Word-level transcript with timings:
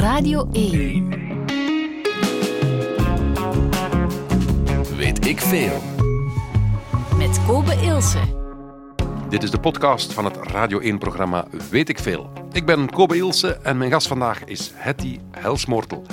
Radio 0.00 0.48
1. 0.52 1.08
Weet 4.96 5.26
ik 5.26 5.40
veel. 5.40 5.82
Met 7.16 7.40
Kobe 7.46 7.74
Ilse. 7.82 8.18
Dit 9.28 9.42
is 9.42 9.50
de 9.50 9.60
podcast 9.60 10.12
van 10.12 10.24
het 10.24 10.36
Radio 10.36 10.80
1-programma 10.80 11.46
Weet 11.70 11.88
ik 11.88 11.98
veel. 11.98 12.30
Ik 12.52 12.66
ben 12.66 12.90
Kobe 12.90 13.16
Ilse 13.16 13.52
en 13.52 13.78
mijn 13.78 13.90
gast 13.90 14.06
vandaag 14.06 14.44
is 14.44 14.72
Hetty 14.74 15.18
Helsmoortel, 15.30 16.06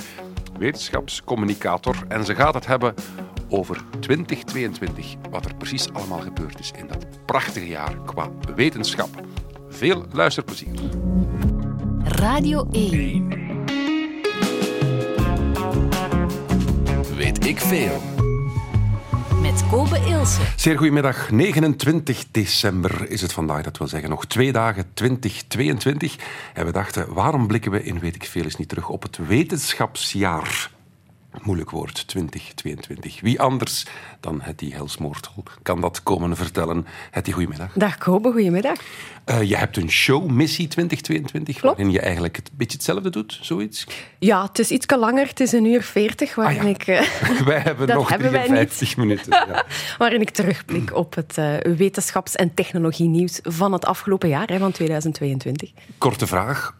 wetenschapscommunicator. 0.58 1.96
En 2.08 2.24
ze 2.24 2.34
gaat 2.34 2.54
het 2.54 2.66
hebben 2.66 2.94
over 3.48 3.84
2022, 4.00 5.14
wat 5.30 5.44
er 5.44 5.54
precies 5.54 5.92
allemaal 5.92 6.20
gebeurd 6.20 6.58
is 6.58 6.72
in 6.76 6.86
dat 6.86 7.06
prachtige 7.26 7.68
jaar 7.68 7.94
qua 8.04 8.30
wetenschap. 8.54 9.08
Veel 9.68 10.04
luisterplezier. 10.12 10.78
Radio 12.04 12.68
1. 12.70 13.47
Ik 17.48 17.58
veel. 17.58 18.02
Met 19.40 19.64
Kobe 19.70 19.98
Ilse. 20.06 20.40
Zeer 20.56 20.76
goedemiddag. 20.76 21.30
29 21.30 22.24
december 22.30 23.10
is 23.10 23.20
het 23.20 23.32
vandaag. 23.32 23.62
Dat 23.62 23.78
wil 23.78 23.88
zeggen 23.88 24.10
nog 24.10 24.26
twee 24.26 24.52
dagen 24.52 24.84
2022. 24.94 26.16
En 26.54 26.66
we 26.66 26.72
dachten, 26.72 27.14
waarom 27.14 27.46
blikken 27.46 27.70
we 27.70 27.84
in 27.84 27.98
Weet 27.98 28.14
ik 28.14 28.24
veel 28.24 28.44
eens 28.44 28.56
niet 28.56 28.68
terug 28.68 28.88
op 28.88 29.02
het 29.02 29.18
wetenschapsjaar? 29.26 30.70
Moeilijk 31.42 31.70
woord, 31.70 32.06
2022. 32.08 33.20
Wie 33.20 33.40
anders 33.40 33.86
dan 34.20 34.40
Hetty 34.42 34.70
Helsmoortel 34.72 35.42
kan 35.62 35.80
dat 35.80 36.02
komen 36.02 36.36
vertellen. 36.36 36.86
Hetty, 37.10 37.32
goedemiddag. 37.32 37.72
Dag 37.72 37.98
Kobe, 37.98 38.30
goedemiddag. 38.32 38.76
Uh, 39.26 39.42
je 39.42 39.56
hebt 39.56 39.76
een 39.76 39.90
show, 39.90 40.30
Missie 40.30 40.68
2022, 40.68 41.56
Klopt. 41.60 41.76
waarin 41.76 41.92
je 41.94 42.00
eigenlijk 42.00 42.36
het 42.36 42.50
beetje 42.52 42.76
hetzelfde 42.76 43.10
doet, 43.10 43.38
zoiets. 43.42 43.86
Ja, 44.18 44.42
het 44.42 44.58
is 44.58 44.70
iets 44.70 44.86
langer, 44.96 45.26
het 45.26 45.40
is 45.40 45.52
een 45.52 45.64
uur 45.64 45.82
veertig, 45.82 46.34
waarin 46.34 46.58
Ah, 46.58 46.64
ja. 46.64 46.70
ik... 46.70 46.86
eh, 46.86 47.40
Wij 47.46 47.58
hebben 47.60 47.88
nog 47.96 48.08
hebben 48.08 48.30
wij 48.32 48.46
53 48.46 48.96
minuten. 48.96 49.32
Ja. 49.32 49.64
waarin 49.98 50.20
ik 50.20 50.30
terugblik 50.30 50.94
op 50.94 51.14
het 51.14 51.38
eh, 51.38 51.54
wetenschaps- 51.76 52.34
en 52.36 52.54
technologienieuws 52.54 53.38
van 53.42 53.72
het 53.72 53.84
afgelopen 53.84 54.28
jaar, 54.28 54.46
hè, 54.48 54.58
van 54.58 54.72
2022. 54.72 55.70
Korte 55.98 56.26
vraag. 56.26 56.76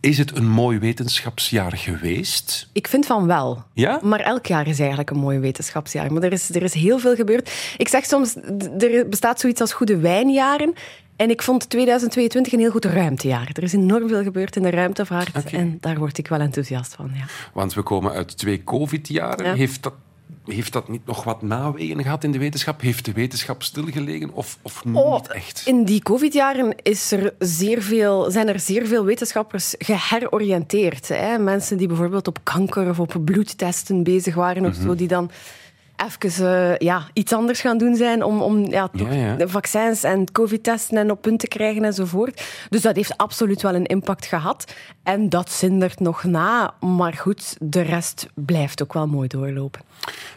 Is 0.00 0.18
het 0.18 0.36
een 0.36 0.48
mooi 0.48 0.78
wetenschapsjaar 0.78 1.76
geweest? 1.76 2.68
Ik 2.72 2.88
vind 2.88 3.06
van 3.06 3.26
wel. 3.26 3.64
Ja? 3.72 4.00
Maar 4.02 4.20
elk 4.20 4.46
jaar 4.46 4.66
is 4.66 4.78
eigenlijk 4.78 5.10
een 5.10 5.18
mooi 5.18 5.38
wetenschapsjaar. 5.38 6.12
Maar 6.12 6.22
er 6.22 6.32
is, 6.32 6.54
er 6.54 6.62
is 6.62 6.74
heel 6.74 6.98
veel 6.98 7.14
gebeurd. 7.14 7.74
Ik 7.76 7.88
zeg 7.88 8.04
soms, 8.04 8.36
er 8.78 9.08
bestaat 9.08 9.40
zoiets 9.40 9.60
als 9.60 9.72
goede 9.72 9.96
wijnjaren. 9.96 10.74
En 11.16 11.30
ik 11.30 11.42
vond 11.42 11.70
2022 11.70 12.52
een 12.52 12.58
heel 12.58 12.70
goed 12.70 12.84
ruimtejaar. 12.84 13.50
Er 13.52 13.62
is 13.62 13.72
enorm 13.72 14.08
veel 14.08 14.22
gebeurd 14.22 14.56
in 14.56 14.62
de 14.62 14.70
ruimtevaart. 14.70 15.52
En 15.52 15.78
daar 15.80 15.98
word 15.98 16.18
ik 16.18 16.28
wel 16.28 16.40
enthousiast 16.40 16.94
van, 16.94 17.10
ja. 17.14 17.24
Want 17.52 17.74
we 17.74 17.82
komen 17.82 18.12
uit 18.12 18.36
twee 18.36 18.64
COVID-jaren. 18.64 19.46
Ja. 19.46 19.54
Heeft, 19.54 19.82
dat, 19.82 19.94
heeft 20.50 20.72
dat 20.72 20.88
niet 20.88 21.06
nog 21.06 21.24
wat 21.24 21.42
nawegen 21.42 22.02
gehad 22.02 22.24
in 22.24 22.32
de 22.32 22.38
wetenschap? 22.38 22.80
Heeft 22.80 23.04
de 23.04 23.12
wetenschap 23.12 23.62
stilgelegen 23.62 24.30
of, 24.32 24.58
of 24.62 24.82
Oh, 24.92 25.14
niet 25.14 25.28
echt? 25.30 25.62
In 25.66 25.84
die 25.84 26.02
COVID-jaren 26.02 26.74
is 26.82 27.12
er 27.12 27.34
zeer 27.38 27.82
veel, 27.82 28.30
zijn 28.30 28.48
er 28.48 28.60
zeer 28.60 28.86
veel 28.86 29.04
wetenschappers 29.04 29.74
geheroriënteerd. 29.78 31.08
Hè? 31.08 31.38
Mensen 31.38 31.76
die 31.76 31.86
bijvoorbeeld 31.88 32.28
op 32.28 32.38
kanker 32.42 32.88
of 32.88 32.98
op 33.00 33.16
bloedtesten 33.24 34.02
bezig 34.02 34.34
waren 34.34 34.64
of 34.66 34.76
Mhm. 34.76 34.82
zo, 34.86 34.94
die 34.94 35.08
dan 35.08 35.30
even 36.06 36.70
eh, 36.70 36.76
ja, 36.78 37.06
iets 37.12 37.32
anders 37.32 37.60
gaan 37.60 37.78
doen 37.78 37.96
zijn 37.96 38.22
om, 38.22 38.42
om 38.42 38.70
ja, 38.70 38.88
toch 38.88 39.08
Ja, 39.08 39.14
ja. 39.14 39.34
de 39.34 39.48
vaccins 39.48 40.02
en 40.02 40.32
covid-testen 40.32 40.98
en 40.98 41.10
op 41.10 41.22
punt 41.22 41.40
te 41.40 41.48
krijgen 41.48 41.84
enzovoort. 41.84 42.42
Dus 42.68 42.82
dat 42.82 42.96
heeft 42.96 43.16
absoluut 43.16 43.62
wel 43.62 43.74
een 43.74 43.86
impact 43.86 44.26
gehad. 44.26 44.72
En 45.02 45.28
dat 45.28 45.50
zindert 45.50 46.00
nog 46.00 46.24
na. 46.24 46.74
Maar 46.80 47.12
goed, 47.12 47.56
de 47.60 47.80
rest 47.80 48.26
blijft 48.34 48.82
ook 48.82 48.92
wel 48.92 49.06
mooi 49.06 49.28
doorlopen. 49.28 49.80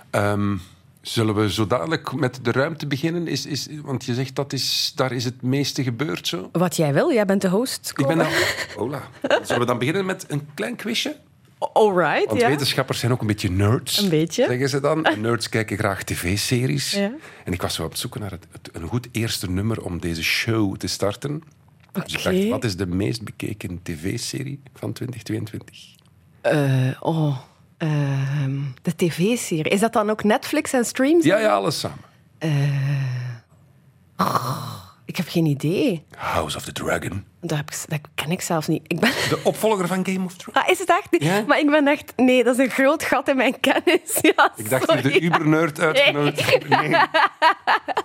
Ehm, 0.09 0.55
zullen 1.01 1.35
we 1.35 1.51
zo 1.51 1.67
dadelijk 1.67 2.13
met 2.13 2.39
de 2.41 2.51
ruimte 2.51 2.87
beginnen? 2.87 3.27
Is, 3.27 3.45
is, 3.45 3.67
want 3.83 4.05
je 4.05 4.13
zegt 4.13 4.35
dat 4.35 4.53
is, 4.53 4.91
daar 4.95 5.11
is 5.11 5.23
het 5.23 5.41
meeste 5.41 5.83
gebeurd 5.83 6.27
zo. 6.27 6.49
Wat 6.51 6.75
jij 6.75 6.93
wil, 6.93 7.13
jij 7.13 7.25
bent 7.25 7.41
de 7.41 7.49
host. 7.49 7.93
Ik 7.95 8.07
ben 8.07 8.17
dan... 8.17 8.27
Hola. 8.77 9.01
Zullen 9.43 9.61
we 9.61 9.65
dan 9.65 9.77
beginnen 9.77 10.05
met 10.05 10.25
een 10.27 10.47
klein 10.53 10.75
quizje? 10.75 11.15
All 11.73 11.93
right, 11.95 12.25
Want 12.27 12.41
ja. 12.41 12.47
wetenschappers 12.47 12.99
zijn 12.99 13.11
ook 13.11 13.21
een 13.21 13.27
beetje 13.27 13.49
nerds. 13.51 13.97
Een 14.01 14.09
beetje. 14.09 14.45
Zeggen 14.45 14.69
ze 14.69 14.79
dan. 14.79 15.05
En 15.05 15.21
nerds 15.27 15.49
kijken 15.49 15.77
graag 15.77 16.03
tv-series. 16.03 16.91
Ja. 16.91 17.11
En 17.45 17.53
ik 17.53 17.61
was 17.61 17.73
zo 17.75 17.83
op 17.83 17.89
het 17.91 17.99
zoeken 17.99 18.21
naar 18.21 18.31
het, 18.31 18.45
het- 18.51 18.69
een 18.75 18.87
goed 18.87 19.07
eerste 19.11 19.49
nummer 19.49 19.81
om 19.83 19.99
deze 19.99 20.23
show 20.23 20.75
te 20.77 20.87
starten. 20.87 21.43
Dus 21.91 22.13
ik 22.13 22.19
Oké. 22.19 22.31
dacht, 22.37 22.49
wat 22.49 22.63
is 22.63 22.75
de 22.77 22.85
meest 22.87 23.23
bekeken 23.23 23.79
tv-serie 23.83 24.59
van 24.73 24.93
2022? 24.93 25.95
Eh, 26.41 26.87
oh, 26.99 27.37
ehm, 27.77 28.59
de 28.81 28.95
tv-serie. 28.95 29.71
Is 29.71 29.79
dat 29.79 29.93
dan 29.93 30.09
ook 30.09 30.23
Netflix 30.23 30.73
en 30.73 30.85
streams? 30.85 31.25
Ja, 31.25 31.37
ja, 31.39 31.53
alles 31.53 31.79
samen. 31.79 31.99
Ik 35.05 35.17
heb 35.17 35.27
geen 35.29 35.45
idee. 35.45 36.03
House 36.17 36.57
of 36.57 36.63
the 36.63 36.71
Dragon. 36.71 37.23
Dat, 37.41 37.57
heb 37.57 37.71
ik, 37.71 37.77
dat 37.87 37.99
ken 38.15 38.31
ik 38.31 38.41
zelfs 38.41 38.67
niet. 38.67 38.83
Ik 38.87 38.99
ben... 38.99 39.09
De 39.29 39.39
opvolger 39.43 39.87
van 39.87 40.05
Game 40.05 40.25
of 40.25 40.33
Thrones. 40.35 40.61
Ah, 40.63 40.69
is 40.69 40.79
het 40.79 40.89
echt? 40.89 41.07
Ja? 41.23 41.43
Maar 41.47 41.59
ik 41.59 41.69
ben 41.69 41.87
echt... 41.87 42.13
Nee, 42.15 42.43
dat 42.43 42.59
is 42.59 42.65
een 42.65 42.71
groot 42.71 43.03
gat 43.03 43.27
in 43.27 43.35
mijn 43.35 43.59
kennis. 43.59 44.01
Ja, 44.35 44.51
Ik 44.55 44.69
dacht 44.69 44.83
sorry. 44.89 45.01
hier 45.01 45.11
de 45.11 45.21
uber-nerd 45.21 45.79
uitgenodigd. 45.79 46.67
Nee. 46.69 46.95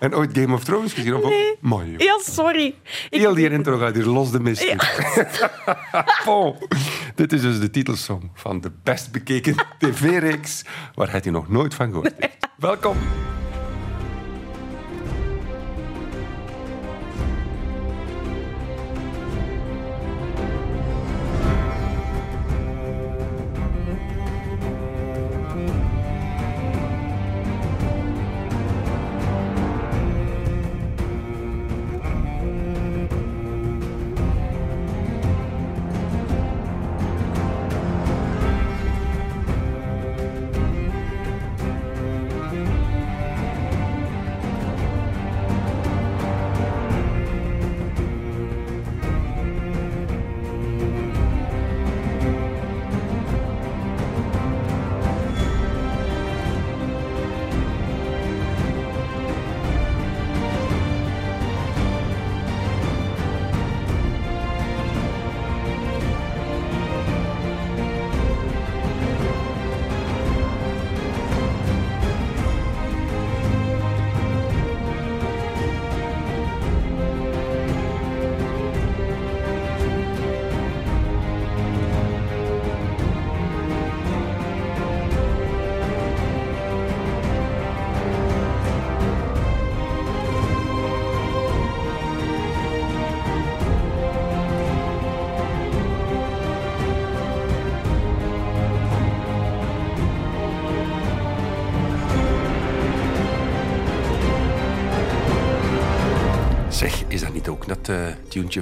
En 0.00 0.14
ooit 0.14 0.30
Game 0.38 0.54
of 0.54 0.64
Thrones 0.64 0.92
gezien? 0.92 1.14
Of 1.14 1.22
Nee. 1.28 1.56
Mooi. 1.60 1.94
Ja, 1.96 2.18
sorry. 2.22 2.74
Ik... 3.10 3.20
Heel 3.20 3.34
die 3.34 3.50
intro 3.50 3.78
gaat 3.78 3.94
hier 3.94 4.04
los 4.04 4.30
de 4.30 4.40
mist. 4.40 4.62
in. 4.62 4.78
Bon. 6.24 6.56
Dit 7.14 7.32
is 7.32 7.40
dus 7.40 7.60
de 7.60 7.70
titelsong 7.70 8.30
van 8.34 8.60
de 8.60 8.72
best 8.82 9.12
bekeken 9.12 9.54
tv-reeks 9.78 10.62
waar 10.94 11.10
hij 11.10 11.20
nog 11.30 11.48
nooit 11.48 11.74
van 11.74 11.88
gehoord 11.88 12.14
heeft. 12.18 12.48
Welkom. 12.56 12.96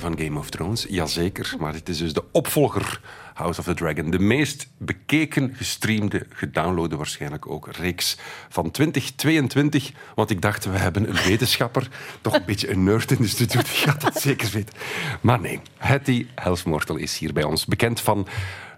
Van 0.00 0.18
Game 0.18 0.38
of 0.38 0.50
Thrones? 0.50 0.86
Jazeker, 0.88 1.54
maar 1.58 1.72
het 1.74 1.88
is 1.88 1.98
dus 1.98 2.12
de 2.12 2.24
opvolger 2.32 3.00
House 3.34 3.60
of 3.60 3.66
the 3.66 3.74
Dragon. 3.74 4.10
De 4.10 4.18
meest 4.18 4.68
bekeken, 4.78 5.52
gestreamde, 5.56 6.26
gedownloade 6.30 6.96
waarschijnlijk 6.96 7.50
ook 7.50 7.68
reeks 7.72 8.18
van 8.48 8.70
2022. 8.70 9.92
Want 10.14 10.30
ik 10.30 10.42
dacht, 10.42 10.64
we 10.64 10.78
hebben 10.78 11.08
een 11.08 11.16
wetenschapper, 11.24 11.88
toch 12.20 12.34
een 12.34 12.44
beetje 12.46 12.70
een 12.70 12.84
nerd 12.84 13.10
in 13.10 13.16
de 13.22 13.28
studio, 13.28 13.60
die 13.60 13.70
gaat 13.70 14.00
dat 14.00 14.20
zeker 14.20 14.50
weten. 14.52 14.74
Maar 15.20 15.40
nee, 15.40 15.60
Hetty 15.76 16.26
Helsmoortel 16.34 16.96
is 16.96 17.18
hier 17.18 17.32
bij 17.32 17.44
ons. 17.44 17.64
Bekend 17.66 18.00
van 18.00 18.26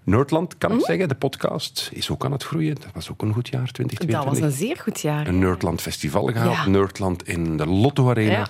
Nerdland, 0.04 0.58
kan 0.58 0.72
ik 0.72 0.84
zeggen, 0.84 1.08
de 1.08 1.14
podcast, 1.14 1.90
is 1.92 2.10
ook 2.10 2.24
aan 2.24 2.32
het 2.32 2.42
groeien. 2.44 2.74
Dat 2.74 2.90
was 2.94 3.10
ook 3.10 3.22
een 3.22 3.32
goed 3.32 3.48
jaar, 3.48 3.64
Dat 3.64 3.74
2022. 3.74 4.40
was 4.40 4.52
een 4.52 4.66
zeer 4.66 4.76
goed 4.76 5.00
jaar. 5.00 5.26
Een 5.26 5.38
Nerdland 5.38 5.80
Festival 5.82 6.26
gehaald, 6.26 6.56
Ja. 6.56 6.68
Nerdland 6.68 7.28
in 7.28 7.56
de 7.56 7.66
Lotto 7.66 8.10
Arena. 8.10 8.32
Ja. 8.32 8.48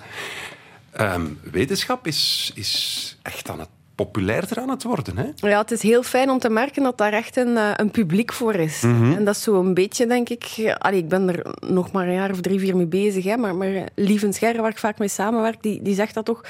Ehm, 0.91 1.25
wetenschap 1.51 2.07
is, 2.07 2.51
is 2.55 3.17
echt 3.21 3.49
aan 3.49 3.59
het 3.59 3.69
populairder 3.95 4.57
aan 4.59 4.69
het 4.69 4.83
worden. 4.83 5.17
Hè? 5.17 5.25
Ja, 5.35 5.57
het 5.61 5.71
is 5.71 5.81
heel 5.81 6.03
fijn 6.03 6.29
om 6.29 6.39
te 6.39 6.49
merken 6.49 6.83
dat 6.83 6.97
daar 6.97 7.13
echt 7.13 7.37
een, 7.37 7.57
eh, 7.57 7.71
een 7.75 7.91
publiek 7.91 8.33
voor 8.33 8.55
is. 8.55 8.83
En 8.83 9.25
dat 9.25 9.35
is 9.35 9.43
zo 9.43 9.59
een 9.59 9.73
beetje, 9.73 10.07
denk 10.07 10.29
ik... 10.29 10.43
eh, 10.57 10.75
Allee, 10.75 10.99
ik 10.99 11.09
ben 11.09 11.29
er 11.29 11.45
nog 11.59 11.91
maar 11.91 12.07
een 12.07 12.13
jaar 12.13 12.31
of 12.31 12.41
drie, 12.41 12.59
vier 12.59 12.75
mee 12.75 12.85
bezig. 12.85 13.23
Hè, 13.23 13.37
maar, 13.37 13.55
maar 13.55 13.87
Lieven 13.95 14.33
Scherre, 14.33 14.61
waar 14.61 14.71
ik 14.71 14.77
vaak 14.77 14.99
mee 14.99 15.07
samenwerk, 15.07 15.61
die, 15.61 15.81
die 15.81 15.95
zegt 15.95 16.13
dat 16.13 16.25
toch... 16.25 16.41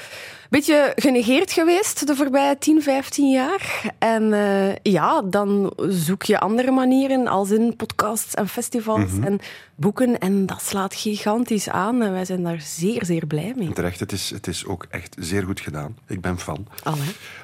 Een 0.50 0.58
beetje 0.58 0.92
genegeerd 0.96 1.52
geweest 1.52 2.06
de 2.06 2.16
voorbije 2.16 2.58
10, 2.58 2.82
15 2.82 3.30
jaar. 3.30 3.92
En 3.98 4.32
eh, 4.32 4.74
ja, 4.82 5.22
dan 5.22 5.72
zoek 5.88 6.22
je 6.22 6.38
andere 6.38 6.70
manieren, 6.70 7.26
als 7.26 7.50
in 7.50 7.76
podcasts 7.76 8.34
en 8.34 8.48
festivals 8.48 9.10
en 9.20 9.40
boeken. 9.74 10.18
En 10.18 10.46
dat 10.46 10.62
slaat 10.62 10.94
gigantisch 10.94 11.68
aan. 11.68 12.02
En 12.02 12.12
wij 12.12 12.24
zijn 12.24 12.42
daar 12.42 12.60
zeer, 12.60 13.04
zeer 13.04 13.26
blij 13.26 13.52
mee. 13.56 13.72
Terecht, 13.72 14.00
het 14.00 14.12
is, 14.12 14.30
het 14.30 14.46
is 14.46 14.66
ook 14.66 14.86
echt 14.90 15.16
zeer 15.18 15.42
goed 15.42 15.60
gedaan. 15.60 15.96
Ik 16.06 16.20
ben 16.20 16.38
fan. 16.38 16.66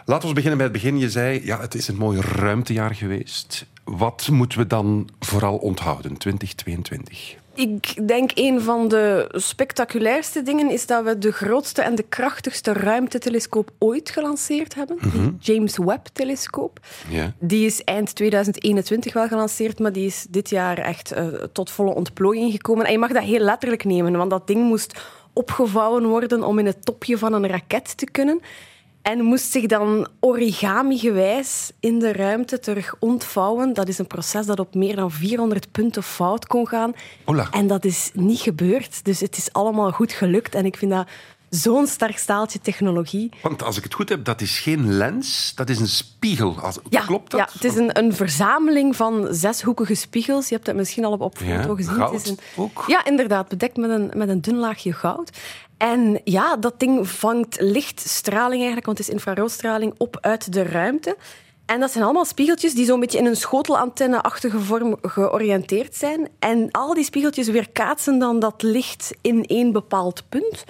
Laten 0.05 0.29
we 0.29 0.35
beginnen 0.35 0.59
bij 0.59 0.67
het 0.67 0.77
begin. 0.77 0.99
Je 0.99 1.11
zei, 1.11 1.45
ja, 1.45 1.61
het 1.61 1.75
is 1.75 1.89
een 1.89 1.97
mooi 1.97 2.21
ruimtejaar 2.21 2.95
geweest. 2.95 3.67
Wat 3.85 4.29
moeten 4.31 4.59
we 4.59 4.67
dan 4.67 5.09
vooral 5.21 5.57
onthouden, 5.57 6.17
2022? 6.17 7.37
Ik 7.57 8.09
denk 8.09 8.31
een 8.35 8.61
van 8.61 8.89
de 8.89 9.29
spectaculairste 9.33 10.43
dingen 10.43 10.71
is 10.71 10.87
dat 10.87 11.05
we 11.05 11.19
de 11.19 11.33
grootste 11.33 11.83
en 11.83 11.95
de 11.95 12.03
krachtigste 12.03 12.73
ruimtetelescoop 12.73 13.71
ooit 13.79 14.11
gelanceerd 14.11 14.75
hebben. 14.75 14.99
Die 15.13 15.37
James 15.39 15.79
Webb-telescoop. 15.79 16.81
Die 17.39 17.67
is 17.67 17.85
eind 17.85 18.15
2021 18.15 19.13
wel 19.13 19.29
gelanceerd, 19.29 19.79
maar 19.79 19.93
die 19.93 20.07
is 20.07 20.27
dit 20.31 20.51
jaar 20.51 20.79
echt 20.79 21.13
eh, 21.13 21.27
tot 21.53 21.71
volle 21.71 21.95
ontplooiing 21.95 22.53
gekomen. 22.53 22.87
En 22.87 22.93
je 22.93 22.99
mag 22.99 23.13
dat 23.13 23.23
heel 23.23 23.41
letterlijk 23.41 23.85
nemen, 23.85 24.17
want 24.17 24.31
dat 24.31 24.47
ding 24.47 24.63
moest 24.63 25.01
opgevouwen 25.33 26.07
worden 26.07 26.45
om 26.45 26.59
in 26.59 26.67
het 26.67 26.85
topje 26.85 27.19
van 27.19 27.33
een 27.33 27.47
raket 27.47 27.97
te 27.97 28.11
kunnen. 28.11 28.41
En 29.13 29.23
moest 29.23 29.51
zich 29.51 29.67
dan 29.67 30.09
origami-gewijs 30.21 31.71
in 31.81 31.99
de 31.99 32.13
ruimte 32.13 32.59
terug 32.59 32.95
ontvouwen. 32.99 33.73
Dat 33.73 33.89
is 33.89 33.99
een 33.99 34.07
proces 34.07 34.47
dat 34.47 34.61
op 34.61 34.75
meer 34.75 34.97
dan 34.97 35.11
400 35.11 35.73
punten 35.73 36.03
fout 36.03 36.47
kon 36.47 36.69
gaan. 36.69 36.93
En 37.51 37.67
dat 37.67 37.85
is 37.85 38.11
niet 38.15 38.41
gebeurd. 38.41 39.05
Dus 39.05 39.21
het 39.21 39.37
is 39.37 39.53
allemaal 39.53 39.91
goed 39.91 40.13
gelukt. 40.13 40.55
En 40.55 40.65
ik 40.65 40.77
vind 40.77 40.91
dat 40.91 41.09
zo'n 41.51 41.87
sterk 41.87 42.19
staaltje 42.19 42.61
technologie. 42.61 43.31
Want 43.43 43.63
als 43.63 43.77
ik 43.77 43.83
het 43.85 43.95
goed 43.95 44.09
heb, 44.09 44.25
dat 44.25 44.41
is 44.41 44.59
geen 44.59 44.93
lens, 44.97 45.53
dat 45.55 45.69
is 45.69 45.79
een 45.81 45.89
spiegel. 45.89 46.59
Als, 46.61 46.79
Ja, 46.89 47.01
Klopt 47.05 47.31
dat? 47.31 47.41
Ja, 47.41 47.49
het 47.53 47.65
is 47.65 47.75
een, 47.75 47.99
een 47.99 48.15
verzameling 48.15 48.97
van 48.97 49.27
zeshoekige 49.31 49.95
spiegels. 49.95 50.49
Je 50.49 50.55
hebt 50.55 50.67
het 50.67 50.77
misschien 50.77 51.05
al 51.05 51.13
op, 51.13 51.21
op 51.21 51.39
Ja, 51.39 51.61
foto 51.61 51.75
gezien. 51.75 51.95
goud 51.95 52.13
het 52.13 52.23
is 52.25 52.31
een, 52.31 52.39
ook. 52.57 52.85
Ja, 52.87 53.05
inderdaad. 53.05 53.49
Bedekt 53.49 53.77
met 53.77 53.91
een, 53.91 54.11
met 54.15 54.29
een 54.29 54.41
dun 54.41 54.57
laagje 54.57 54.93
goud. 54.93 55.31
En 55.77 56.21
ja, 56.25 56.57
dat 56.57 56.81
ding 56.81 57.09
vangt 57.09 57.57
lichtstraling 57.61 58.57
eigenlijk, 58.57 58.87
want 58.87 58.99
het 58.99 59.07
is 59.09 59.13
infraroodstraling, 59.15 59.95
op 59.97 60.19
uit 60.21 60.53
de 60.53 60.63
ruimte. 60.63 61.17
En 61.67 61.81
dat 61.81 61.91
zijn 61.91 62.05
allemaal 62.05 62.25
spiegeltjes 62.25 62.75
die 62.75 62.85
zo'n 62.85 63.01
beetje 63.01 63.19
in 63.19 63.27
een 63.27 63.37
schotelantenne-achtige 63.37 64.61
vorm 64.61 64.97
georiënteerd 65.03 65.95
zijn. 65.95 66.29
En 66.39 66.71
al 66.71 66.95
die 66.95 67.05
spiegeltjes 67.05 67.49
weerkaatsen 67.49 68.19
dan 68.19 68.39
dat 68.39 68.63
licht 68.63 69.15
in 69.21 69.45
één 69.45 69.73
bepaald 69.73 70.23
punt 70.29 70.65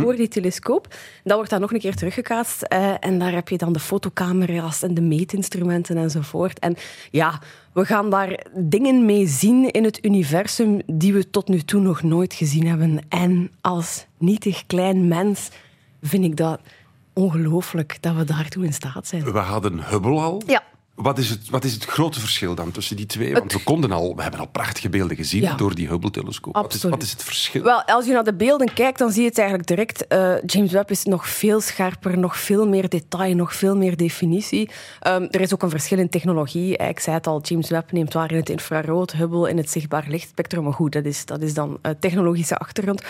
voor 0.00 0.16
die 0.16 0.28
telescoop. 0.28 0.94
Dat 1.24 1.34
wordt 1.34 1.50
dan 1.50 1.60
nog 1.60 1.72
een 1.72 1.80
keer 1.80 1.94
teruggekaatst. 1.94 2.62
eh, 2.62 2.94
en 3.00 3.18
daar 3.18 3.32
heb 3.32 3.48
je 3.48 3.58
dan 3.58 3.72
de 3.72 3.78
fotocamera's 3.78 4.82
en 4.82 4.94
de 4.94 5.00
meetinstrumenten 5.00 5.96
enzovoort. 5.96 6.58
En 6.58 6.76
ja, 7.10 7.40
we 7.72 7.84
gaan 7.84 8.10
daar 8.10 8.46
dingen 8.54 9.04
mee 9.04 9.26
zien 9.26 9.70
in 9.70 9.84
het 9.84 10.04
universum 10.04 10.80
die 10.86 11.12
we 11.12 11.30
tot 11.30 11.48
nu 11.48 11.62
toe 11.62 11.80
nog 11.80 12.02
nooit 12.02 12.34
gezien 12.34 12.66
hebben. 12.66 13.00
En 13.08 13.50
als 13.60 14.06
nietig 14.18 14.66
klein 14.66 15.08
mens 15.08 15.48
vind 16.02 16.24
ik 16.24 16.36
dat 16.36 16.60
ongelooflijk 17.12 17.98
dat 18.00 18.14
we 18.14 18.24
daartoe 18.24 18.64
in 18.64 18.72
staat 18.72 19.06
zijn. 19.06 19.32
We 19.32 19.38
hadden 19.38 19.88
Hubble 19.88 20.20
al. 20.20 20.42
Ja. 20.46 20.62
Wat 21.02 21.18
is, 21.18 21.30
het, 21.30 21.50
wat 21.50 21.64
is 21.64 21.72
het 21.74 21.84
grote 21.84 22.20
verschil 22.20 22.54
dan 22.54 22.70
tussen 22.70 22.96
die 22.96 23.06
twee? 23.06 23.32
Want 23.32 23.52
we, 23.52 23.62
konden 23.62 23.92
al, 23.92 24.16
we 24.16 24.22
hebben 24.22 24.40
al 24.40 24.46
prachtige 24.46 24.88
beelden 24.88 25.16
gezien 25.16 25.42
Ja. 25.42 25.54
door 25.54 25.74
die 25.74 25.88
Hubble-telescoop. 25.88 26.54
Wat 26.54 26.64
is, 26.68 26.72
Absoluut. 26.74 26.94
wat 26.94 27.04
is 27.04 27.10
het 27.12 27.22
verschil? 27.22 27.62
Wel, 27.62 27.82
als 27.84 28.06
je 28.06 28.12
naar 28.12 28.24
de 28.24 28.34
beelden 28.34 28.72
kijkt, 28.74 28.98
dan 28.98 29.10
zie 29.12 29.22
je 29.22 29.28
het 29.28 29.38
eigenlijk 29.38 29.68
direct. 29.68 30.06
Eh, 30.06 30.34
James 30.46 30.72
Webb 30.72 30.90
is 30.90 31.04
nog 31.04 31.28
veel 31.28 31.60
scherper, 31.60 32.18
nog 32.18 32.36
veel 32.38 32.68
meer 32.68 32.88
detail, 32.88 33.34
nog 33.34 33.54
veel 33.54 33.76
meer 33.76 33.96
definitie. 33.96 34.70
Ehm, 35.00 35.26
er 35.30 35.40
is 35.40 35.52
ook 35.52 35.62
een 35.62 35.70
verschil 35.70 35.98
in 35.98 36.08
technologie. 36.08 36.76
Eh, 36.76 36.88
Ik 36.88 37.00
zei 37.00 37.16
het 37.16 37.26
al, 37.26 37.40
James 37.42 37.68
Webb 37.70 37.92
neemt 37.92 38.12
waar 38.12 38.30
in 38.30 38.36
het 38.36 38.48
infrarood, 38.48 39.12
Hubble 39.12 39.50
in 39.50 39.56
het 39.56 39.70
zichtbaar 39.70 40.04
lichtspectrum. 40.08 40.62
Maar 40.62 40.72
goed, 40.72 40.92
dat 40.92 41.04
is, 41.04 41.24
dat 41.24 41.42
is 41.42 41.54
dan 41.54 41.78
eh, 41.82 41.92
technologische 42.00 42.56
achtergrond. 42.56 43.02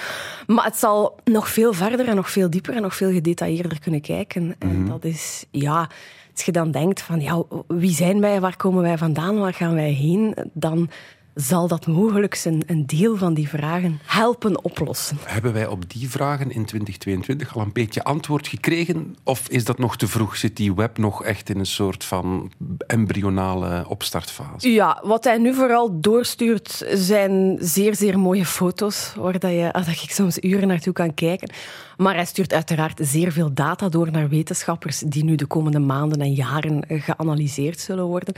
Maar 0.47 0.65
het 0.65 0.77
zal 0.77 1.21
nog 1.25 1.49
veel 1.49 1.73
verder 1.73 2.09
en 2.09 2.17
nog 2.17 2.31
veel 2.31 2.51
dieper 2.51 2.75
en 2.77 2.83
nog 2.83 2.95
veel 2.97 3.13
gedetailleerder 3.13 3.81
kunnen 3.81 4.01
kijken. 4.01 4.55
En 4.59 4.87
dat 4.87 5.05
is, 5.05 5.45
ja... 5.51 5.89
Als 6.33 6.45
je 6.45 6.53
dan 6.53 6.71
denkt 6.71 7.03
van, 7.03 7.21
ja, 7.21 7.43
wie 7.69 7.95
zijn 7.95 8.21
wij, 8.21 8.41
waar 8.41 8.57
komen 8.57 8.83
wij 8.83 8.99
vandaan, 8.99 9.39
waar 9.39 9.55
gaan 9.55 9.75
wij 9.75 9.91
heen, 9.91 10.37
dan 10.53 10.91
zal 11.35 11.69
dat 11.69 11.87
mogelijk 11.87 12.41
een, 12.45 12.63
een 12.67 12.87
deel 12.87 13.17
van 13.17 13.35
die 13.35 13.49
vragen 13.49 14.01
helpen 14.05 14.65
oplossen. 14.65 15.19
Hebben 15.25 15.53
wij 15.53 15.67
op 15.67 15.91
die 15.91 16.11
vragen 16.11 16.51
in 16.51 16.65
2022 16.65 17.57
al 17.57 17.63
een 17.63 17.73
beetje 17.73 18.05
antwoord 18.05 18.49
gekregen? 18.49 19.17
Of 19.25 19.49
is 19.49 19.65
dat 19.65 19.79
nog 19.79 19.97
te 19.97 20.09
vroeg? 20.09 20.37
Zit 20.37 20.57
die 20.57 20.75
web 20.75 20.99
nog 20.99 21.25
echt 21.25 21.49
in 21.49 21.59
een 21.59 21.67
soort 21.67 22.05
van 22.05 22.53
embryonale 22.87 23.85
opstartfase? 23.89 24.71
Ja, 24.71 25.01
wat 25.05 25.25
hij 25.25 25.39
nu 25.39 25.55
vooral 25.55 26.01
doorstuurt 26.01 26.85
zijn 26.93 27.57
zeer, 27.61 27.95
zeer 27.95 28.19
mooie 28.19 28.47
foto's, 28.47 29.13
waar 29.17 29.39
dat 29.39 29.51
je, 29.51 29.69
dat 29.73 29.87
ik 29.87 30.11
soms 30.11 30.39
uren 30.41 30.69
naartoe 30.69 30.93
kan 30.93 31.15
kijken. 31.15 31.51
Maar 31.97 32.15
hij 32.15 32.25
stuurt 32.25 32.53
uiteraard 32.53 33.01
zeer 33.03 33.33
veel 33.33 33.55
data 33.55 33.89
door 33.89 34.11
naar 34.11 34.29
wetenschappers 34.29 34.99
die 34.99 35.25
nu 35.25 35.35
de 35.35 35.47
komende 35.47 35.79
maanden 35.79 36.21
en 36.21 36.33
jaren 36.33 36.85
geanalyseerd 36.89 37.81
zullen 37.81 38.05
worden. 38.05 38.35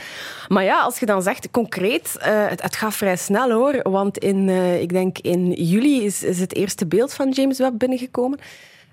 Maar 0.49 0.65
ja, 0.65 0.83
als 0.83 0.99
je 0.99 1.07
dan 1.07 1.23
zegt 1.23 1.51
concreet, 1.51 2.17
eh, 2.17 2.47
het, 2.49 2.63
het 2.63 2.77
gaat 2.85 2.97
vrij 2.97 3.17
snel 3.17 3.51
hoor, 3.51 3.91
want 3.91 4.19
in, 4.19 4.49
eh, 4.49 4.81
ik 4.81 4.89
denk 4.89 5.19
in 5.19 5.53
juli 5.53 6.05
is, 6.05 6.21
het 6.21 6.55
eerste 6.55 6.87
beeld 6.87 7.13
van 7.13 7.31
James 7.31 7.59
Webb 7.59 7.79
binnengekomen. 7.79 8.39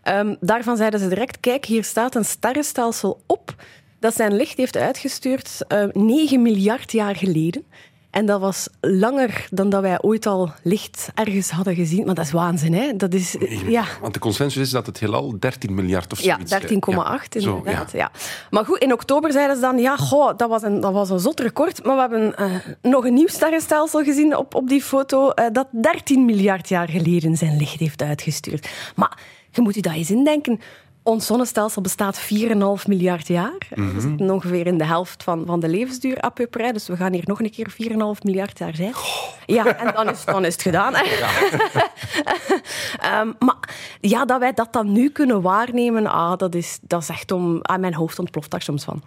Ehm, 0.04 0.36
daarvan 0.40 0.78
zeiden 0.78 1.00
ze 1.00 1.08
direct, 1.08 1.40
kijk, 1.40 1.66
hier 1.66 1.84
staat 1.84 2.16
een 2.16 2.26
sterrenstelsel 2.26 3.22
op 3.28 3.56
dat 4.00 4.16
zijn 4.16 4.36
licht 4.36 4.58
heeft 4.58 4.78
uitgestuurd 4.78 5.58
eh 5.68 5.84
9 5.92 6.42
miljard 6.42 6.92
jaar 6.92 7.16
geleden. 7.16 7.64
En 8.12 8.26
dat 8.26 8.40
was 8.40 8.68
langer 8.82 9.48
dan 9.52 9.70
dat 9.70 9.82
wij 9.82 10.02
ooit 10.02 10.26
al 10.26 10.52
licht 10.64 11.10
ergens 11.14 11.50
hadden 11.50 11.76
gezien. 11.76 12.06
Maar 12.06 12.16
dat 12.16 12.26
is 12.26 12.32
waanzin, 12.32 12.74
hè? 12.74 12.96
Dat 12.96 13.14
is, 13.14 13.36
ja, 13.68 13.86
Want 14.02 14.14
de 14.14 14.20
consensus 14.20 14.62
is 14.62 14.70
dat 14.70 14.86
het 14.86 15.00
heelal 15.00 15.40
13 15.40 15.74
miljard 15.74 16.12
of 16.12 16.22
ja, 16.22 16.36
zoiets... 16.46 16.52
eh, 16.52 16.62
13,8 16.62 17.28
ja. 17.30 17.40
Zo, 17.42 17.58
inderdaad. 17.58 17.92
ja. 17.92 18.00
Ja. 18.00 18.12
Maar 18.50 18.66
goed, 18.66 18.78
in 18.78 18.94
oktober 18.94 19.32
zeiden 19.32 19.56
ze 19.56 19.62
dan, 19.62 19.78
ja, 19.78 19.98
goh, 19.98 20.38
dat, 20.38 20.50
was 20.50 20.62
een, 20.62 20.80
dat 20.80 20.94
was 20.94 21.10
een 21.10 21.20
zot 21.20 21.40
record. 21.40 21.84
Maar 21.84 21.96
we 21.96 22.02
hebben 22.02 22.36
eh, 22.38 22.56
nog 22.82 23.06
een 23.06 23.14
nieuw 23.14 23.28
sterrenstelsel 23.28 24.04
gezien 24.04 24.38
op, 24.38 24.56
op 24.56 24.68
die 24.68 24.82
foto 24.82 25.30
eh, 25.30 25.46
dat 25.52 25.68
13 25.72 26.26
miljard 26.26 26.70
jaar 26.70 26.90
geleden 26.90 27.38
zijn 27.38 27.58
licht 27.58 27.80
heeft 27.80 28.02
uitgestuurd. 28.02 28.70
Maar 28.96 29.18
je 29.52 29.62
moet 29.62 29.76
je 29.76 29.82
dat 29.82 29.94
eens 29.94 30.12
indenken. 30.12 30.60
Ons 31.04 31.26
zonnestelsel 31.26 31.82
bestaat 31.82 32.20
4,5 32.20 32.88
miljard 32.88 33.28
jaar. 33.28 33.58
Mhm. 33.76 33.94
We 33.96 34.02
zitten 34.02 34.30
ongeveer 34.32 34.68
in 34.68 34.78
de 34.78 34.86
helft 34.86 35.24
van, 35.24 35.44
van 35.46 35.60
de 35.60 35.70
levensduur 35.70 36.24
à 36.24 36.30
peu 36.30 36.48
près. 36.48 36.72
Dus 36.74 36.88
we 36.88 36.96
gaan 36.96 37.14
hier 37.14 37.24
nog 37.26 37.40
een 37.42 37.52
keer 37.52 37.72
4,5 37.72 38.24
miljard 38.24 38.58
jaar 38.58 38.76
zijn. 38.76 38.94
Ja, 39.46 39.78
en 39.78 39.94
dan 39.94 40.10
is, 40.10 40.26
dan 40.26 40.46
is 40.46 40.54
het 40.54 40.62
gedaan. 40.62 40.94
Ehm, 43.00 43.32
maar 43.40 43.76
ja, 44.02 44.26
dat 44.26 44.40
wij 44.40 44.54
dat 44.54 44.74
dan 44.74 44.92
nu 44.92 45.10
kunnen 45.10 45.42
waarnemen, 45.42 46.08
ah, 46.08 46.38
dat, 46.38 46.56
is, 46.56 46.80
dat 46.82 47.02
is 47.02 47.10
echt 47.10 47.32
om... 47.32 47.60
Ah, 47.62 47.80
mijn 47.80 47.94
hoofd 47.94 48.20
ontploft 48.20 48.52
daar 48.52 48.62
soms 48.62 48.84
van. 48.84 49.02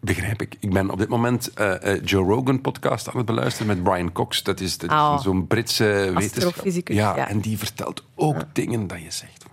Begrijp 0.00 0.42
ik. 0.42 0.56
Ik 0.60 0.72
ben 0.72 0.90
op 0.90 0.98
dit 0.98 1.08
moment 1.08 1.52
eh, 1.54 1.92
eh, 1.92 2.00
Joe 2.04 2.24
Rogan 2.24 2.60
podcast 2.60 3.08
aan 3.08 3.16
het 3.16 3.26
beluisteren 3.26 3.66
met 3.66 3.82
Brian 3.82 4.12
Cox. 4.12 4.42
Dat 4.42 4.60
is, 4.60 4.78
dat 4.78 4.90
is 4.90 4.96
Oh. 4.96 5.20
zo'n 5.20 5.46
Britse 5.46 6.10
wetenschapper. 6.14 6.94
Ja, 6.94 7.16
ja. 7.16 7.28
en 7.28 7.40
die 7.40 7.58
vertelt 7.58 8.04
ook 8.14 8.36
dingen 8.52 8.86
dat 8.86 8.98
je 9.02 9.10
zegt. 9.10 9.43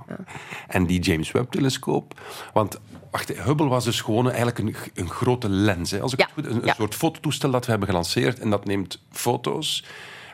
En 0.67 0.85
die 0.85 0.99
James 0.99 1.31
Webb-telescoop. 1.31 2.19
Want 2.53 2.79
wacht, 3.11 3.29
Hubble 3.29 3.67
was 3.67 3.83
dus 3.83 4.01
gewoon 4.01 4.27
eigenlijk 4.27 4.59
een, 4.59 4.75
een 4.93 5.09
grote 5.09 5.49
lens. 5.49 5.91
Hè, 5.91 5.99
als 6.01 6.13
ik 6.13 6.19
Ja, 6.19 6.25
het 6.25 6.33
goed, 6.33 6.45
een, 6.45 6.55
een 6.55 6.65
ja. 6.65 6.73
soort 6.73 6.95
fototoestel 6.95 7.51
dat 7.51 7.63
we 7.65 7.71
hebben 7.71 7.89
gelanceerd. 7.89 8.39
En 8.39 8.49
dat 8.49 8.65
neemt 8.65 9.03
foto's. 9.11 9.83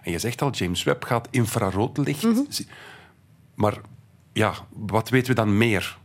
En 0.04 0.12
je 0.12 0.20
zegt 0.20 0.42
al, 0.42 0.50
James 0.52 0.84
Webb 0.84 1.04
gaat 1.04 1.28
infraroodlicht. 1.32 2.24
Mhm. 2.24 2.40
zien. 2.50 2.68
Maar 3.56 3.78
ja, 4.34 4.54
wat 4.70 5.10
weten 5.10 5.28
we 5.30 5.36
dan 5.36 5.58
meer? 5.58 5.98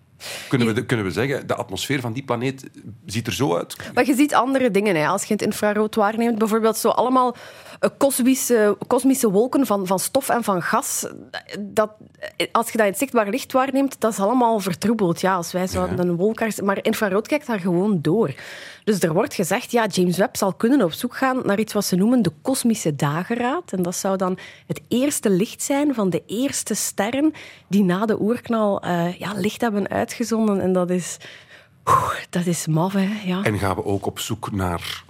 Kunnen 0.48 0.74
we, 0.74 0.86
kunnen 0.86 1.06
we 1.06 1.12
zeggen, 1.12 1.46
de 1.46 1.54
atmosfeer 1.54 2.00
van 2.00 2.12
die 2.12 2.22
planeet 2.22 2.70
ziet 3.06 3.26
er 3.26 3.32
zo 3.32 3.56
uit? 3.56 3.76
Maar 3.94 4.06
je 4.06 4.14
ziet 4.14 4.34
andere 4.34 4.70
dingen 4.70 4.96
hè, 4.96 5.06
als 5.06 5.24
je 5.24 5.32
het 5.32 5.42
infrarood 5.42 5.94
waarneemt. 5.94 6.38
Bijvoorbeeld 6.38 6.76
zo 6.76 6.88
allemaal 6.88 7.36
eh, 7.80 7.90
kosmische, 7.98 8.76
kosmische 8.86 9.30
wolken 9.30 9.66
van, 9.66 9.86
van 9.86 9.98
stof 9.98 10.28
en 10.28 10.44
van 10.44 10.62
gas. 10.62 11.06
Dat, 11.60 11.90
als 12.52 12.70
je 12.70 12.76
dat 12.76 12.86
in 12.86 12.92
het 12.92 12.98
zichtbaar 12.98 13.28
licht 13.28 13.52
waarneemt, 13.52 14.00
dat 14.00 14.12
is 14.12 14.18
allemaal 14.18 14.60
vertroebeld. 14.60 15.20
Ja, 15.20 15.34
als 15.34 15.52
wij 15.52 15.66
zouden 15.66 15.98
een 15.98 16.16
wolk... 16.16 16.60
Maar 16.62 16.78
infrarood 16.84 17.28
kijkt 17.28 17.46
daar 17.46 17.60
gewoon 17.60 17.98
door. 18.00 18.34
Dus 18.84 19.00
er 19.00 19.12
wordt 19.12 19.34
gezegd, 19.34 19.70
ja, 19.70 19.86
James 19.86 20.16
Webb 20.16 20.36
zal 20.36 20.52
kunnen 20.54 20.82
op 20.82 20.92
zoek 20.92 21.16
gaan 21.16 21.40
naar 21.44 21.58
iets 21.58 21.72
wat 21.72 21.84
ze 21.84 21.96
noemen 21.96 22.22
de 22.22 22.32
kosmische 22.42 22.96
dageraad. 22.96 23.72
En 23.72 23.82
dat 23.82 23.94
zou 23.96 24.16
dan 24.16 24.38
het 24.66 24.80
eerste 24.88 25.30
licht 25.30 25.62
zijn 25.62 25.94
van 25.94 26.10
de 26.10 26.22
eerste 26.26 26.74
sterren 26.74 27.32
die 27.68 27.84
na 27.84 28.06
de 28.06 28.20
oerknal 28.20 28.80
eh, 28.82 29.18
ja, 29.18 29.32
licht 29.34 29.60
hebben 29.60 29.88
uitgezonden. 29.88 30.60
En 30.60 30.72
dat 30.72 30.90
is... 30.90 31.16
oeh, 31.88 32.14
dat 32.30 32.46
is 32.46 32.66
maf, 32.66 32.92
hè. 32.92 33.08
Ja. 33.24 33.42
En 33.42 33.58
gaan 33.58 33.74
we 33.76 33.84
ook 33.84 34.06
op 34.06 34.18
zoek 34.18 34.52
naar... 34.52 35.04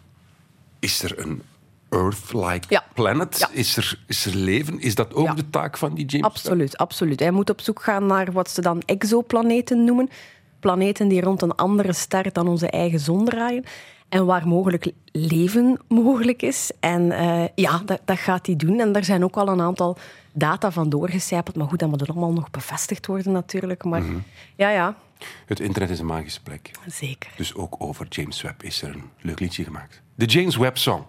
Is 0.78 1.02
er 1.02 1.18
een 1.18 1.42
Earth-like 1.90 2.66
Ja. 2.68 2.84
planet? 2.94 3.38
Ja. 3.38 3.48
Is, 3.52 3.76
er, 3.76 3.98
is 4.06 4.26
er 4.26 4.34
leven? 4.36 4.80
Is 4.80 4.94
dat 4.94 5.14
ook 5.14 5.26
Ja. 5.26 5.34
de 5.34 5.50
taak 5.50 5.78
van 5.78 5.94
die 5.94 6.06
James 6.06 6.20
Webb? 6.26 6.34
Absoluut, 6.36 6.76
absoluut. 6.76 7.20
Hij 7.20 7.30
moet 7.30 7.50
op 7.50 7.60
zoek 7.60 7.82
gaan 7.82 8.06
naar 8.06 8.32
wat 8.32 8.50
ze 8.50 8.60
dan 8.60 8.80
exoplaneten 8.80 9.84
noemen. 9.84 10.10
Planeten 10.62 11.08
die 11.08 11.20
rond 11.20 11.42
een 11.42 11.54
andere 11.54 11.92
ster 11.92 12.32
dan 12.32 12.48
onze 12.48 12.70
eigen 12.70 13.00
zon 13.00 13.24
draaien. 13.24 13.64
En 14.08 14.26
waar 14.26 14.48
mogelijk 14.48 14.92
leven 15.12 15.80
mogelijk 15.88 16.42
is. 16.42 16.70
En 16.80 17.12
eh, 17.12 17.44
ja, 17.54 17.82
dat, 17.84 18.00
dat 18.04 18.18
gaat 18.18 18.46
hij 18.46 18.56
doen. 18.56 18.80
En 18.80 18.92
daar 18.92 19.04
zijn 19.04 19.24
ook 19.24 19.36
al 19.36 19.48
een 19.48 19.60
aantal 19.60 19.96
data 20.32 20.70
van 20.70 20.88
doorgecijpeld. 20.88 21.56
Maar 21.56 21.66
goed, 21.68 21.78
dat 21.78 21.88
moet 21.88 22.08
allemaal 22.08 22.32
nog 22.32 22.50
bevestigd 22.50 23.06
worden 23.06 23.32
natuurlijk. 23.32 23.84
Maar 23.84 24.02
ja, 24.56 24.70
ja, 24.70 24.96
Het 25.46 25.60
internet 25.60 25.90
is 25.90 25.98
een 25.98 26.06
magische 26.06 26.42
plek. 26.42 26.70
zeker. 26.86 27.30
Dus 27.36 27.54
ook 27.54 27.74
over 27.78 28.06
James 28.08 28.42
Webb 28.42 28.62
is 28.62 28.82
er 28.82 28.88
een 28.94 29.10
leuk 29.20 29.40
liedje 29.40 29.64
gemaakt. 29.64 30.02
De 30.14 30.24
James 30.24 30.56
Webb 30.56 30.78
Song. 30.78 31.02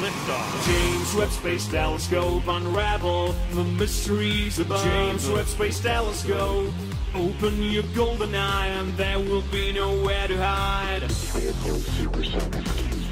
Liftoff. 0.00 0.66
James 0.66 1.14
Webb 1.14 1.30
Space 1.30 1.68
Telescope 1.68 2.46
unravel 2.48 3.34
the 3.52 3.64
mysteries 3.64 4.58
above. 4.58 4.82
James 4.84 5.28
Webb 5.28 5.46
Space 5.46 5.80
Telescope. 5.80 6.72
Open 7.14 7.62
your 7.62 7.84
golden 7.94 8.34
eye 8.34 8.68
and 8.68 8.92
there 8.96 9.18
will 9.18 9.42
be 9.52 9.72
nowhere 9.72 10.26
to 10.26 10.36
hide. 10.36 11.02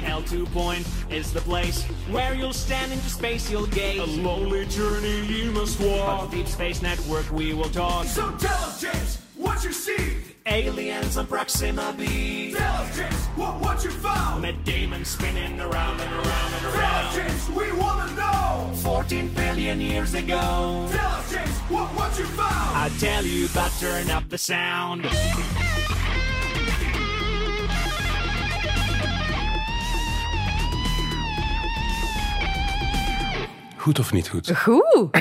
L2 0.03 0.45
point 0.51 0.85
is 1.09 1.31
the 1.31 1.41
place 1.41 1.83
where 2.11 2.33
you'll 2.33 2.51
stand 2.51 2.91
into 2.91 3.09
space, 3.09 3.49
you'll 3.49 3.67
gaze. 3.67 3.99
A 3.99 4.21
lonely 4.21 4.65
journey 4.65 5.25
you 5.25 5.51
must 5.51 5.79
walk. 5.79 6.23
On 6.23 6.29
the 6.29 6.37
Deep 6.37 6.47
Space 6.47 6.81
Network 6.81 7.31
we 7.31 7.53
will 7.53 7.69
talk. 7.69 8.05
So 8.07 8.29
tell 8.37 8.63
us, 8.63 8.81
James, 8.81 9.22
what 9.43 9.63
you 9.63 9.71
see. 9.71 10.17
Aliens 10.45 11.17
and 11.17 11.27
Proxima 11.27 11.93
B. 11.97 12.53
Tell 12.53 12.73
us, 12.81 12.97
James, 12.97 13.25
what, 13.35 13.61
what 13.61 13.83
you 13.83 13.91
found. 13.91 14.41
Met 14.41 14.63
Damon 14.65 15.05
spinning 15.05 15.59
around 15.59 15.99
and 16.01 16.13
around 16.13 16.53
and 16.53 16.65
around. 16.65 16.73
Tell 16.73 17.07
us. 17.07 17.15
James, 17.15 17.49
we 17.49 17.71
want 17.73 18.09
to 18.09 18.15
know. 18.15 18.71
14 18.75 19.29
billion 19.29 19.79
years 19.79 20.13
ago. 20.13 20.87
Tell 20.91 21.11
us, 21.11 21.31
James, 21.31 21.57
what, 21.69 21.87
what 21.95 22.17
you 22.17 22.25
found. 22.25 22.77
I 22.77 22.89
tell 22.99 23.25
you, 23.25 23.47
but 23.53 23.71
turn 23.79 24.09
up 24.09 24.27
the 24.29 24.37
sound. 24.37 25.05
Goed 33.83 33.99
of 33.99 34.11
niet 34.11 34.29
goed? 34.29 34.57
Goed, 34.57 35.07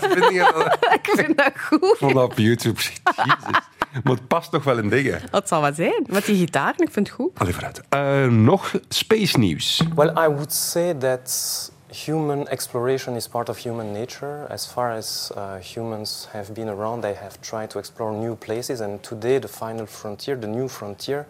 Vind 0.00 0.32
je 0.32 0.52
dat? 0.54 0.78
ik 0.98 1.10
vind 1.16 1.36
dat 1.36 1.52
goed. 1.56 1.96
Van 1.98 2.22
op 2.22 2.38
YouTube. 2.38 2.80
Jezus. 2.80 3.60
Maar 4.02 4.12
het 4.14 4.26
past 4.26 4.50
toch 4.50 4.64
wel 4.64 4.78
in 4.78 4.88
dingen. 4.88 5.20
Dat 5.30 5.48
zal 5.48 5.60
wat 5.60 5.74
zijn. 5.74 6.06
Met 6.06 6.24
die 6.24 6.36
gitaar, 6.36 6.74
ik 6.76 6.90
vind 6.90 7.06
het 7.06 7.16
goed. 7.16 7.38
Allee, 7.38 7.52
vooruit. 7.52 7.82
Eh, 7.88 8.24
nog 8.24 8.74
space 8.88 9.38
nieuws. 9.38 9.82
Well, 9.94 10.08
I 10.08 10.28
would 10.28 10.52
say 10.52 10.94
that 10.94 11.70
human 12.04 12.48
exploration 12.48 13.14
is 13.16 13.28
part 13.28 13.48
of 13.48 13.62
human 13.62 13.92
nature. 13.92 14.46
As 14.48 14.66
far 14.66 14.96
as 14.96 15.30
uh, 15.36 15.42
humans 15.74 16.28
have 16.32 16.52
been 16.52 16.68
around, 16.68 17.02
they 17.02 17.14
have 17.14 17.40
tried 17.40 17.70
to 17.70 17.78
explore 17.78 18.16
new 18.16 18.34
places, 18.34 18.80
and 18.80 19.02
today 19.02 19.40
the 19.40 19.48
final 19.48 19.86
frontier, 19.86 20.40
the 20.40 20.46
new 20.46 20.68
frontier, 20.68 21.26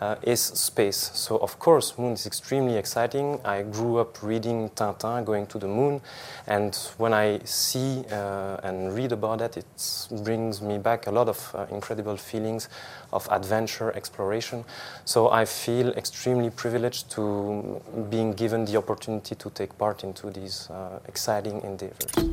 uh, 0.00 0.16
is 0.22 0.40
space. 0.40 1.10
So, 1.14 1.38
of 1.38 1.58
course, 1.58 1.98
moon 1.98 2.12
is 2.12 2.26
extremely 2.26 2.76
exciting. 2.76 3.40
I 3.44 3.62
grew 3.62 3.98
up 3.98 4.22
reading 4.22 4.70
Tintin, 4.70 5.24
going 5.24 5.46
to 5.48 5.58
the 5.58 5.68
moon, 5.68 6.00
and 6.46 6.74
when 6.98 7.12
I 7.12 7.40
see 7.44 8.04
uh, 8.10 8.58
and 8.62 8.94
read 8.94 9.12
about 9.12 9.40
that, 9.40 9.56
it 9.56 9.66
brings 10.24 10.62
me 10.62 10.78
back 10.78 11.06
a 11.06 11.10
lot 11.10 11.28
of 11.28 11.54
uh, 11.54 11.66
incredible 11.70 12.16
feelings 12.16 12.68
of 13.10 13.28
adventure, 13.28 13.92
exploration. 13.92 14.64
So 15.04 15.30
I 15.40 15.46
feel 15.46 15.92
extremely 15.94 16.50
privileged 16.50 17.10
to 17.10 17.62
being 18.10 18.38
given 18.38 18.64
the 18.64 18.76
opportunity 18.76 19.34
to 19.36 19.50
take 19.52 19.70
part 19.76 20.02
into 20.02 20.30
these 20.30 20.68
uh, 20.70 20.76
exciting 21.06 21.62
endeavors. 21.62 22.28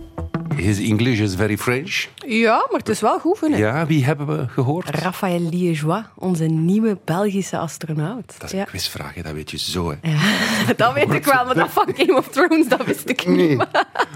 His 0.55 0.79
English 0.79 1.19
is 1.19 1.35
very 1.35 1.57
French. 1.57 2.07
Ja, 2.25 2.67
maar 2.69 2.79
het 2.79 2.89
is 2.89 2.99
wel 2.99 3.19
goed, 3.19 3.37
vind 3.37 3.51
ik. 3.53 3.57
Ja, 3.57 3.85
wie 3.85 4.05
hebben 4.05 4.27
we 4.27 4.47
gehoord? 4.47 4.89
Raphaël 4.89 5.39
Liégeois, 5.49 6.03
onze 6.15 6.43
nieuwe 6.45 6.97
Belgische 7.05 7.57
astronaut. 7.57 8.33
Dat 8.37 8.43
is 8.43 8.51
een 8.51 8.57
Ja. 8.57 8.63
quizvraag, 8.63 9.13
hè, 9.13 9.21
dat 9.21 9.31
weet 9.33 9.51
je 9.51 9.57
zo. 9.57 9.89
Hè. 10.01 10.13
Dat 10.75 10.93
weet 10.93 11.11
ik 11.13 11.25
wel, 11.25 11.45
maar 11.45 11.55
dat 11.55 11.69
van 11.69 11.87
Game 11.95 12.17
of 12.17 12.27
Thrones, 12.27 12.67
dat 12.67 12.85
wist 12.85 13.09
ik 13.09 13.27
niet. 13.27 13.37
Nee, 13.37 13.57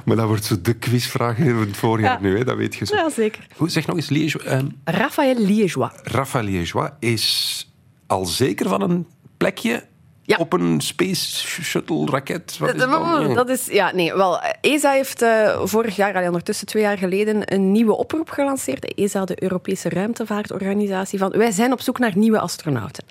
maar 0.05 0.15
dat 0.15 0.27
wordt 0.27 0.43
zo 0.45 0.61
de 0.61 0.73
quizvraag 0.73 1.35
van 1.37 1.45
het 1.59 1.77
voorjaar 1.77 2.11
Ja. 2.13 2.19
nu, 2.27 2.37
hè, 2.37 2.43
dat 2.43 2.55
weet 2.57 2.75
je 2.75 2.85
zo. 2.85 2.95
Ja, 2.95 3.09
zeker. 3.09 3.47
Hoe, 3.57 3.69
zeg 3.69 3.87
nog 3.87 3.95
eens, 3.95 4.09
Liège, 4.09 4.43
ehm, 4.43 4.65
Raphaël 4.83 5.35
Liégeois. 5.37 5.91
Raphaël 6.03 6.47
Liégeois 6.49 6.89
is 6.99 7.67
al 8.07 8.25
zeker 8.25 8.69
van 8.69 8.81
een 8.81 9.07
plekje 9.37 9.83
Ja. 10.23 10.37
op 10.37 10.53
een 10.53 10.81
space 10.81 11.47
shuttle 11.63 12.05
raket. 12.05 12.57
Wat 12.57 12.73
is 12.73 12.79
dan? 12.81 13.33
Dat 13.33 13.49
is, 13.49 13.65
ja, 13.65 13.91
nee, 13.93 14.13
wel, 14.13 14.39
ESA 14.61 14.91
heeft 14.91 15.21
eh, 15.21 15.59
vorig 15.63 15.95
jaar, 15.95 16.13
allee, 16.15 16.27
ondertussen 16.27 16.67
twee 16.67 16.83
jaar 16.83 16.97
geleden, 16.97 17.53
een 17.53 17.71
nieuwe 17.71 17.95
oproep 17.97 18.29
gelanceerd. 18.29 18.93
ESA, 18.95 19.25
de 19.25 19.43
Europese 19.43 19.89
Ruimtevaartorganisatie, 19.89 21.19
van 21.19 21.29
wij 21.31 21.51
zijn 21.51 21.71
op 21.71 21.81
zoek 21.81 21.99
naar 21.99 22.17
nieuwe 22.17 22.39
astronauten. 22.39 23.03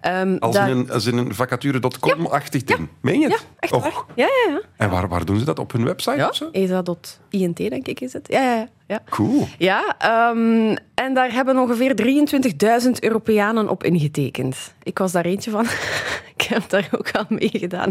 Ehm, 0.00 0.36
Als 0.38 0.54
daar- 0.54 0.70
in 0.70 0.76
een, 0.76 0.90
als 0.90 1.06
in 1.06 1.16
een 1.16 1.34
vacature.com-achtig 1.34 2.64
ding. 2.64 2.88
Meen 3.00 3.20
je 3.20 3.28
Ja, 3.28 3.36
echt 3.58 3.72
waar. 3.72 3.92
Ja, 4.14 4.26
ja, 4.26 4.52
ja. 4.52 4.60
En 4.76 4.90
waar, 4.90 5.08
waar 5.08 5.24
doen 5.24 5.38
ze 5.38 5.44
dat? 5.44 5.58
Op 5.58 5.72
hun 5.72 5.84
website 5.84 6.16
ja 6.16 6.28
of 6.28 6.34
zo? 6.34 6.48
ESA.int, 6.52 7.56
denk 7.56 7.86
ik, 7.86 8.00
is 8.00 8.12
het. 8.12 8.26
Ja, 8.28 8.54
ja, 8.54 8.68
ja. 8.92 9.02
Cool. 9.08 9.48
Ja, 9.58 9.94
ehm, 9.98 10.76
en 10.94 11.14
daar 11.14 11.32
hebben 11.32 11.58
ongeveer 11.58 11.94
23.000 11.94 13.02
Europeanen 13.02 13.68
op 13.68 13.84
ingetekend. 13.84 14.74
Ik 14.82 14.98
was 14.98 15.12
daar 15.12 15.24
eentje 15.24 15.50
van. 15.50 15.64
ik 16.36 16.42
heb 16.42 16.68
daar 16.68 16.88
ook 16.90 17.10
aan 17.12 17.26
meegedaan. 17.28 17.88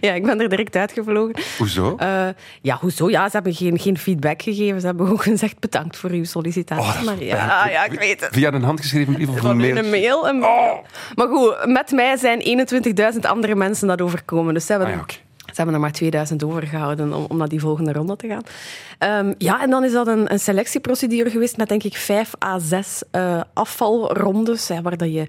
Ja, 0.00 0.12
ik 0.12 0.24
ben 0.24 0.40
er 0.40 0.48
direct 0.48 0.76
uitgevlogen. 0.76 1.34
Hoezo? 1.58 1.96
Eh, 1.96 2.28
ja, 2.62 2.76
hoezo? 2.80 3.10
Ja, 3.10 3.24
ze 3.24 3.30
hebben 3.32 3.54
geen, 3.54 3.78
geen 3.78 3.98
feedback 3.98 4.42
gegeven. 4.42 4.80
Ze 4.80 4.86
hebben 4.86 5.06
gewoon 5.06 5.20
gezegd 5.20 5.58
bedankt 5.58 5.96
voor 5.96 6.10
uw 6.10 6.24
sollicitatie. 6.24 7.00
Oh, 7.00 7.02
maar 7.04 7.22
ja, 7.22 7.46
pijnlijk. 7.46 7.70
ja, 7.72 7.84
ik 7.84 7.98
weet 7.98 8.20
het. 8.20 8.28
Via 8.32 8.52
een 8.52 8.62
handgeschreven 8.62 9.14
brief 9.14 9.28
of 9.28 9.42
een 9.42 9.56
mail? 9.56 9.76
een 9.76 9.90
mail. 9.90 10.28
een 10.28 10.38
mail. 10.38 10.82
Maar 11.14 11.28
goed, 11.28 11.56
met 11.64 11.90
mij 11.90 12.16
zijn 12.16 12.68
21.000 13.14 13.20
andere 13.20 13.54
mensen 13.54 13.88
dat 13.88 14.00
overkomen. 14.00 14.54
Dus 14.54 14.66
ze 14.66 14.72
hebben, 14.72 14.90
Ah 14.90 14.94
ja, 14.96 15.00
oké. 15.02 15.14
Ze 15.50 15.56
hebben 15.56 15.74
er 15.74 15.80
maar 15.80 15.92
2000 15.92 16.44
overgehouden 16.44 17.12
om, 17.12 17.24
om 17.28 17.36
naar 17.36 17.48
die 17.48 17.60
volgende 17.60 17.92
ronde 17.92 18.16
te 18.16 18.28
gaan. 18.28 18.42
Ehm, 18.98 19.34
ja, 19.38 19.62
en 19.62 19.70
dan 19.70 19.84
is 19.84 19.92
dat 19.92 20.06
een, 20.06 20.32
een 20.32 20.40
selectieprocedure 20.40 21.30
geweest 21.30 21.56
met 21.56 21.68
denk 21.68 21.82
ik 21.82 21.96
5 21.96 22.32
à 22.44 22.58
6 22.58 23.02
eh, 23.10 23.40
afvalrondes, 23.52 24.68
hè, 24.68 24.82
waar 24.82 24.96
dat 24.96 25.12
je 25.12 25.26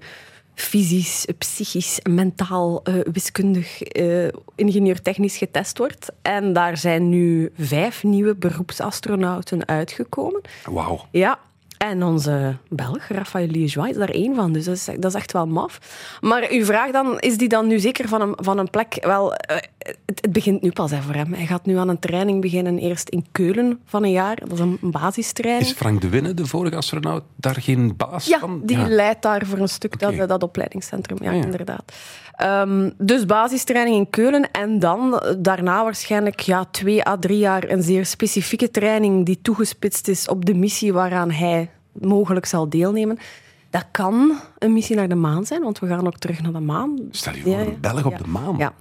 fysisch, 0.54 1.26
psychisch, 1.38 2.00
mentaal, 2.02 2.82
eh, 2.82 2.94
wiskundig, 3.12 3.82
eh, 3.82 4.28
ingenieurtechnisch 4.54 5.36
getest 5.36 5.78
wordt. 5.78 6.12
En 6.22 6.52
daar 6.52 6.76
zijn 6.76 7.08
nu 7.08 7.52
vijf 7.58 8.02
nieuwe 8.02 8.34
beroepsastronauten 8.34 9.68
uitgekomen. 9.68 10.40
Wauw. 10.64 11.06
Ja, 11.10 11.38
en 11.82 12.02
onze 12.02 12.56
Belg, 12.68 13.08
Raphaël 13.08 13.46
Liégeois, 13.46 13.90
is 13.90 13.96
daar 13.96 14.08
één 14.08 14.34
van. 14.34 14.52
Dus 14.52 14.64
dat 14.64 14.74
is, 14.74 14.84
dat 14.84 15.04
is 15.04 15.14
echt 15.14 15.32
wel 15.32 15.46
maf. 15.46 15.78
Maar 16.20 16.46
uw 16.50 16.64
vraag 16.64 16.90
dan, 16.90 17.20
is 17.20 17.36
die 17.36 17.48
dan 17.48 17.66
nu 17.66 17.78
zeker 17.78 18.08
van 18.08 18.20
een, 18.20 18.34
van 18.36 18.58
een 18.58 18.70
plek? 18.70 18.98
Wel, 19.00 19.34
eh, 19.34 19.56
het, 19.78 19.98
het 20.20 20.32
begint 20.32 20.62
nu 20.62 20.70
pas 20.72 20.90
hè, 20.90 21.00
voor 21.00 21.14
hem. 21.14 21.32
Hij 21.32 21.46
gaat 21.46 21.66
nu 21.66 21.76
aan 21.76 21.88
een 21.88 21.98
training 21.98 22.40
beginnen, 22.40 22.78
eerst 22.78 23.08
in 23.08 23.26
Keulen 23.32 23.80
van 23.84 24.04
een 24.04 24.10
jaar. 24.10 24.38
Dat 24.40 24.52
is 24.52 24.58
een 24.58 24.78
basistraining. 24.80 25.66
Is 25.70 25.72
Frank 25.76 26.00
de 26.00 26.08
Winne, 26.08 26.34
de 26.34 26.46
vorige 26.46 26.76
astronaut, 26.76 27.22
daar 27.36 27.56
geen 27.60 27.96
baas 27.96 28.26
Ja, 28.26 28.38
van? 28.38 28.60
die 28.64 28.86
leidt 28.88 29.22
daar 29.22 29.46
voor 29.46 29.58
een 29.58 29.68
stuk 29.68 29.98
dat, 29.98 30.28
dat 30.28 30.42
opleidingscentrum. 30.42 31.18
Ja, 31.22 31.30
Ah, 31.30 31.36
ja. 31.36 31.42
inderdaad. 31.44 31.92
Ehm, 32.32 32.90
dus 32.98 33.26
basistraining 33.26 33.96
in 33.96 34.10
Keulen 34.10 34.50
en 34.50 34.78
dan 34.78 35.18
eh, 35.18 35.34
daarna 35.38 35.82
waarschijnlijk 35.84 36.40
ja, 36.40 36.64
twee 36.64 37.06
à 37.08 37.16
drie 37.18 37.38
jaar 37.38 37.70
een 37.70 37.82
zeer 37.82 38.06
specifieke 38.06 38.70
training 38.70 39.26
die 39.26 39.38
toegespitst 39.42 40.08
is 40.08 40.28
op 40.28 40.44
de 40.44 40.54
missie 40.54 40.92
waaraan 40.92 41.30
hij 41.30 41.70
mogelijk 41.92 42.46
zal 42.46 42.68
deelnemen. 42.68 43.18
Dat 43.70 43.84
kan 43.90 44.38
een 44.58 44.72
missie 44.72 44.96
naar 44.96 45.08
de 45.08 45.14
maan 45.14 45.46
zijn, 45.46 45.62
want 45.62 45.78
we 45.78 45.86
gaan 45.86 46.06
ook 46.06 46.18
terug 46.18 46.42
naar 46.42 46.52
de 46.52 46.60
maan. 46.60 46.98
Stel 47.10 47.34
je 47.34 47.42
voor, 47.42 47.58
een 47.58 47.80
Belg 47.80 48.04
op 48.04 48.18
de 48.18 48.26
maan. 48.26 48.56
Ja. 48.58 48.72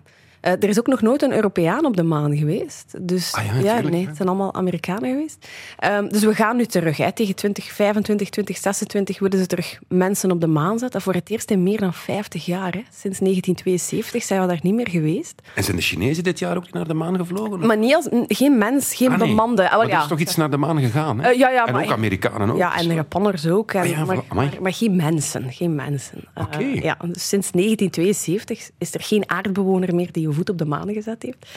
Eh, 0.41 0.51
er 0.51 0.63
is 0.69 0.79
ook 0.79 0.87
nog 0.87 1.01
nooit 1.01 1.21
een 1.21 1.33
Europeaan 1.33 1.85
op 1.85 1.95
de 1.97 2.03
maan 2.03 2.37
geweest. 2.37 2.93
Dus 3.01 3.33
Ah 3.33 3.45
ja, 3.45 3.53
natuurlijk, 3.53 3.89
nee, 3.89 4.01
ja. 4.01 4.07
het 4.07 4.15
zijn 4.15 4.27
allemaal 4.27 4.53
Amerikanen 4.53 5.09
geweest. 5.09 5.47
Ehm, 5.77 6.07
dus 6.07 6.23
we 6.23 6.35
gaan 6.35 6.55
nu 6.57 6.65
terug. 6.65 6.97
Hè. 6.97 7.11
Tegen 7.11 7.35
2025, 7.35 8.29
2026 8.29 9.19
willen 9.19 9.39
ze 9.39 9.45
terug 9.45 9.79
mensen 9.87 10.31
op 10.31 10.41
de 10.41 10.47
maan 10.47 10.79
zetten. 10.79 11.01
Voor 11.01 11.13
het 11.13 11.29
eerst 11.29 11.51
in 11.51 11.63
meer 11.63 11.79
dan 11.79 11.93
50 11.93 12.45
jaar. 12.45 12.73
Hè. 12.73 12.81
Sinds 12.91 13.19
1972 13.19 14.23
zijn 14.23 14.41
we 14.41 14.47
daar 14.47 14.59
niet 14.61 14.73
meer 14.73 14.89
geweest. 14.89 15.41
En 15.55 15.63
zijn 15.63 15.75
de 15.75 15.81
Chinezen 15.83 16.23
dit 16.23 16.39
jaar 16.39 16.57
ook 16.57 16.71
naar 16.71 16.87
de 16.87 16.93
maan 16.93 17.15
gevlogen? 17.17 17.65
Maar 17.67 17.77
niet 17.77 17.95
als, 17.95 18.07
geen 18.27 18.57
mens, 18.57 18.95
geen 18.95 19.11
Ah, 19.11 19.17
nee. 19.17 19.27
bemande. 19.27 19.69
Ah, 19.69 19.81
er 19.81 19.87
ja. 19.87 20.01
is 20.01 20.07
toch 20.07 20.19
iets 20.19 20.35
naar 20.35 20.49
de 20.49 20.57
maan 20.57 20.79
gegaan, 20.79 21.19
hè? 21.19 21.29
Eh, 21.29 21.37
ja, 21.37 21.49
ja, 21.49 21.65
en 21.65 21.73
maar- 21.73 21.83
ook 21.83 21.91
Amerikanen 21.91 22.49
ook. 22.51 22.57
Ja, 22.57 22.77
en 22.77 22.87
de 22.87 22.93
Japanners 22.93 23.47
ook. 23.47 23.71
En, 23.73 23.81
Ah 23.81 23.87
ja, 23.89 24.05
maar, 24.05 24.17
maar, 24.33 24.57
maar 24.61 24.73
geen 24.73 24.95
mensen. 24.95 25.51
Geen 25.51 25.75
mensen. 25.75 26.17
Eh, 26.33 26.81
ja, 26.81 26.97
dus 27.11 27.27
sinds 27.27 27.51
1972 27.51 28.69
is 28.77 28.93
er 28.93 29.01
geen 29.01 29.29
aardbewoner 29.29 29.95
meer 29.95 30.11
die 30.11 30.29
voet 30.33 30.49
op 30.49 30.57
de 30.57 30.65
maan 30.65 30.93
gezet 30.93 31.23
heeft. 31.23 31.47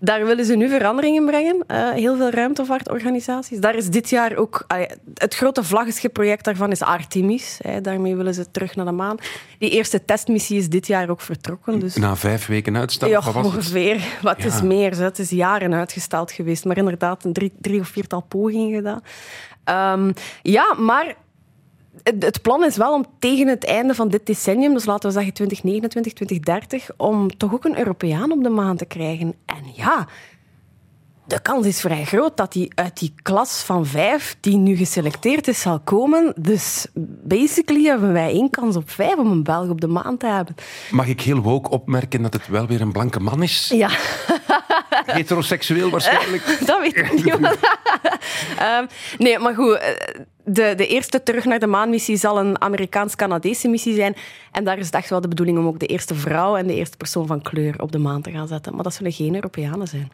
Daar 0.00 0.26
willen 0.26 0.44
ze 0.44 0.56
nu 0.56 0.68
verandering 0.68 1.16
in 1.16 1.26
brengen. 1.26 1.64
eh, 1.66 1.90
heel 1.90 2.16
veel 2.16 2.30
ruimtevaartorganisaties. 2.30 3.58
Daar 3.58 3.74
is 3.74 3.88
dit 3.90 4.10
jaar 4.10 4.36
ook... 4.36 4.64
ah 4.66 4.82
het 5.14 5.34
grote 5.34 5.64
vlaggenschipproject 5.64 6.44
daarvan 6.44 6.70
is 6.70 6.80
Artemis. 6.82 7.58
Hè, 7.62 7.80
daarmee 7.80 8.16
willen 8.16 8.34
ze 8.34 8.50
terug 8.50 8.76
naar 8.76 8.84
de 8.86 8.92
maan. 8.92 9.16
Die 9.58 9.70
eerste 9.70 10.04
testmissie 10.04 10.58
is 10.58 10.68
dit 10.68 10.86
jaar 10.86 11.08
ook 11.08 11.20
vertrokken. 11.20 11.78
Dus 11.80 11.96
Na 11.96 12.16
vijf 12.16 12.46
weken 12.46 12.76
uitstel, 12.76 13.08
ja, 13.08 13.20
wat 13.22 13.34
ongeveer. 13.44 14.04
Wat 14.22 14.38
Ja. 14.42 14.46
is 14.46 14.62
meer? 14.62 14.94
zo. 14.94 15.02
Het 15.02 15.18
is 15.18 15.30
jaren 15.30 15.74
uitgesteld 15.74 16.32
geweest. 16.32 16.64
Maar 16.64 16.76
inderdaad, 16.76 17.24
een 17.24 17.32
drie, 17.32 17.52
drie 17.60 17.80
of 17.80 17.88
viertal 17.88 18.20
pogingen 18.20 18.74
gedaan. 18.74 19.00
Ehm, 19.64 20.12
ja, 20.42 20.74
maar 20.78 21.14
het, 22.02 22.42
plan 22.42 22.64
is 22.64 22.76
wel 22.76 22.94
om 22.94 23.04
tegen 23.18 23.46
het 23.48 23.64
einde 23.64 23.94
van 23.94 24.08
dit 24.08 24.26
decennium, 24.26 24.74
dus 24.74 24.84
laten 24.84 25.08
we 25.08 25.14
zeggen 25.14 25.32
2029, 25.32 26.12
2030, 26.12 26.90
om 26.96 27.36
toch 27.36 27.54
ook 27.54 27.64
een 27.64 27.78
Europeaan 27.78 28.32
op 28.32 28.42
de 28.42 28.48
maan 28.48 28.76
te 28.76 28.84
krijgen. 28.84 29.34
En 29.46 29.62
ja, 29.74 30.08
de 31.26 31.40
kans 31.42 31.66
is 31.66 31.80
vrij 31.80 32.04
groot 32.04 32.36
dat 32.36 32.54
hij 32.54 32.70
uit 32.74 32.98
die 32.98 33.14
klas 33.22 33.62
van 33.62 33.86
vijf, 33.86 34.36
die 34.40 34.56
nu 34.56 34.76
geselecteerd 34.76 35.48
is, 35.48 35.60
zal 35.60 35.80
komen. 35.80 36.34
Dus 36.36 36.86
basically 37.24 37.84
hebben 37.84 38.12
wij 38.12 38.30
één 38.30 38.50
kans 38.50 38.76
op 38.76 38.90
vijf 38.90 39.16
om 39.16 39.30
een 39.30 39.42
Belg 39.42 39.68
op 39.68 39.80
de 39.80 39.86
maan 39.86 40.16
te 40.16 40.26
hebben. 40.26 40.54
Mag 40.90 41.06
ik 41.06 41.20
heel 41.20 41.40
woke 41.40 41.70
opmerken 41.70 42.22
dat 42.22 42.32
het 42.32 42.48
wel 42.48 42.66
weer 42.66 42.80
een 42.80 42.92
blanke 42.92 43.20
man 43.20 43.42
is? 43.42 43.68
Ja. 43.74 43.88
Heteroseksueel 45.06 45.90
waarschijnlijk. 45.90 46.56
Dat 46.66 46.80
weet 46.80 46.96
ik 46.96 47.12
niet. 47.12 47.36
Ehm, 48.58 48.86
nee, 49.18 49.38
maar 49.38 49.54
goed. 49.54 49.74
eh, 49.78 49.88
De, 50.44 50.74
de 50.76 50.86
eerste 50.86 51.22
terug 51.22 51.44
naar 51.44 51.58
de 51.58 51.66
maanmissie 51.66 52.16
zal 52.16 52.38
een 52.38 52.60
Amerikaans-Canadese 52.60 53.68
missie 53.68 53.94
zijn. 53.94 54.16
En 54.52 54.64
daar 54.64 54.78
is 54.78 54.86
het 54.86 54.94
echt 54.94 55.10
wel 55.10 55.20
de 55.20 55.28
bedoeling 55.28 55.58
om 55.58 55.66
ook 55.66 55.78
de 55.78 55.86
eerste 55.86 56.14
vrouw 56.14 56.56
en 56.56 56.66
de 56.66 56.74
eerste 56.74 56.96
persoon 56.96 57.26
van 57.26 57.42
kleur 57.42 57.82
op 57.82 57.92
de 57.92 57.98
maan 57.98 58.22
te 58.22 58.30
gaan 58.30 58.48
zetten. 58.48 58.74
Maar 58.74 58.82
dat 58.82 58.94
zullen 58.94 59.12
geen 59.12 59.34
Europeanen 59.34 59.86
zijn. 59.86 60.12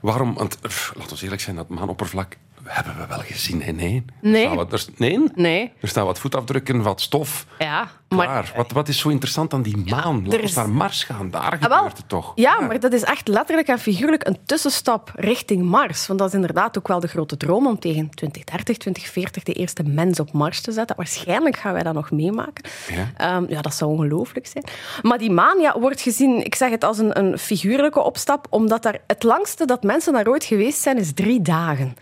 Waarom? 0.00 0.34
Want, 0.34 0.58
laten 0.96 1.16
we 1.16 1.22
eerlijk 1.22 1.40
zijn, 1.42 1.56
dat 1.56 1.68
maanoppervlak 1.68 2.36
hebben 2.64 2.96
we 2.98 3.06
wel 3.06 3.18
gezien. 3.18 3.62
Hè? 3.62 3.72
Nee? 3.72 4.04
Nee. 4.20 4.34
Er 4.42 4.46
staan 4.50 4.56
wat, 4.56 4.72
er, 4.72 4.84
nee? 4.96 5.20
Nee. 5.34 5.72
Er 5.80 5.88
staan 5.88 6.04
wat 6.04 6.18
voetafdrukken, 6.18 6.82
wat 6.82 7.00
stof. 7.00 7.46
Ja, 7.58 7.88
Klaar. 8.08 8.26
maar... 8.28 8.52
Wat, 8.56 8.72
wat 8.72 8.88
is 8.88 8.98
zo 8.98 9.08
interessant 9.08 9.52
aan 9.54 9.62
die 9.62 9.76
maan? 9.76 10.22
Laat 10.26 10.40
is- 10.40 10.54
naar 10.54 10.68
Mars 10.70 11.04
gaan. 11.04 11.30
Daar 11.30 11.42
Ah, 11.60 11.60
wel. 11.68 11.76
gebeurt 11.76 11.96
het 11.96 12.08
toch? 12.08 12.32
Ja, 12.34 12.60
maar 12.60 12.80
dat 12.80 12.92
is 12.92 13.02
echt 13.02 13.28
letterlijk 13.28 13.68
en 13.68 13.78
figuurlijk 13.78 14.26
een 14.26 14.38
tussenstap 14.46 15.12
richting 15.14 15.62
Mars. 15.62 16.06
Want 16.06 16.18
dat 16.18 16.28
is 16.28 16.34
inderdaad 16.34 16.78
ook 16.78 16.88
wel 16.88 17.00
de 17.00 17.06
grote 17.08 17.36
droom 17.36 17.66
om 17.66 17.78
tegen 17.78 18.10
2030, 18.10 18.76
2040 18.76 19.42
de 19.42 19.52
eerste 19.52 19.82
mens 19.82 20.20
op 20.20 20.32
Mars 20.32 20.60
te 20.60 20.72
zetten. 20.72 20.96
Waarschijnlijk 20.96 21.56
gaan 21.56 21.72
wij 21.72 21.82
dat 21.82 21.94
nog 21.94 22.10
meemaken. 22.10 22.64
Ja. 22.94 23.10
Ehm, 23.36 23.44
ja, 23.48 23.60
dat 23.60 23.74
zou 23.74 23.90
ongelooflijk 23.90 24.46
zijn. 24.46 24.64
Maar 25.02 25.18
die 25.18 25.30
maan 25.30 25.60
ja, 25.60 25.78
wordt 25.80 26.00
gezien, 26.00 26.44
ik 26.44 26.54
zeg 26.54 26.70
het 26.70 26.84
als 26.84 26.98
een, 26.98 27.18
een 27.18 27.38
figuurlijke 27.38 28.00
opstap, 28.00 28.46
omdat 28.50 28.82
daar 28.82 28.98
het 29.06 29.22
langste 29.22 29.64
dat 29.64 29.82
mensen 29.82 30.12
daar 30.12 30.26
ooit 30.28 30.44
geweest 30.44 30.80
zijn, 30.80 30.98
is 30.98 31.12
drie 31.14 31.42
dagen. 31.42 31.96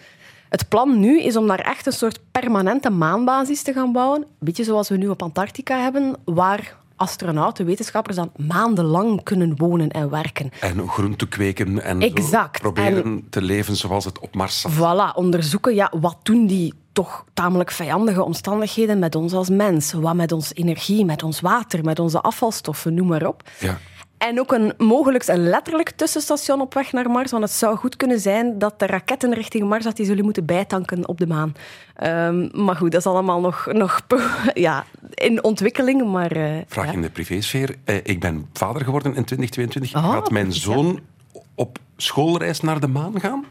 Het 0.51 0.69
plan 0.69 1.01
nu 1.01 1.23
is 1.23 1.37
om 1.37 1.47
daar 1.47 1.59
echt 1.59 1.87
een 1.87 1.93
soort 1.93 2.21
permanente 2.31 2.91
maanbasis 2.91 3.63
te 3.63 3.73
gaan 3.73 3.93
bouwen. 3.93 4.21
Een 4.21 4.27
beetje 4.39 4.65
zoals 4.65 4.89
we 4.89 4.97
nu 4.97 5.09
op 5.09 5.23
Antarctica 5.23 5.83
hebben, 5.83 6.17
waar 6.25 6.77
astronauten, 6.97 7.67
wetenschappers 7.67 8.17
dan 8.17 8.33
maandenlang 8.37 9.23
kunnen 9.23 9.57
wonen 9.57 9.91
en 9.91 10.11
werken. 10.11 10.51
En 10.61 10.89
groente 10.89 11.29
kweken 11.29 11.83
en 11.83 12.23
zo 12.23 12.49
proberen 12.53 13.27
te 13.31 13.43
leven 13.43 13.77
zoals 13.77 14.05
het 14.05 14.19
op 14.19 14.35
Mars 14.35 14.61
zat. 14.61 14.73
Voilà, 14.73 15.15
onderzoeken, 15.15 15.75
ja, 15.75 15.93
wat 16.01 16.17
doen 16.23 16.47
die 16.47 16.75
toch 16.93 17.25
tamelijk 17.35 17.71
vijandige 17.71 18.23
omstandigheden 18.23 18.99
met 18.99 19.15
ons 19.15 19.33
als 19.33 19.49
mens? 19.49 19.93
Wat 19.93 20.15
met 20.15 20.33
onze 20.33 20.55
energie, 20.55 21.05
met 21.05 21.23
ons 21.23 21.41
water, 21.41 21.85
met 21.85 21.99
onze 21.99 22.21
afvalstoffen, 22.21 22.95
noem 22.95 23.07
maar 23.07 23.27
op. 23.27 23.43
Ja. 23.59 23.79
En 24.29 24.41
ook 24.41 24.53
een 24.53 24.73
mogelijk 24.79 25.27
een 25.27 25.49
letterlijk 25.49 25.91
tussenstation 25.91 26.61
op 26.61 26.75
weg 26.75 26.93
naar 26.93 27.11
Mars. 27.11 27.31
Want 27.31 27.43
het 27.43 27.53
zou 27.53 27.77
goed 27.77 27.97
kunnen 27.97 28.21
zijn 28.21 28.59
dat 28.59 28.79
de 28.79 28.87
raketten 28.87 29.35
richting 29.35 29.69
Mars 29.69 29.85
dat 29.85 29.97
die 29.97 30.07
zullen 30.07 30.25
moeten 30.25 30.45
bijtanken 30.45 31.09
op 31.09 31.19
de 31.19 31.27
maan. 31.27 31.53
Ehm, 31.95 32.65
maar 32.65 32.77
goed, 32.77 32.91
dat 32.93 33.01
is 33.01 33.07
allemaal 33.07 33.41
nog, 33.41 33.67
nog 33.73 34.01
ja, 34.55 34.85
in 35.15 35.45
ontwikkeling. 35.45 36.11
Maar, 36.11 36.33
eh, 36.33 36.59
Vraag 36.67 36.87
ja. 36.87 36.93
in 36.93 37.03
de 37.03 37.11
privésfeer. 37.11 37.77
Eh, 37.85 37.97
ik 38.03 38.21
ben 38.21 38.49
vader 38.53 38.85
geworden 38.85 39.15
in 39.15 39.25
2022. 39.25 39.95
Oh, 39.95 40.13
Gaat 40.13 40.31
mijn 40.31 40.53
zoon 40.53 41.01
op 41.55 41.79
schoolreis 41.97 42.61
naar 42.61 42.81
de 42.81 42.89
maan 42.89 43.21
gaan? 43.21 43.45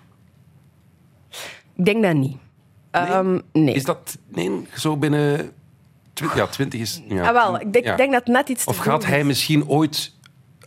Ik 1.75 1.86
denk 1.86 2.03
dat 2.03 2.13
niet. 2.13 2.38
Ehm, 2.91 3.39
nee. 3.53 3.73
Is 3.75 3.84
dat 3.86 4.17
nee, 4.27 4.67
zo 4.77 4.97
binnen... 4.97 5.51
twi- 6.13 6.27
Ja, 6.36 6.47
20 6.47 6.79
is... 6.79 7.01
Ja, 7.08 7.27
ah, 7.27 7.32
wel, 7.34 7.60
ik 7.60 7.73
denk, 7.73 7.86
ja. 7.86 7.95
denk 7.95 8.12
dat 8.12 8.27
net 8.27 8.49
iets 8.49 8.63
te 8.63 8.69
Of 8.69 8.77
gaat 8.77 9.05
hij 9.05 9.19
is. 9.19 9.25
misschien 9.25 9.67
ooit 9.67 10.17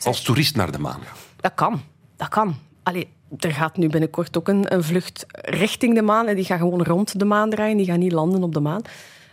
als 0.07 0.23
toerist 0.23 0.57
naar 0.57 0.73
de 0.73 0.79
maan 0.79 1.01
gaan? 1.01 1.17
Dat 1.37 1.53
kan. 1.55 1.81
Dat 2.17 2.29
kan. 2.29 2.57
Allee, 2.83 3.09
er 3.39 3.53
gaat 3.53 3.77
nu 3.77 3.89
binnenkort 3.89 4.37
ook 4.39 4.49
een, 4.49 4.75
een 4.75 4.85
vlucht 4.85 5.27
richting 5.31 5.95
de 5.95 6.03
maan. 6.03 6.27
En 6.27 6.37
die 6.37 6.45
gaat 6.45 6.59
gewoon 6.59 6.83
rond 6.83 7.19
de 7.19 7.25
maan 7.25 7.51
draaien. 7.51 7.77
Die 7.77 7.87
gaat 7.87 7.99
niet 7.99 8.13
landen 8.13 8.43
op 8.43 8.55
de 8.55 8.61
maan. 8.61 8.83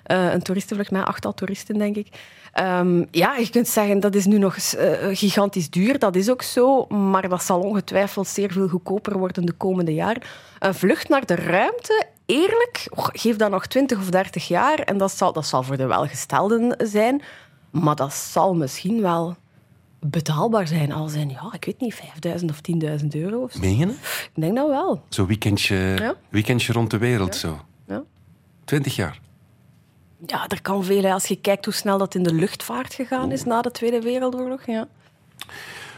Eh, 0.03 0.33
een 0.33 0.41
toeristenvlucht 0.41 0.91
met 0.91 1.05
achttal 1.05 1.33
toeristen, 1.33 1.77
denk 1.77 1.95
ik. 1.95 2.07
Ehm, 2.53 3.03
ja, 3.11 3.35
je 3.35 3.49
kunt 3.49 3.67
zeggen 3.67 3.99
dat 3.99 4.15
is 4.15 4.25
nu 4.25 4.37
nog 4.37 4.55
eens, 4.55 4.75
eh, 4.75 5.07
gigantisch 5.17 5.69
duur. 5.69 5.99
Dat 5.99 6.15
is 6.15 6.29
ook 6.29 6.41
zo. 6.41 6.85
Maar 6.85 7.29
dat 7.29 7.43
zal 7.43 7.59
ongetwijfeld 7.59 8.27
zeer 8.27 8.51
veel 8.51 8.67
goedkoper 8.67 9.17
worden 9.17 9.45
de 9.45 9.51
komende 9.51 9.93
jaren. 9.93 10.21
Een 10.59 10.73
vlucht 10.73 11.09
naar 11.09 11.25
de 11.25 11.35
ruimte, 11.35 12.05
eerlijk, 12.25 12.87
geef 12.93 13.35
dat 13.35 13.51
nog 13.51 13.67
20 13.67 13.97
of 13.97 14.09
30 14.09 14.47
jaar. 14.47 14.79
En 14.79 14.97
dat 14.97 15.11
zal, 15.11 15.33
dat 15.33 15.45
zal 15.45 15.63
voor 15.63 15.77
de 15.77 15.85
welgestelden 15.85 16.75
zijn. 16.87 17.21
Maar 17.69 17.95
dat 17.95 18.13
zal 18.13 18.55
misschien 18.55 19.01
wel 19.01 19.35
betaalbaar 19.99 20.67
zijn. 20.67 20.91
Als 20.91 21.13
in, 21.13 21.29
ja, 21.29 21.49
ik 21.53 21.65
weet 21.65 21.79
niet, 21.79 21.93
5000 21.95 22.51
of 22.51 22.61
10.000 23.01 23.07
euro 23.15 23.43
of 23.43 23.51
zo. 23.51 23.59
Meen 23.59 23.77
je? 23.77 23.85
Ik 23.85 24.29
denk 24.33 24.55
dat 24.55 24.67
wel. 24.67 25.03
Zo'n 25.09 25.25
weekendje, 25.27 25.75
Ja. 25.75 26.15
weekendje 26.29 26.73
rond 26.73 26.91
de 26.91 26.97
wereld, 26.97 27.35
zo. 27.35 27.59
Ja. 27.87 28.03
20 28.65 28.95
jaar. 28.95 29.19
ja, 30.25 30.47
er 30.47 30.61
kan 30.61 30.83
veel. 30.83 31.03
hè. 31.03 31.11
Als 31.13 31.25
je 31.25 31.35
kijkt 31.35 31.65
hoe 31.65 31.73
snel 31.73 31.97
dat 31.97 32.15
in 32.15 32.23
de 32.23 32.33
luchtvaart 32.33 32.93
gegaan 32.93 33.31
is 33.31 33.43
na 33.43 33.61
de 33.61 33.71
Tweede 33.71 34.01
Wereldoorlog. 34.01 34.65
Ja. 34.65 34.87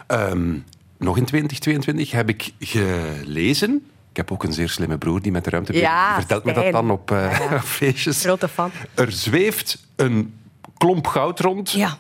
Ehm, 0.08 0.58
nog 0.98 1.18
in 1.18 1.26
2022 1.26 2.12
heb 2.12 2.30
ik 2.30 2.54
gelezen. 2.60 3.86
Ik 4.10 4.18
heb 4.18 4.32
ook 4.32 4.44
een 4.44 4.54
zeer 4.54 4.70
slimme 4.70 4.98
broer 4.98 5.22
die 5.22 5.32
met 5.32 5.44
de 5.44 5.50
ruimte. 5.50 5.74
Ja, 5.74 6.16
vertelt 6.16 6.44
me 6.44 6.54
dat 6.54 6.72
dan 6.72 6.92
op 6.92 7.12
op 7.54 7.60
feestjes. 7.64 8.22
Grote 8.22 8.48
fan. 8.48 8.72
Er 8.94 9.12
zweeft 9.12 9.88
een 9.96 10.40
klomp 10.78 11.08
goud 11.08 11.40
rond. 11.40 11.72
Ja. 11.72 11.98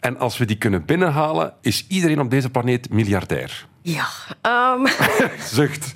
En 0.00 0.18
als 0.18 0.38
we 0.38 0.44
die 0.44 0.58
kunnen 0.58 0.84
binnenhalen, 0.84 1.52
is 1.60 1.84
iedereen 1.88 2.20
op 2.20 2.30
deze 2.30 2.50
planeet 2.50 2.90
miljardair. 2.90 3.66
Ja. 3.82 4.06
Ehm, 4.40 4.86
Zucht. 5.54 5.92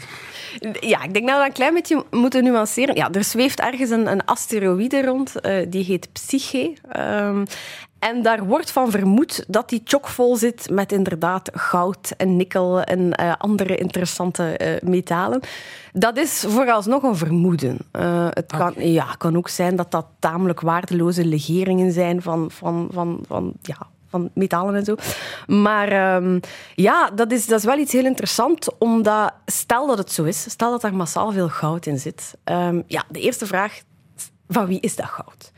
ja, 0.81 1.03
ik 1.03 1.15
denk 1.15 1.27
dat 1.27 1.35
we 1.37 1.41
dat 1.41 1.47
een 1.47 1.53
klein 1.53 1.75
beetje 1.75 2.05
moeten 2.11 2.45
nuanceren. 2.45 2.95
Ja, 2.97 3.11
er 3.11 3.25
zweeft 3.25 3.61
ergens 3.61 3.91
een, 3.91 4.11
een 4.11 4.25
asteroïde 4.25 5.05
rond. 5.05 5.41
eh, 5.41 5.67
die 5.69 5.85
heet 5.85 6.13
Psyche. 6.13 6.73
Ehm, 6.89 7.45
en 8.01 8.23
daar 8.23 8.45
wordt 8.45 8.71
van 8.71 8.91
vermoed 8.91 9.45
dat 9.49 9.69
die 9.69 9.81
chockvol 9.85 10.37
zit 10.37 10.71
met 10.71 10.93
inderdaad 10.93 11.51
goud 11.53 12.13
en 12.17 12.37
nikkel 12.37 12.83
en 12.83 13.13
eh, 13.13 13.33
andere 13.39 13.77
interessante 13.77 14.57
eh, 14.57 14.89
metalen. 14.89 15.41
Dat 15.93 16.17
is 16.17 16.45
vooralsnog 16.49 17.03
een 17.03 17.17
vermoeden. 17.17 17.79
Eh, 17.91 18.27
het 18.31 18.53
kan, 18.57 18.75
ja, 18.77 19.15
kan 19.19 19.37
ook 19.37 19.49
zijn 19.49 19.77
dat 19.77 19.91
dat 19.91 20.07
tamelijk 20.19 20.61
waardeloze 20.61 21.25
legeringen 21.25 21.93
zijn 21.93 22.23
van, 22.23 22.51
van, 22.51 22.89
van, 22.93 23.21
van, 23.27 23.53
ja, 23.63 23.77
van 24.09 24.31
metalen 24.35 24.75
en 24.75 24.85
zo. 24.85 24.95
Maar 25.47 25.89
ehm, 25.89 26.39
ja, 26.75 27.11
dat 27.15 27.33
is, 27.33 27.47
dat 27.47 27.59
is 27.59 27.65
wel 27.65 27.79
iets 27.79 27.93
heel 27.93 28.05
interessants, 28.05 28.69
omdat 28.79 29.33
stel 29.47 29.87
dat 29.87 29.99
het 29.99 30.13
zo 30.13 30.25
is, 30.25 30.51
stel 30.51 30.71
dat 30.71 30.83
er 30.83 30.95
massaal 30.95 31.33
veel 31.33 31.49
goud 31.49 31.87
in 31.87 31.99
zit. 31.99 32.35
Ehm, 32.45 32.83
ja, 32.87 33.05
de 33.09 33.21
eerste 33.21 33.47
vraag, 33.47 33.81
van 34.49 34.67
wie 34.67 34.81
is 34.81 34.97
dat 34.97 35.07
goud? 35.07 35.53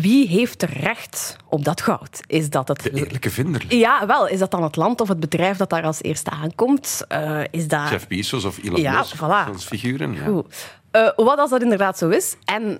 Wie 0.00 0.28
heeft 0.28 0.62
er 0.62 0.70
recht 0.78 1.36
op 1.48 1.64
dat 1.64 1.80
goud? 1.80 2.20
Is 2.26 2.50
dat 2.50 2.68
het... 2.68 2.82
De 2.82 2.90
eerlijke 2.90 3.30
vinder. 3.30 3.64
Ja, 3.68 4.06
wel. 4.06 4.28
Is 4.28 4.38
dat 4.38 4.50
dan 4.50 4.62
het 4.62 4.76
land 4.76 5.00
of 5.00 5.08
het 5.08 5.20
bedrijf 5.20 5.56
dat 5.56 5.70
daar 5.70 5.82
als 5.82 6.02
eerste 6.02 6.30
aankomt? 6.30 7.04
Eh, 7.08 7.40
is 7.50 7.68
dat... 7.68 7.88
Jeff 7.88 8.06
Bezos 8.06 8.44
of 8.44 8.58
Elon 8.62 8.80
Ja, 8.80 8.98
Musk. 8.98 9.16
voilà. 9.16 9.54
Figuren. 9.58 10.12
Ja. 10.14 10.24
Goed. 10.24 10.54
Eh, 10.90 11.08
wat 11.16 11.38
als 11.38 11.50
dat 11.50 11.62
inderdaad 11.62 11.98
zo 11.98 12.08
is? 12.08 12.36
En 12.44 12.78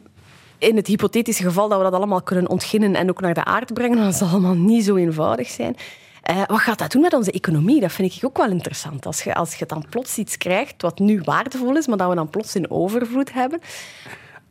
in 0.58 0.76
het 0.76 0.86
hypothetische 0.86 1.42
geval 1.42 1.68
dat 1.68 1.78
we 1.78 1.84
dat 1.84 1.92
allemaal 1.92 2.22
kunnen 2.22 2.48
ontginnen 2.48 2.94
en 2.94 3.10
ook 3.10 3.20
naar 3.20 3.34
de 3.34 3.44
aarde 3.44 3.72
brengen, 3.72 3.96
dan 3.98 4.12
zal 4.12 4.26
het 4.26 4.36
allemaal 4.36 4.54
niet 4.54 4.84
zo 4.84 4.96
eenvoudig 4.96 5.48
zijn. 5.48 5.76
Eh, 6.22 6.42
wat 6.46 6.58
gaat 6.60 6.78
dat 6.78 6.92
doen 6.92 7.02
met 7.02 7.12
onze 7.12 7.32
economie? 7.32 7.80
Dat 7.80 7.92
vind 7.92 8.14
ik 8.16 8.24
ook 8.24 8.36
wel 8.36 8.50
interessant. 8.50 9.06
Als 9.06 9.22
je, 9.22 9.34
als 9.34 9.54
je 9.54 9.66
dan 9.66 9.84
plots 9.90 10.16
iets 10.18 10.36
krijgt 10.38 10.82
wat 10.82 10.98
nu 10.98 11.20
waardevol 11.24 11.76
is, 11.76 11.86
maar 11.86 11.96
dat 11.96 12.08
we 12.08 12.14
dan 12.14 12.30
plots 12.30 12.54
in 12.54 12.70
overvloed 12.70 13.32
hebben. 13.32 13.60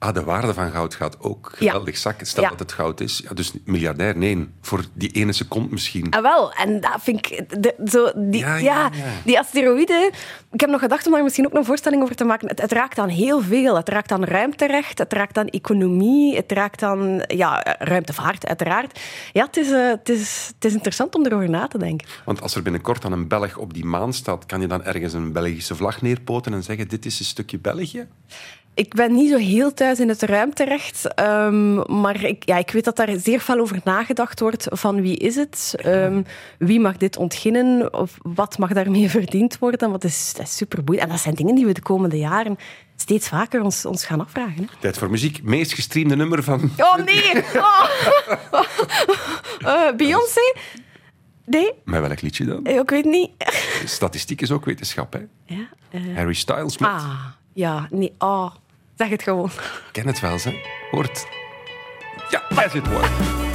Ah, 0.01 0.13
de 0.13 0.23
waarde 0.23 0.53
van 0.53 0.71
goud 0.71 0.95
gaat 0.95 1.19
ook 1.19 1.51
geweldig 1.55 1.97
zakken. 1.97 2.27
Stel 2.27 2.43
Ja. 2.43 2.49
dat 2.49 2.59
het 2.59 2.71
goud 2.71 2.99
is. 2.99 3.21
Ja, 3.23 3.33
dus 3.33 3.51
miljardair, 3.65 4.17
nee. 4.17 4.49
Voor 4.61 4.85
die 4.93 5.11
ene 5.11 5.33
seconde 5.33 5.67
misschien. 5.71 6.11
Ah, 6.11 6.21
wel, 6.21 6.53
en 6.53 6.79
dat 6.79 6.97
vind 6.99 7.25
ik... 7.31 7.61
De, 7.61 7.75
zo, 7.85 8.11
die, 8.15 8.45
Ja, 8.45 8.89
die 9.25 9.39
asteroïden... 9.39 10.09
Ik 10.51 10.59
heb 10.59 10.69
nog 10.69 10.79
gedacht 10.79 11.05
om 11.05 11.11
daar 11.11 11.23
misschien 11.23 11.45
ook 11.45 11.53
een 11.53 11.65
voorstelling 11.65 12.03
over 12.03 12.15
te 12.15 12.23
maken. 12.23 12.47
Het, 12.47 12.61
het 12.61 12.71
raakt 12.71 12.97
aan 12.97 13.09
heel 13.09 13.41
veel. 13.41 13.75
Het 13.75 13.89
raakt 13.89 14.11
aan 14.11 14.23
ruimterecht, 14.23 14.97
het 14.97 15.13
raakt 15.13 15.37
aan 15.37 15.47
economie, 15.47 16.35
het 16.35 16.51
raakt 16.51 16.83
aan 16.83 17.21
ja, 17.27 17.75
ruimtevaart, 17.79 18.47
uiteraard. 18.47 18.99
Ja, 19.33 19.45
het 19.45 19.57
is, 19.57 19.71
eh, 19.71 19.87
het, 19.87 20.09
is, 20.09 20.51
het 20.55 20.65
is 20.65 20.73
interessant 20.73 21.15
om 21.15 21.25
erover 21.25 21.49
na 21.49 21.67
te 21.67 21.77
denken. 21.77 22.07
Want 22.25 22.41
als 22.41 22.55
er 22.55 22.61
binnenkort 22.61 23.01
dan 23.01 23.11
een 23.11 23.27
Belg 23.27 23.57
op 23.57 23.73
die 23.73 23.85
maan 23.85 24.13
staat, 24.13 24.45
kan 24.45 24.61
je 24.61 24.67
dan 24.67 24.83
ergens 24.83 25.13
een 25.13 25.31
Belgische 25.31 25.75
vlag 25.75 26.01
neerpoten 26.01 26.53
en 26.53 26.63
zeggen: 26.63 26.87
Dit 26.87 27.05
is 27.05 27.19
een 27.19 27.25
stukje 27.25 27.59
België? 27.59 28.07
Ik 28.73 28.93
ben 28.93 29.13
niet 29.13 29.29
zo 29.29 29.37
heel 29.37 29.73
thuis 29.73 29.99
in 29.99 30.09
het 30.09 30.21
ruimterecht, 30.21 31.13
ehm, 31.13 31.99
maar 32.01 32.23
ik, 32.23 32.45
ja, 32.45 32.57
ik 32.57 32.71
weet 32.71 32.83
dat 32.85 32.95
daar 32.95 33.09
zeer 33.19 33.39
veel 33.39 33.59
over 33.59 33.79
nagedacht 33.83 34.39
wordt 34.39 34.67
van 34.69 35.01
wie 35.01 35.17
is 35.17 35.35
het, 35.35 35.73
Ehm, 35.77 36.21
wie 36.57 36.79
mag 36.79 36.97
dit 36.97 37.17
ontginnen, 37.17 37.93
of 37.93 38.17
wat 38.21 38.57
mag 38.57 38.73
daarmee 38.73 39.09
verdiend 39.19 39.57
worden. 39.59 39.89
Want 39.89 40.01
dat 40.01 40.11
is, 40.11 40.33
dat 40.33 40.45
is 40.45 40.55
superboeiend. 40.55 41.05
En 41.05 41.11
dat 41.11 41.19
zijn 41.19 41.35
dingen 41.35 41.55
die 41.55 41.65
we 41.65 41.73
de 41.73 41.81
komende 41.81 42.17
jaren 42.17 42.57
steeds 42.95 43.27
vaker 43.27 43.61
ons, 43.61 43.85
ons 43.85 44.05
gaan 44.05 44.21
afvragen. 44.21 44.55
Hè. 44.57 44.65
Tijd 44.79 44.97
voor 44.97 45.09
muziek. 45.09 45.43
Meest 45.43 45.73
gestreamde 45.73 46.15
nummer 46.15 46.43
van. 46.43 46.71
Oh 46.77 46.95
nee! 46.95 47.43
Oh. 47.55 47.85
Eh, 49.61 49.95
Beyoncé? 49.97 50.53
Nee, 51.45 51.71
Met 51.85 52.01
welk 52.01 52.21
liedje 52.21 52.45
dan? 52.45 52.65
Eh, 52.65 52.75
ik 52.77 52.89
weet 52.89 53.05
niet. 53.05 53.29
Statistiek 53.85 54.41
is 54.41 54.51
ook 54.51 54.65
wetenschap, 54.65 55.13
hè? 55.13 55.19
Ja, 55.45 55.67
eh, 55.91 56.01
Harry 56.15 56.33
Styles 56.33 56.77
met. 56.77 56.89
ah, 56.89 57.25
ja, 57.53 57.87
nee. 57.89 58.13
Oh, 58.17 58.51
zeg 58.97 59.09
het 59.09 59.23
gewoon. 59.23 59.49
Ken 59.91 60.07
het 60.07 60.19
wel, 60.19 60.37
hè? 60.43 60.61
Hoort. 60.91 61.27
Ja, 62.29 62.43
as 62.55 62.73
it 62.73 62.87
was. 62.87 63.09
holding 63.09 63.50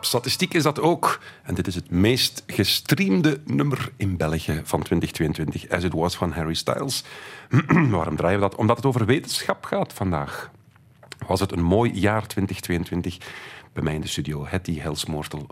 Statistiek 0.00 0.54
is 0.54 0.62
dat 0.62 0.80
ook. 0.80 1.20
En 1.42 1.54
dit 1.54 1.66
is 1.66 1.74
het 1.74 1.90
meest 1.90 2.42
gestreamde 2.46 3.40
nummer 3.44 3.92
in 3.96 4.16
België 4.16 4.60
van 4.64 4.82
2022. 4.82 5.68
As 5.70 5.84
It 5.84 5.92
Was 5.92 6.16
van 6.16 6.32
Harry 6.32 6.54
Styles. 6.54 7.04
Waarom 7.90 8.16
draaien 8.16 8.40
we 8.40 8.48
dat? 8.48 8.54
Omdat 8.54 8.76
het 8.76 8.86
over 8.86 9.06
wetenschap 9.06 9.64
gaat 9.64 9.92
vandaag. 9.92 10.50
Was 11.26 11.40
het 11.40 11.52
een 11.52 11.62
mooi 11.62 11.92
jaar 11.92 12.26
2022? 12.26 13.18
Bij 13.72 13.82
mij 13.82 13.94
in 13.94 14.00
de 14.00 14.08
studio 14.08 14.46
Hetty 14.46 14.78
Helsmoortel, 14.78 15.46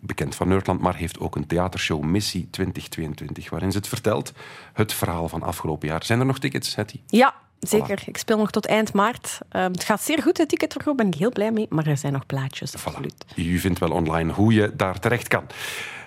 bekend 0.00 0.34
van 0.34 0.48
Nerdland, 0.48 0.80
maar 0.80 0.96
heeft 0.96 1.18
ook 1.18 1.36
een 1.36 1.46
theatershow 1.46 2.02
Missie 2.02 2.48
2022, 2.50 3.50
waarin 3.50 3.72
ze 3.72 3.78
het 3.78 3.88
vertelt, 3.88 4.32
het 4.72 4.92
verhaal 4.92 5.28
van 5.28 5.42
afgelopen 5.42 5.88
jaar. 5.88 6.04
Zijn 6.04 6.20
er 6.20 6.26
nog 6.26 6.38
tickets, 6.38 6.74
Hetty? 6.74 7.00
Ja, 7.06 7.34
zeker. 7.60 8.02
Ik 8.06 8.16
speel 8.16 8.36
nog 8.36 8.50
tot 8.50 8.66
eind 8.66 8.92
maart. 8.92 9.38
Ehm, 9.48 9.72
het 9.72 9.84
gaat 9.84 10.02
zeer 10.02 10.22
goed, 10.22 10.38
het 10.38 10.48
ticketverkoop. 10.48 10.96
ben 10.96 11.06
ik 11.06 11.14
heel 11.14 11.32
blij 11.32 11.52
mee. 11.52 11.66
Maar 11.68 11.86
er 11.86 11.96
zijn 11.96 12.12
nog 12.12 12.26
plaatjes, 12.26 12.74
absoluut. 12.74 13.24
U 13.36 13.58
vindt 13.58 13.78
wel 13.78 13.90
online 13.90 14.32
hoe 14.32 14.52
je 14.52 14.76
daar 14.76 14.98
terecht 14.98 15.28
kan. 15.28 15.44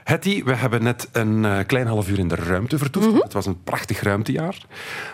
Hetty, 0.03 0.43
we 0.43 0.55
hebben 0.55 0.83
net 0.83 1.09
een 1.11 1.45
eh, 1.45 1.59
klein 1.65 1.87
half 1.87 2.09
uur 2.09 2.19
in 2.19 2.27
de 2.27 2.35
ruimte 2.35 2.77
vertoefd. 2.77 3.07
Mhm. 3.07 3.17
Het 3.17 3.33
was 3.33 3.45
een 3.45 3.63
prachtig 3.63 4.01
ruimtejaar. 4.01 4.57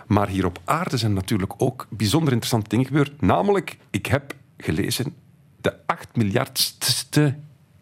Maar 0.08 0.28
hier 0.28 0.46
op 0.46 0.60
aarde 0.66 0.98
zijn 0.98 1.14
natuurlijk 1.14 1.54
ook 1.58 1.88
bijzonder 1.90 2.32
interessante 2.32 2.70
dingen 2.70 2.86
gebeurd. 2.86 3.22
Namelijk, 3.22 3.78
ik 3.90 4.06
heb 4.06 4.34
gelezen, 4.58 5.16
de 5.62 5.74
8 5.86 6.16
miljardste, 6.16 7.36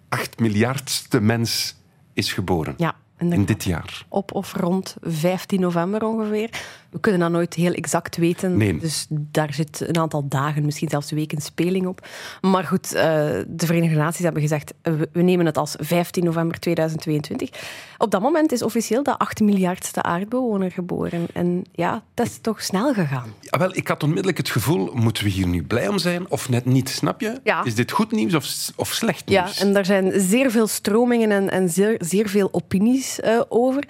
8 0.09 0.39
miljardste 0.39 1.21
mens 1.21 1.75
is 2.13 2.33
geboren. 2.33 2.73
Ja, 2.77 2.95
in 3.19 3.45
dit 3.45 3.63
jaar. 3.63 4.05
Op 4.07 4.33
of 4.33 4.53
rond 4.53 4.95
15 5.01 5.59
november 5.59 6.03
ongeveer. 6.03 6.49
We 6.89 6.99
kunnen 6.99 7.21
dat 7.21 7.31
nooit 7.31 7.53
heel 7.53 7.73
exact 7.73 8.17
weten. 8.17 8.57
Nee. 8.57 8.77
Dus 8.77 9.05
daar 9.09 9.53
zit 9.53 9.83
een 9.87 9.97
aantal 9.97 10.27
dagen, 10.27 10.65
misschien 10.65 10.89
zelfs 10.89 11.11
weken 11.11 11.41
speling 11.41 11.87
op. 11.87 12.07
Maar 12.41 12.63
goed, 12.63 12.93
eh, 12.93 13.03
de 13.47 13.65
Verenigde 13.65 13.97
Naties 13.97 14.23
hebben 14.23 14.41
gezegd, 14.41 14.73
eh, 14.81 14.93
we, 15.11 15.21
nemen 15.21 15.45
het 15.45 15.57
als 15.57 15.75
15 15.79 16.23
november 16.23 16.59
2022. 16.59 17.49
Op 17.97 18.11
dat 18.11 18.21
moment 18.21 18.51
is 18.51 18.61
officieel 18.61 19.03
de 19.03 19.17
8 19.17 19.39
miljardste 19.39 20.03
aardbewoner 20.03 20.71
geboren. 20.71 21.25
En 21.33 21.63
ja, 21.71 22.03
dat 22.13 22.25
is 22.25 22.37
toch 22.41 22.61
snel 22.61 22.93
gegaan. 22.93 23.33
Ja, 23.41 23.57
wel, 23.57 23.75
ik 23.75 23.87
had 23.87 24.03
onmiddellijk 24.03 24.37
het 24.37 24.49
gevoel, 24.49 24.91
moeten 24.93 25.23
we 25.23 25.29
hier 25.29 25.47
nu 25.47 25.63
blij 25.63 25.87
om 25.87 25.97
zijn 25.97 26.29
of 26.29 26.49
net 26.49 26.65
niet? 26.65 26.89
Snap 26.89 27.21
je? 27.21 27.39
Ja. 27.43 27.63
Is 27.63 27.75
dit 27.75 27.91
goed 27.91 28.11
nieuws 28.11 28.33
of, 28.33 28.69
of 28.75 28.93
slecht 28.93 29.29
Ja, 29.29 29.43
nieuws? 29.43 29.59
en 29.59 29.73
daar 29.73 29.85
zijn 29.85 30.19
zeer 30.19 30.51
veel 30.51 30.67
stromingen 30.67 31.31
en, 31.31 31.49
en 31.49 31.69
zeer, 31.69 31.95
zeer 31.99 32.29
veel 32.29 32.49
opinies 32.51 33.19
eh, 33.19 33.41
over. 33.49 33.83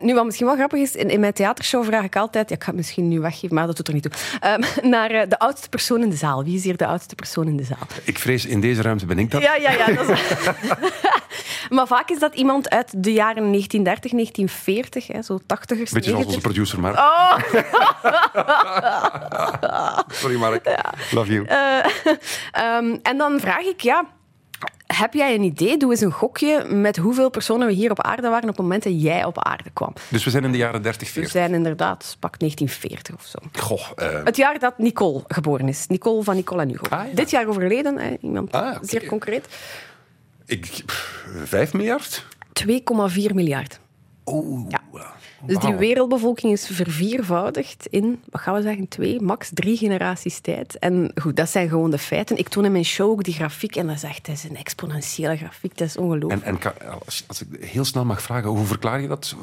Nu, 0.00 0.14
wat 0.14 0.24
misschien 0.24 0.46
wel 0.46 0.56
grappig 0.56 0.80
is, 0.80 0.96
in, 0.96 1.10
in 1.10 1.20
mijn 1.20 1.32
theatershow 1.32 1.84
vraag 1.84 2.04
ik 2.04 2.16
altijd, 2.18 2.48
ja, 2.48 2.54
ik 2.54 2.62
ga 2.62 2.68
het 2.68 2.76
misschien 2.76 3.08
nu 3.08 3.20
weggeven, 3.20 3.54
maar 3.56 3.66
dat 3.66 3.76
doet 3.76 3.88
er 3.88 3.94
niet 3.94 4.02
toe, 4.02 4.12
Ehm, 4.40 4.62
naar 4.94 5.10
eh, 5.10 5.28
de 5.28 5.38
oudste 5.38 5.68
persoon 5.68 6.02
in 6.02 6.10
de 6.10 6.16
zaal. 6.16 6.44
Wie 6.44 6.56
is 6.56 6.64
hier 6.64 6.76
de 6.76 6.86
oudste 6.86 7.14
persoon 7.14 7.46
in 7.46 7.56
de 7.56 7.64
zaal? 7.64 7.86
Ik 8.04 8.18
vrees, 8.18 8.46
in 8.46 8.60
deze 8.60 8.82
ruimte 8.82 9.06
ben 9.06 9.18
ik 9.18 9.30
dat. 9.30 9.42
Ja, 9.42 9.54
ja, 9.54 9.70
ja. 9.72 9.86
Dat 9.86 10.08
is... 10.08 10.20
maar 11.76 11.86
vaak 11.86 12.08
is 12.10 12.18
dat 12.18 12.34
iemand 12.34 12.70
uit 12.70 12.92
de 12.96 13.12
jaren 13.12 13.42
1930, 13.52 14.10
1940, 14.10 15.06
hè, 15.06 15.22
zo 15.22 15.38
80ers, 15.38 15.92
Beetje 15.92 16.10
zoals 16.10 16.24
onze 16.24 16.38
90ers. 16.38 16.42
producer, 16.42 16.80
Mark. 16.80 16.96
Oh. 16.96 17.38
Sorry, 20.20 20.36
Mark. 20.36 20.80
Love 21.10 21.32
you. 21.32 21.46
Ehm, 22.52 22.96
en 23.02 23.18
dan 23.18 23.40
vraag 23.40 23.60
ik, 23.62 23.80
ja, 23.80 24.04
heb 24.94 25.14
jij 25.14 25.34
een 25.34 25.42
idee? 25.42 25.76
Doe 25.76 25.90
eens 25.90 26.00
een 26.00 26.12
gokje 26.12 26.64
met 26.64 26.96
hoeveel 26.96 27.30
personen 27.30 27.66
we 27.66 27.72
hier 27.72 27.90
op 27.90 28.02
aarde 28.02 28.28
waren 28.28 28.42
op 28.42 28.48
het 28.48 28.58
moment 28.58 28.82
dat 28.82 29.02
jij 29.02 29.24
op 29.24 29.38
aarde 29.44 29.70
kwam. 29.72 29.92
Dus 30.08 30.24
we 30.24 30.30
zijn 30.30 30.44
in 30.44 30.52
de 30.52 30.58
jaren 30.58 30.82
30, 30.82 31.06
We 31.06 31.12
40. 31.12 31.32
zijn 31.32 31.54
inderdaad, 31.54 32.16
pak 32.20 32.38
1940 32.38 33.14
of 33.14 33.24
zo. 33.24 33.38
Goh, 33.62 33.88
eh, 33.96 34.24
Het 34.24 34.36
jaar 34.36 34.58
dat 34.58 34.78
Nicole 34.78 35.22
geboren 35.26 35.68
is. 35.68 35.86
Nicole 35.86 36.22
van 36.22 36.34
Nicole 36.34 36.62
en 36.62 36.68
Hugo. 36.68 36.86
Ah, 36.88 37.06
ja. 37.08 37.14
Dit 37.14 37.30
jaar 37.30 37.46
overleden, 37.48 37.98
hè, 37.98 38.16
iemand 38.20 38.52
Ah, 38.52 38.76
zeer 38.80 39.06
concreet. 39.06 39.46
ik, 40.46 40.60
pff, 40.86 41.24
5 41.44 41.72
miljard? 41.72 42.24
2,4 42.52 43.34
miljard. 43.34 43.80
Oeh. 44.26 44.70
Dus 45.42 45.58
die 45.58 45.74
wereldbevolking 45.74 46.52
is 46.52 46.66
verviervoudigd 46.66 47.86
in, 47.90 48.20
wat 48.30 48.40
gaan 48.40 48.54
we 48.54 48.62
zeggen, 48.62 48.88
twee, 48.88 49.20
max 49.20 49.50
drie 49.54 49.76
generaties 49.76 50.40
tijd. 50.40 50.78
En 50.78 51.12
goed, 51.14 51.36
dat 51.36 51.48
zijn 51.48 51.68
gewoon 51.68 51.90
de 51.90 51.98
feiten. 51.98 52.38
Ik 52.38 52.48
toon 52.48 52.64
in 52.64 52.72
mijn 52.72 52.84
show 52.84 53.10
ook 53.10 53.24
die 53.24 53.34
grafiek 53.34 53.76
en 53.76 53.86
dat 53.86 53.96
is 53.96 54.02
echt 54.02 54.26
dat 54.26 54.34
is 54.34 54.44
een 54.44 54.56
exponentiële 54.56 55.36
grafiek. 55.36 55.78
Dat 55.78 55.86
is 55.86 55.96
ongelooflijk. 55.96 56.44
En, 56.44 56.58
als, 57.04 57.24
als 57.26 57.42
ik 57.42 57.64
heel 57.64 57.84
snel 57.84 58.04
mag 58.04 58.22
vragen, 58.22 58.48
hoe 58.48 58.66
verklaar 58.66 59.00
je 59.00 59.08
dat? 59.08 59.34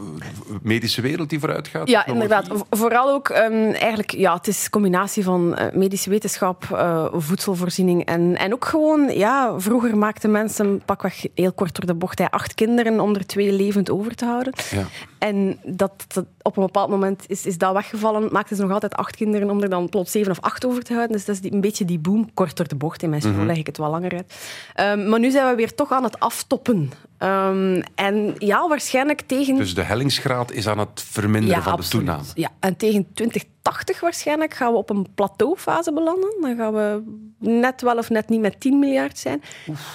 Medische 0.62 1.02
wereld 1.02 1.30
die 1.30 1.40
vooruit 1.40 1.68
gaat? 1.68 1.90
Ja, 1.90 2.06
inderdaad. 2.06 2.48
Vooral 2.70 3.10
ook, 3.10 3.30
ehm, 3.30 3.72
eigenlijk, 3.72 4.12
ja, 4.12 4.34
het 4.34 4.48
is 4.48 4.64
een 4.64 4.70
combinatie 4.70 5.24
van 5.24 5.56
eh, 5.56 5.74
medische 5.74 6.10
wetenschap, 6.10 6.64
eh, 6.72 7.06
voedselvoorziening 7.14 8.06
en, 8.06 8.38
en 8.38 8.54
ook 8.54 8.66
gewoon, 8.66 9.10
ja, 9.18 9.60
vroeger 9.60 9.98
maakten 9.98 10.32
mensen, 10.32 10.82
pakweg 10.86 11.26
heel 11.36 11.54
kort 11.54 11.76
door 11.76 11.86
de 11.86 11.94
bocht, 11.94 12.20
hè, 12.20 12.32
acht 12.32 12.54
kinderen 12.54 13.00
om 13.00 13.16
er 13.16 13.26
twee 13.26 13.52
levend 13.52 13.90
over 13.90 14.16
te 14.16 14.26
houden. 14.26 14.54
Ja. 14.72 14.84
En 15.18 15.60
dat, 15.64 15.85
dat, 16.08 16.26
op 16.42 16.58
een 16.58 16.64
bepaald 16.66 16.90
moment 16.90 17.24
is, 17.28 17.46
is 17.46 17.58
dat 17.58 17.74
weggevallen, 17.74 18.32
maakten 18.32 18.56
ze 18.56 18.62
nog 18.62 18.72
altijd 18.72 18.96
acht 18.96 19.16
kinderen 19.16 19.50
om 19.50 19.62
er 19.62 19.70
dan 19.70 19.90
plots 19.90 20.12
zeven 20.12 20.32
of 20.32 20.40
acht 20.40 20.66
over 20.66 20.84
te 20.84 20.94
houden. 20.94 21.16
Dus 21.16 21.26
dat 21.26 21.36
is 21.36 21.42
die, 21.42 21.54
een 21.54 21.62
beetje 21.62 21.86
die 21.86 22.00
boom, 22.00 22.34
kort 22.34 22.58
door 22.58 22.68
de 22.68 22.76
bocht. 22.76 23.04
In 23.04 23.10
mijn 23.10 23.22
show 23.22 23.46
leg 23.46 23.58
ik 23.58 23.66
het 23.66 23.78
wel 23.78 23.90
langer 23.90 24.12
uit. 24.12 24.34
Ehm, 24.74 25.10
maar 25.10 25.20
nu 25.20 25.32
zijn 25.32 25.50
we 25.50 25.56
weer 25.56 25.76
toch 25.76 25.92
aan 25.92 26.04
het 26.04 26.20
aftoppen. 26.20 26.92
Ehm, 27.18 27.82
en 27.96 28.36
ja, 28.38 28.68
waarschijnlijk 28.68 29.22
tegen... 29.22 29.56
Dus 29.56 29.76
de 29.76 29.82
hellingsgraad 29.82 30.52
is 30.52 30.68
aan 30.68 30.80
het 30.80 31.06
verminderen 31.10 31.64
van 31.64 31.76
de 31.76 31.88
toename. 31.88 32.24
Ja, 32.34 32.50
en 32.60 32.76
tegen 32.76 33.08
2080 33.14 34.00
waarschijnlijk 34.00 34.54
gaan 34.54 34.72
we 34.72 34.78
op 34.78 34.90
een 34.90 35.08
plateaufase 35.16 35.94
belanden. 35.94 36.36
Dan 36.42 36.56
gaan 36.56 36.74
we 36.74 37.04
net 37.40 37.82
wel 37.82 37.98
of 37.98 38.10
net 38.10 38.30
niet 38.30 38.42
met 38.42 38.60
10 38.60 38.80
miljard 38.80 39.18
zijn. 39.18 39.42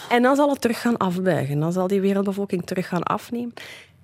En 0.09 0.22
dan 0.22 0.37
zal 0.37 0.50
het 0.50 0.61
terug 0.61 0.81
gaan 0.81 0.96
afbuigen. 0.96 1.61
Dan 1.61 1.72
zal 1.72 1.87
die 1.87 2.00
wereldbevolking 2.00 2.66
terug 2.66 2.88
gaan 2.88 3.03
afnemen. 3.03 3.53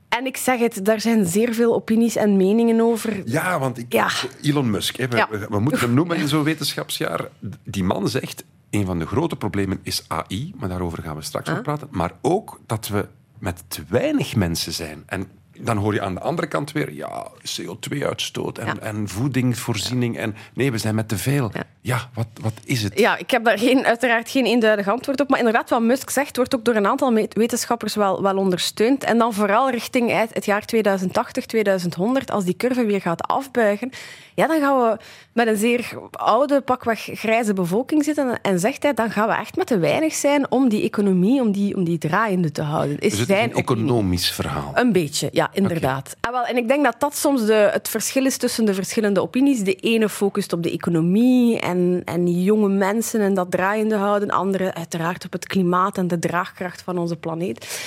En 0.08 0.26
ik 0.26 0.36
zeg 0.36 0.58
het, 0.60 0.84
daar 0.84 1.00
zijn 1.00 1.26
zeer 1.26 1.54
veel 1.54 1.74
opinies 1.74 2.16
en 2.16 2.36
meningen 2.36 2.80
over. 2.80 3.22
Ja, 3.24 3.58
want 3.58 3.78
ik, 3.78 3.92
Ja. 3.92 4.08
Elon 4.42 4.70
Musk, 4.70 4.96
hè, 4.96 5.08
we, 5.08 5.16
Ja. 5.16 5.28
we- 5.30 5.46
we 5.50 5.58
moeten 5.60 5.80
hem 5.80 5.94
noemen 6.00 6.16
in 6.16 6.28
zo'n 6.28 6.42
wetenschapsjaar. 6.42 7.28
Die 7.64 7.84
man 7.84 8.08
zegt, 8.08 8.44
een 8.70 8.86
van 8.86 8.98
de 8.98 9.06
grote 9.06 9.36
problemen 9.36 9.78
is 9.82 10.04
AI, 10.08 10.52
maar 10.56 10.68
daarover 10.68 11.02
gaan 11.02 11.16
we 11.16 11.22
straks 11.22 11.48
nog 11.48 11.62
praten. 11.62 11.88
Maar 11.90 12.12
ook 12.22 12.60
dat 12.66 12.88
we 12.88 13.08
met 13.38 13.64
te 13.68 13.82
weinig 13.88 14.36
mensen 14.36 14.72
zijn. 14.72 15.02
En 15.06 15.26
dan 15.60 15.76
hoor 15.76 15.94
je 15.94 16.00
aan 16.00 16.14
de 16.14 16.20
andere 16.20 16.46
kant 16.48 16.72
weer, 16.72 16.92
ja, 16.92 17.26
CO2-uitstoot 17.60 18.58
en, 18.58 18.66
Ja. 18.66 18.76
en 18.80 19.08
voedingsvoorziening. 19.08 20.16
En 20.18 20.34
nee, 20.54 20.70
we 20.72 20.78
zijn 20.78 20.94
met 20.94 21.08
te 21.08 21.16
veel. 21.18 21.50
Ja, 21.54 21.62
Ja. 21.80 22.10
wat, 22.14 22.26
wat 22.40 22.52
is 22.64 22.82
het? 22.82 22.98
Ja, 22.98 23.16
ik 23.16 23.30
heb 23.30 23.44
daar 23.44 23.58
geen, 23.58 23.84
uiteraard 23.86 24.30
geen 24.30 24.44
eenduidig 24.46 24.88
antwoord 24.88 25.20
op. 25.20 25.28
Maar 25.28 25.38
inderdaad, 25.38 25.70
wat 25.70 25.82
Musk 25.82 26.10
zegt, 26.10 26.36
wordt 26.36 26.54
ook 26.54 26.64
door 26.64 26.74
een 26.74 26.86
aantal 26.86 27.12
wetenschappers 27.30 27.94
wel, 27.94 28.22
wel 28.22 28.36
ondersteund. 28.36 29.04
En 29.04 29.18
dan 29.18 29.32
vooral 29.34 29.70
richting 29.70 30.10
het 30.10 30.34
het 30.34 30.44
jaar 30.44 30.64
2080, 30.66 31.46
2100, 31.46 32.30
als 32.30 32.44
die 32.44 32.56
curve 32.56 32.84
weer 32.84 33.00
gaat 33.00 33.22
afbuigen, 33.28 33.90
ja, 34.36 34.46
dan 34.46 34.60
gaan 34.60 34.78
we 34.78 34.96
met 35.32 35.46
een 35.46 35.56
zeer 35.56 35.92
oude, 36.10 36.60
pakweg 36.60 37.08
grijze 37.12 37.52
bevolking 37.52 38.04
zitten. 38.04 38.40
En 38.42 38.60
zegt 38.60 38.82
hij, 38.82 38.94
dan 38.94 39.10
gaan 39.10 39.28
we 39.28 39.34
echt 39.34 39.56
met 39.56 39.66
te 39.66 39.78
weinig 39.78 40.14
zijn 40.14 40.50
om 40.50 40.68
die 40.68 40.82
economie, 40.82 41.40
om 41.40 41.52
die, 41.52 41.76
om 41.76 41.84
die 41.84 41.98
draaiende 41.98 42.52
te 42.52 42.62
houden. 42.62 42.98
Is 42.98 43.10
Dus 43.10 43.20
het 43.20 43.30
is 43.30 43.42
een 43.42 43.54
economisch 43.54 44.30
verhaal. 44.30 44.70
Een 44.74 44.92
beetje, 44.92 45.28
ja, 45.32 45.50
inderdaad. 45.52 46.16
Ah, 46.20 46.32
wel, 46.32 46.44
en 46.44 46.56
ik 46.56 46.68
denk 46.68 46.84
dat 46.84 46.94
dat 46.98 47.16
soms 47.16 47.46
de, 47.46 47.68
het 47.72 47.88
verschil 47.88 48.26
is 48.26 48.36
tussen 48.36 48.64
de 48.64 48.74
verschillende 48.74 49.22
opinies. 49.22 49.60
De 49.60 49.74
ene 49.74 50.08
focust 50.08 50.52
op 50.52 50.62
de 50.62 50.70
economie 50.70 51.60
en, 51.60 52.02
en 52.04 52.42
jonge 52.42 52.68
mensen 52.68 53.20
en 53.20 53.34
dat 53.34 53.50
draaiende 53.50 53.96
houden. 53.96 54.28
De 54.28 54.34
andere 54.34 54.74
uiteraard 54.74 55.24
op 55.24 55.32
het 55.32 55.46
klimaat 55.46 55.98
en 55.98 56.08
de 56.08 56.18
draagkracht 56.18 56.82
van 56.82 56.98
onze 56.98 57.16
planeet. 57.16 57.80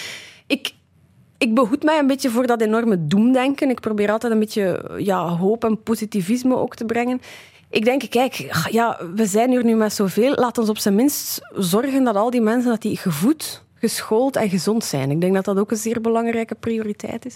Ik, 0.47 0.73
ik 1.39 1.53
behoed 1.53 1.83
mij 1.83 1.99
een 1.99 2.07
beetje 2.07 2.29
voor 2.29 2.47
dat 2.47 2.61
enorme 2.61 3.07
doemdenken. 3.07 3.69
Ik 3.69 3.79
probeer 3.79 4.11
altijd 4.11 4.33
een 4.33 4.39
beetje 4.39 4.91
ja, 4.97 5.27
hoop 5.27 5.63
en 5.63 5.83
positivisme 5.83 6.55
ook 6.55 6.75
te 6.75 6.85
brengen. 6.85 7.21
Ik 7.69 7.85
denk, 7.85 8.09
kijk, 8.09 8.65
ja, 8.71 8.99
we 9.15 9.25
zijn 9.25 9.49
hier 9.49 9.63
nu 9.63 9.75
met 9.75 9.93
zoveel. 9.93 10.35
Laat 10.35 10.57
ons 10.57 10.69
op 10.69 10.77
zijn 10.77 10.95
minst 10.95 11.39
zorgen 11.53 12.03
dat 12.03 12.15
al 12.15 12.29
die 12.29 12.41
mensen 12.41 12.69
dat 12.69 12.81
die 12.81 12.97
gevoed, 12.97 13.63
geschoold 13.79 14.35
en 14.35 14.49
gezond 14.49 14.83
zijn. 14.83 15.11
Ik 15.11 15.21
denk 15.21 15.33
dat 15.33 15.45
dat 15.45 15.57
ook 15.59 15.71
een 15.71 15.77
zeer 15.77 16.01
belangrijke 16.01 16.55
prioriteit 16.55 17.25
is. 17.25 17.35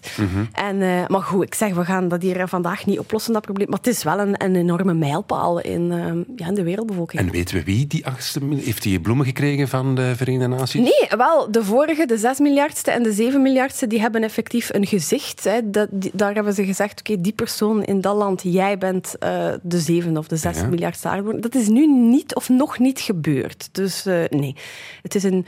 en, 0.53 0.82
eh, 0.82 1.08
maar 1.08 1.21
goed, 1.21 1.43
ik 1.43 1.53
zeg, 1.56 1.73
we 1.73 1.86
gaan 1.86 2.08
dat 2.08 2.21
hier 2.21 2.47
vandaag 2.47 2.86
niet 2.86 2.99
oplossen, 2.99 3.34
dat 3.34 3.41
probleem. 3.41 3.67
Maar 3.69 3.77
het 3.77 3.88
is 3.88 4.03
wel 4.03 4.19
een, 4.19 4.43
een 4.43 4.56
enorme 4.56 4.93
mijlpaal 4.93 5.60
in, 5.60 5.91
eh, 5.91 6.36
ja, 6.36 6.47
in 6.47 6.53
de 6.53 6.63
wereldbevolking. 6.63 7.21
En 7.21 7.32
weten 7.32 7.56
we 7.56 7.63
wie 7.63 7.88
die 7.88 8.06
achtste... 8.06 8.39
Heeft 8.56 8.84
hij 8.84 8.99
bloemen 8.99 9.25
gekregen 9.25 9.67
van 9.67 9.95
de 9.95 10.13
Verenigde 10.15 10.47
Naties? 10.47 10.82
Nee, 10.82 11.17
wel, 11.17 11.51
de 11.51 11.63
vorige, 11.63 12.06
de 12.06 12.17
6 12.17 12.39
miljardste 12.39 12.91
en 12.91 13.03
de 13.03 13.12
7 13.12 13.41
miljardste, 13.41 13.88
die 13.88 13.99
hebben 13.99 14.23
effectief 14.23 14.69
een 14.73 14.86
gezicht. 14.86 15.43
Hè. 15.43 15.69
Dat, 15.69 15.88
die- 15.91 16.12
daar 16.13 16.34
hebben 16.34 16.53
ze 16.53 16.65
gezegd, 16.65 16.99
oké, 16.99 17.21
die 17.21 17.34
persoon 17.34 17.84
in 17.84 18.01
dat 18.01 18.15
land, 18.15 18.41
jij 18.43 18.77
bent 18.77 19.15
eh, 19.19 19.53
de 19.62 19.79
zevende 19.79 20.19
of 20.19 20.27
de 20.27 20.36
6 20.38 20.58
Ja. 20.60 20.67
miljardste 20.67 21.08
aardbewoner. 21.08 21.41
Dat 21.41 21.56
is 21.56 21.67
nu 21.67 21.88
niet 21.88 22.36
of 22.36 22.49
nog 22.49 22.79
niet 22.79 22.99
gebeurd. 22.99 23.69
Dus 23.71 24.06
eh, 24.06 24.23
nee, 24.29 24.56
het 25.01 25.15
is 25.15 25.23
een 25.23 25.45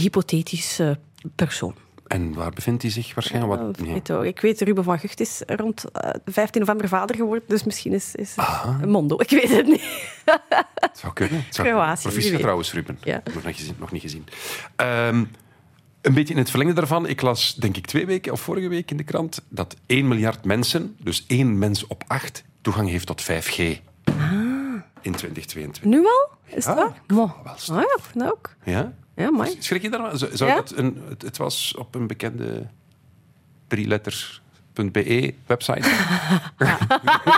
hypothetische 0.00 0.98
persoon. 1.34 1.74
En 2.06 2.34
waar 2.34 2.50
bevindt 2.50 2.82
hij 2.82 2.90
zich 2.90 3.14
waarschijnlijk? 3.14 3.60
Eh, 3.60 3.66
Wat, 3.66 3.78
ja. 3.86 3.92
weet 3.92 4.10
ook. 4.10 4.24
Ik 4.24 4.40
weet, 4.40 4.60
Ruben 4.60 4.84
van 4.84 4.98
Gucht 4.98 5.20
is 5.20 5.42
rond 5.46 5.84
eh, 5.90 6.10
15 6.24 6.60
november 6.60 6.88
vader 6.88 7.16
geworden, 7.16 7.48
dus 7.48 7.64
misschien 7.64 7.92
is, 7.92 8.14
is 8.14 8.34
Mondo. 8.86 9.16
Ik 9.20 9.30
weet 9.30 9.50
het 9.50 9.66
niet. 9.66 9.82
Het 10.74 10.98
zou 10.98 11.12
kunnen. 11.12 11.44
Het 11.44 11.54
zou 11.54 11.68
Kroatië, 11.68 12.02
Proficiat 12.02 12.40
trouwens, 12.40 12.72
Ruben. 12.72 12.98
Ja. 13.02 13.22
Nog, 13.34 13.44
niet 13.44 13.56
gezien, 13.56 13.74
nog 13.78 13.92
niet 13.92 14.02
gezien. 14.02 14.26
Ehm, 14.76 15.24
een 16.00 16.14
beetje 16.14 16.34
in 16.34 16.40
het 16.40 16.50
verlengde 16.50 16.74
daarvan. 16.74 17.06
Ik 17.08 17.20
las, 17.20 17.54
denk 17.54 17.76
ik, 17.76 17.86
twee 17.86 18.06
weken 18.06 18.32
of 18.32 18.40
vorige 18.40 18.68
week 18.68 18.90
in 18.90 18.96
de 18.96 19.04
krant 19.04 19.42
dat 19.48 19.76
1 19.86 20.08
miljard 20.08 20.44
mensen, 20.44 20.96
dus 20.98 21.24
één 21.26 21.58
mens 21.58 21.86
op 21.86 22.04
acht, 22.06 22.44
toegang 22.60 22.88
heeft 22.88 23.06
tot 23.06 23.22
5G. 23.22 23.56
In 25.00 25.12
2022. 25.12 25.84
Nu 25.84 26.06
al? 26.06 26.28
Is 26.44 26.64
Ja? 26.64 26.94
Mo. 27.06 27.16
wel 27.16 27.76
Ah 27.76 27.82
ja, 27.82 27.98
dat 28.14 28.32
ook. 28.32 28.54
Ja? 28.64 28.92
Ja, 29.16 29.30
mooi. 29.30 29.56
Schrik 29.58 29.82
je 29.82 29.90
daarvan? 29.90 30.18
Zou 30.18 30.50
Ja? 30.50 30.62
een, 30.74 31.02
het, 31.08 31.22
het 31.22 31.36
was 31.36 31.74
op 31.78 31.94
een 31.94 32.06
bekende 32.06 32.66
drieletters.be 33.68 35.34
website. 35.46 35.88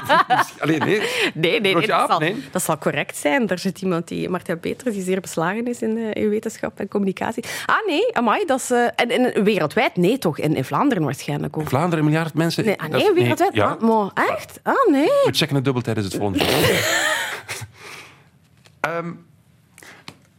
Alleen 0.62 0.78
nee. 0.78 0.98
Nee, 1.34 1.60
nee, 1.60 1.74
nee, 1.74 1.86
dat, 1.86 2.08
zal, 2.10 2.18
Nee? 2.18 2.44
dat 2.50 2.62
zal 2.62 2.78
correct 2.78 3.16
zijn. 3.16 3.46
Daar 3.46 3.58
zit 3.58 3.82
iemand, 3.82 4.08
die, 4.08 4.28
Martijn 4.28 4.60
Peters, 4.60 4.94
die 4.94 5.02
zeer 5.04 5.20
beslagen 5.20 5.66
is 5.66 5.82
in, 5.82 5.96
eh, 5.98 6.22
in 6.22 6.28
wetenschap 6.28 6.80
en 6.80 6.88
communicatie. 6.88 7.44
Ah 7.66 7.86
nee, 7.86 8.14
amai, 8.14 8.44
dat 8.46 8.60
is... 8.60 8.70
eh, 8.70 8.84
en, 8.84 9.10
en 9.10 9.44
wereldwijd? 9.44 9.96
Nee, 9.96 10.18
toch? 10.18 10.38
In, 10.38 10.56
in 10.56 10.64
Vlaanderen 10.64 11.04
waarschijnlijk 11.04 11.56
ook. 11.58 11.68
Vlaanderen, 11.68 12.04
een 12.04 12.10
miljard 12.10 12.34
mensen. 12.34 12.64
Nee, 12.64 12.80
ah, 12.80 12.88
nee 12.88 13.12
wereldwijd? 13.12 13.54
Ja. 13.54 13.70
Ah, 13.70 13.80
maar 13.80 14.28
echt? 14.28 14.60
Ah, 14.62 14.74
nee. 14.90 15.04
We 15.06 15.28
checken 15.32 15.54
het 15.54 15.64
dubbel 15.64 15.82
tijdens 15.82 16.06
het 16.06 16.16
volgende. 16.16 16.44
Ehm, 18.80 19.12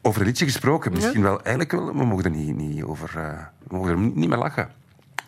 over 0.08 0.22
een 0.22 0.28
liedje 0.28 0.46
gesproken, 0.46 0.94
misschien 0.94 1.22
wel 1.22 1.42
eigenlijk 1.42 1.72
wel, 1.72 1.86
we 1.86 2.06
mogen 2.06 2.24
er 2.24 2.32
niet, 2.32 2.56
niet 2.56 2.84
over, 2.84 3.18
eh, 3.18 3.46
we 3.68 3.76
mogen 3.76 3.92
er 3.92 3.98
niet 3.98 4.30
meer 4.30 4.38
lachen. 4.38 4.70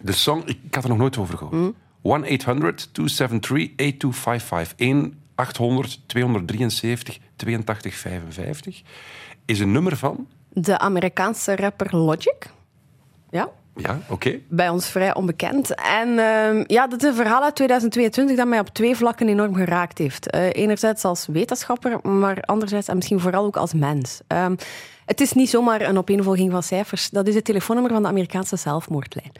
De 0.01 0.11
song, 0.11 0.41
ik, 0.45 0.59
ik 0.63 0.75
had 0.75 0.83
er 0.83 0.89
nog 0.89 0.97
nooit 0.97 1.17
over 1.17 1.37
gehoord. 1.37 1.55
Mm. 1.55 1.75
1-800-273-8255. 2.01 2.05
1-800-273-8255 4.77 4.81
is 9.45 9.59
een 9.59 9.71
nummer 9.71 9.97
van... 9.97 10.27
De 10.49 10.79
Amerikaanse 10.79 11.55
rapper 11.55 11.95
Logic. 11.95 12.49
Ja, 13.29 13.49
Ja, 13.81 13.99
oké. 14.09 14.39
bij 14.49 14.69
ons 14.69 14.89
vrij 14.89 15.15
onbekend. 15.15 15.75
En 15.75 16.19
ehm, 16.19 16.63
ja, 16.67 16.87
dat 16.87 17.03
is 17.03 17.09
een 17.09 17.15
verhaal 17.15 17.43
uit 17.43 17.55
2022 17.55 18.37
dat 18.37 18.47
mij 18.47 18.59
op 18.59 18.69
twee 18.69 18.95
vlakken 18.95 19.27
enorm 19.27 19.55
geraakt 19.55 19.97
heeft. 19.97 20.29
Eh, 20.29 20.49
enerzijds 20.51 21.03
als 21.03 21.27
wetenschapper, 21.27 22.09
maar 22.09 22.41
anderzijds 22.41 22.87
en 22.87 22.95
misschien 22.95 23.19
vooral 23.19 23.45
ook 23.45 23.57
als 23.57 23.73
mens. 23.73 24.21
Ehm, 24.27 24.55
het 25.05 25.21
is 25.21 25.33
niet 25.33 25.49
zomaar 25.49 25.81
een 25.81 25.97
opeenvolging 25.97 26.51
van 26.51 26.63
cijfers. 26.63 27.09
Dat 27.09 27.27
is 27.27 27.35
het 27.35 27.45
telefoonnummer 27.45 27.93
van 27.93 28.03
de 28.03 28.09
Amerikaanse 28.09 28.55
zelfmoordlijn. 28.55 29.31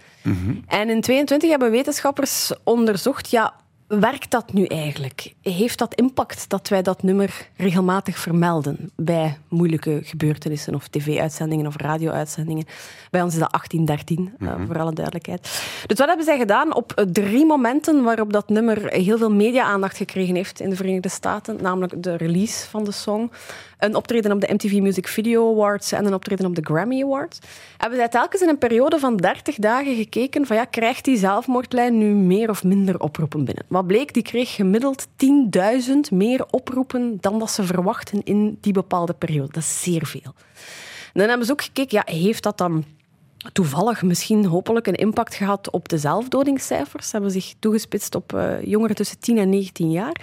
En 0.67 0.89
in 0.89 1.02
22 1.02 1.49
hebben 1.49 1.71
wetenschappers 1.71 2.54
onderzocht, 2.63 3.30
ja, 3.30 3.54
werkt 3.89 4.32
dat 4.32 4.54
nu 4.54 4.65
eigenlijk? 4.65 5.34
Heeft 5.41 5.78
dat 5.78 5.95
impact 5.95 6.49
dat 6.49 6.67
wij 6.67 6.82
dat 6.82 7.04
nummer 7.04 7.49
regelmatig 7.56 8.17
vermelden 8.17 8.91
bij 8.95 9.38
moeilijke 9.47 9.99
gebeurtenissen 10.04 10.75
of 10.75 10.88
tv-uitzendingen 10.88 11.67
of 11.67 11.75
radio-uitzendingen? 11.78 12.65
Bij 13.12 13.21
ons 13.21 13.34
is 13.34 13.39
dat 13.39 13.52
1813, 13.52 14.34
eh, 14.39 14.54
voor 14.67 14.80
alle 14.80 14.93
duidelijkheid. 14.93 15.41
Dus 15.86 15.97
wat 15.97 16.08
hebben 16.08 16.25
zij 16.25 16.38
gedaan 16.38 16.75
op 16.75 17.06
drie 17.12 17.45
momenten 17.45 18.04
waarop 18.04 18.34
dat 18.34 18.49
nummer 18.49 18.91
heel 18.91 19.17
veel 19.17 19.32
media-aandacht 19.32 19.97
gekregen 19.97 20.36
heeft 20.36 20.60
in 20.60 20.69
de 20.69 20.75
Verenigde 20.75 21.10
Staten, 21.10 21.58
namelijk 21.62 22.04
de 22.04 22.15
release 22.15 22.69
van 22.69 22.84
de 22.84 22.91
song, 22.91 23.32
een 23.80 23.95
optreden 23.95 24.32
op 24.32 24.41
de 24.41 24.54
MTV 24.54 24.80
Music 24.80 25.08
Video 25.08 25.52
Awards 25.52 25.91
en 25.91 26.06
een 26.06 26.13
optreden 26.13 26.45
op 26.45 26.56
de 26.56 26.62
Grammy 26.63 27.04
Awards, 27.04 27.39
hebben 27.78 27.97
zij 27.97 28.08
telkens 28.08 28.41
in 28.41 28.49
een 28.49 28.58
periode 28.58 28.99
van 28.99 29.17
30 29.17 29.56
dagen 29.56 29.95
gekeken 29.95 30.45
van 30.45 30.56
ja, 30.56 30.65
krijgt 30.65 31.06
die 31.06 31.17
zelfmoordlijn 31.17 31.97
nu 31.97 32.13
meer 32.13 32.49
of 32.49 32.63
minder 32.63 32.99
oproepen 32.99 33.45
binnen? 33.45 33.65
Wat 33.80 33.88
bleek, 33.88 34.13
die 34.13 34.24
kreeg 34.24 34.56
gemiddeld 34.56 35.08
10.000 35.08 35.94
meer 36.12 36.46
oproepen 36.50 37.18
dan 37.20 37.39
dat 37.39 37.52
ze 37.52 37.63
verwachten 37.63 38.24
in 38.24 38.58
die 38.62 38.74
bepaalde 38.74 39.13
periode. 39.13 39.52
Dat 39.52 39.63
is 39.63 39.82
zeer 39.82 40.06
veel. 40.06 40.34
Dan 41.13 41.28
hebben 41.28 41.46
ze 41.46 41.52
ook 41.52 41.62
gekeken, 41.62 41.98
ja, 42.06 42.13
heeft 42.13 42.44
dat 42.44 42.58
dan 42.58 42.84
toevallig 43.54 44.02
misschien 44.04 44.46
hopelijk 44.46 44.88
een 44.88 44.96
impact 44.96 45.36
gehad 45.36 45.70
op 45.70 45.89
de 45.89 45.98
zelfdodingscijfers? 45.98 47.06
Ze 47.06 47.12
hebben 47.12 47.32
zich 47.32 47.54
toegespitst 47.60 48.15
op 48.15 48.34
eh, 48.34 48.63
jongeren 48.63 48.96
tussen 48.96 49.20
10 49.20 49.38
en 49.38 49.50
19 49.50 49.92
jaar. 49.92 50.22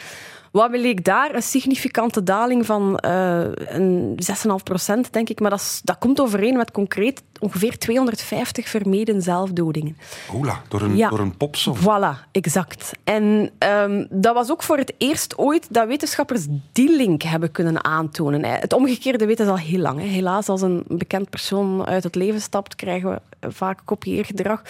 Wat 0.57 0.71
bleek 0.71 1.05
daar? 1.05 1.35
Een 1.35 1.43
significante 1.43 2.23
daling 2.23 2.67
van 2.67 2.99
eh, 2.99 3.41
een 3.55 4.19
6,5 4.59 4.63
procent, 4.65 5.13
denk 5.13 5.29
ik. 5.29 5.41
Maar 5.41 5.51
dat, 5.51 5.61
is- 5.61 5.81
dat 5.85 5.99
komt 5.99 6.21
overeen 6.21 6.57
met 6.57 6.71
concreet 6.71 7.23
ongeveer 7.41 7.79
250 7.79 8.69
vermeden 8.69 9.23
zelfdodingen. 9.23 9.97
Oela, 10.35 10.61
door 10.69 10.81
een, 10.83 10.97
Ja. 10.97 11.09
door 11.09 11.19
een 11.19 11.37
popsong. 11.37 11.77
Voilà, 11.79 12.31
exact. 12.33 12.93
En 13.05 13.51
ehm, 13.59 14.07
dat 14.11 14.35
was 14.35 14.51
ook 14.51 14.63
voor 14.63 14.77
het 14.79 14.93
eerst 14.99 15.39
ooit 15.39 15.67
dat 15.71 15.87
wetenschappers 15.87 16.47
die 16.73 16.97
link 16.97 17.23
hebben 17.23 17.53
kunnen 17.53 17.85
aantonen. 17.85 18.45
hè. 18.45 18.51
Het 18.57 18.73
omgekeerde 18.73 19.27
weten 19.27 19.45
ze 19.45 19.51
al 19.51 19.59
heel 19.59 19.79
lang. 19.81 20.01
Hè. 20.01 20.07
Helaas, 20.07 20.49
als 20.49 20.63
een 20.63 20.85
bekend 20.89 21.31
persoon 21.31 21.87
uit 21.87 22.03
het 22.05 22.15
leven 22.15 22.41
stapt, 22.41 22.75
krijgen 22.75 23.11
we 23.11 23.21
eh, 23.41 23.51
vaak 23.53 23.79
kopieergedrag. 23.85 24.63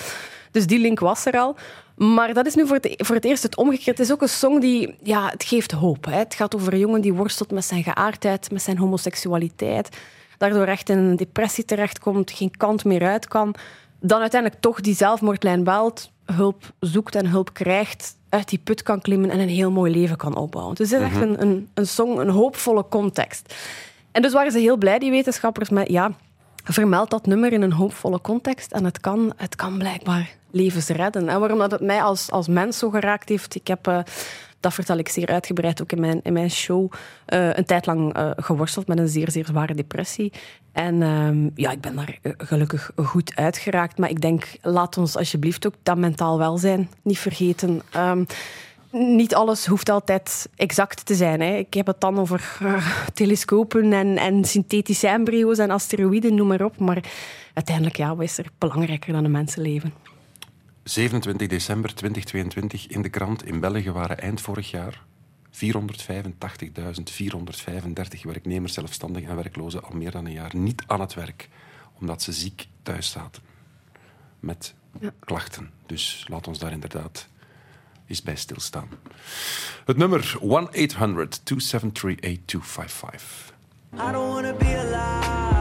Dus 0.50 0.66
die 0.66 0.78
link 0.78 0.98
was 1.00 1.26
er 1.26 1.38
al. 1.38 1.56
Maar 1.96 2.34
dat 2.34 2.46
is 2.46 2.54
nu 2.54 2.66
voor 2.66 2.76
het, 2.76 2.94
voor 2.96 3.14
het 3.14 3.24
eerst 3.24 3.42
het 3.42 3.56
omgekeerde. 3.56 3.90
Het 3.90 4.00
is 4.00 4.12
ook 4.12 4.22
een 4.22 4.28
song 4.28 4.60
die, 4.60 4.96
ja, 5.02 5.28
het 5.28 5.44
geeft 5.44 5.70
hoop. 5.70 6.04
Hè. 6.04 6.16
Het 6.18 6.34
gaat 6.34 6.54
over 6.54 6.72
een 6.72 6.78
jongen 6.78 7.00
die 7.00 7.14
worstelt 7.14 7.50
met 7.50 7.64
zijn 7.64 7.82
geaardheid, 7.82 8.50
met 8.50 8.62
zijn 8.62 8.78
homoseksualiteit. 8.78 9.96
Daardoor 10.38 10.66
echt 10.66 10.88
in 10.88 10.98
een 10.98 11.16
depressie 11.16 11.64
terechtkomt, 11.64 12.30
geen 12.30 12.56
kant 12.56 12.84
meer 12.84 13.06
uit 13.06 13.28
kan. 13.28 13.54
Dan 14.00 14.20
uiteindelijk 14.20 14.60
toch 14.60 14.80
die 14.80 14.94
zelfmoordlijn 14.94 15.64
belt, 15.64 16.10
hulp 16.24 16.72
zoekt 16.80 17.14
en 17.14 17.26
hulp 17.26 17.54
krijgt, 17.54 18.16
uit 18.28 18.48
die 18.48 18.58
put 18.58 18.82
kan 18.82 19.00
klimmen 19.00 19.30
en 19.30 19.40
een 19.40 19.48
heel 19.48 19.70
mooi 19.70 19.92
leven 19.92 20.16
kan 20.16 20.36
opbouwen. 20.36 20.74
Dus 20.74 20.90
het 20.90 21.00
is 21.00 21.06
echt 21.06 21.20
een, 21.20 21.42
een, 21.42 21.68
een 21.74 21.86
song, 21.86 22.18
een 22.18 22.28
hoopvolle 22.28 22.84
context. 22.88 23.54
En 24.12 24.22
dus 24.22 24.32
waren 24.32 24.52
ze 24.52 24.58
heel 24.58 24.76
blij, 24.76 24.98
die 24.98 25.10
wetenschappers, 25.10 25.68
met 25.68 25.88
ja, 25.88 26.12
vermeld 26.64 27.10
dat 27.10 27.26
nummer 27.26 27.52
in 27.52 27.62
een 27.62 27.72
hoopvolle 27.72 28.20
context 28.20 28.72
en 28.72 28.84
het 28.84 29.00
kan, 29.00 29.32
het 29.36 29.56
kan 29.56 29.78
blijkbaar 29.78 30.36
levens 30.56 30.88
redden. 30.88 31.28
En 31.28 31.40
waarom 31.40 31.58
dat 31.58 31.70
het 31.70 31.80
mij 31.80 32.02
als, 32.02 32.30
als 32.30 32.48
mens 32.48 32.78
zo 32.78 32.90
geraakt 32.90 33.28
heeft, 33.28 33.54
ik 33.54 33.66
heb... 33.66 33.86
eh, 33.86 33.98
dat 34.60 34.74
vertel 34.74 34.98
ik 34.98 35.08
zeer 35.08 35.28
uitgebreid 35.28 35.82
ook 35.82 35.92
in 35.92 36.00
mijn, 36.00 36.20
in 36.22 36.32
mijn 36.32 36.50
show. 36.50 36.92
eh, 37.26 37.54
een 37.54 37.64
tijd 37.64 37.86
lang 37.86 38.14
eh, 38.14 38.30
geworsteld 38.36 38.86
met 38.86 38.98
een 38.98 39.08
zeer, 39.08 39.30
zeer 39.30 39.46
zware 39.46 39.74
depressie. 39.74 40.32
En 40.72 41.02
ehm, 41.02 41.48
ja, 41.54 41.70
ik 41.70 41.80
ben 41.80 41.96
daar 41.96 42.18
gelukkig 42.22 42.90
goed 42.96 43.36
uitgeraakt. 43.36 43.98
Maar 43.98 44.10
ik 44.10 44.20
denk, 44.20 44.46
laat 44.62 44.98
ons 44.98 45.16
alsjeblieft 45.16 45.66
ook 45.66 45.74
dat 45.82 45.96
mentaal 45.96 46.38
welzijn 46.38 46.90
niet 47.02 47.18
vergeten. 47.18 47.82
Ehm, 47.90 48.24
niet 48.90 49.34
alles 49.34 49.66
hoeft 49.66 49.88
altijd 49.88 50.48
exact 50.56 51.06
te 51.06 51.14
zijn. 51.14 51.40
Hè. 51.40 51.56
Ik 51.56 51.74
heb 51.74 51.86
het 51.86 52.00
dan 52.00 52.18
over 52.18 52.58
telescopen 53.14 53.92
en, 53.92 54.16
en 54.16 54.44
synthetische 54.44 55.08
embryo's 55.08 55.58
en 55.58 55.70
asteroïden, 55.70 56.34
noem 56.34 56.46
maar 56.46 56.64
op. 56.64 56.78
Maar 56.78 57.04
uiteindelijk, 57.54 57.96
ja, 57.96 58.16
wat 58.16 58.24
is 58.24 58.38
er 58.38 58.46
belangrijker 58.58 59.12
dan 59.12 59.24
een 59.24 59.30
mensenleven? 59.30 59.92
27 60.88 61.48
december 61.48 61.94
2022 61.94 62.86
in 62.86 63.02
de 63.02 63.08
krant 63.08 63.44
in 63.44 63.60
België 63.60 63.90
waren 63.90 64.18
eind 64.18 64.40
vorig 64.40 64.70
jaar 64.70 65.02
485.435 65.50 65.60
werknemers, 68.22 68.72
zelfstandigen 68.72 69.30
en 69.30 69.36
werklozen 69.36 69.82
al 69.82 69.96
meer 69.96 70.10
dan 70.10 70.26
een 70.26 70.32
jaar 70.32 70.56
niet 70.56 70.82
aan 70.86 71.00
het 71.00 71.14
werk, 71.14 71.48
omdat 71.98 72.22
ze 72.22 72.32
ziek 72.32 72.68
thuis 72.82 73.10
zaten 73.10 73.42
met 74.40 74.74
klachten. 75.18 75.70
Dus 75.86 76.26
laat 76.28 76.46
ons 76.48 76.58
daar 76.58 76.72
inderdaad 76.72 77.28
eens 78.06 78.22
bij 78.22 78.36
stilstaan. 78.36 78.88
Het 79.84 79.96
nummer 79.96 80.38
1-800-273-8255. 80.40 80.44
I 83.92 84.12
don't 84.12 84.32
wanna 84.32 84.52
be 84.52 84.78
alive. 84.78 85.55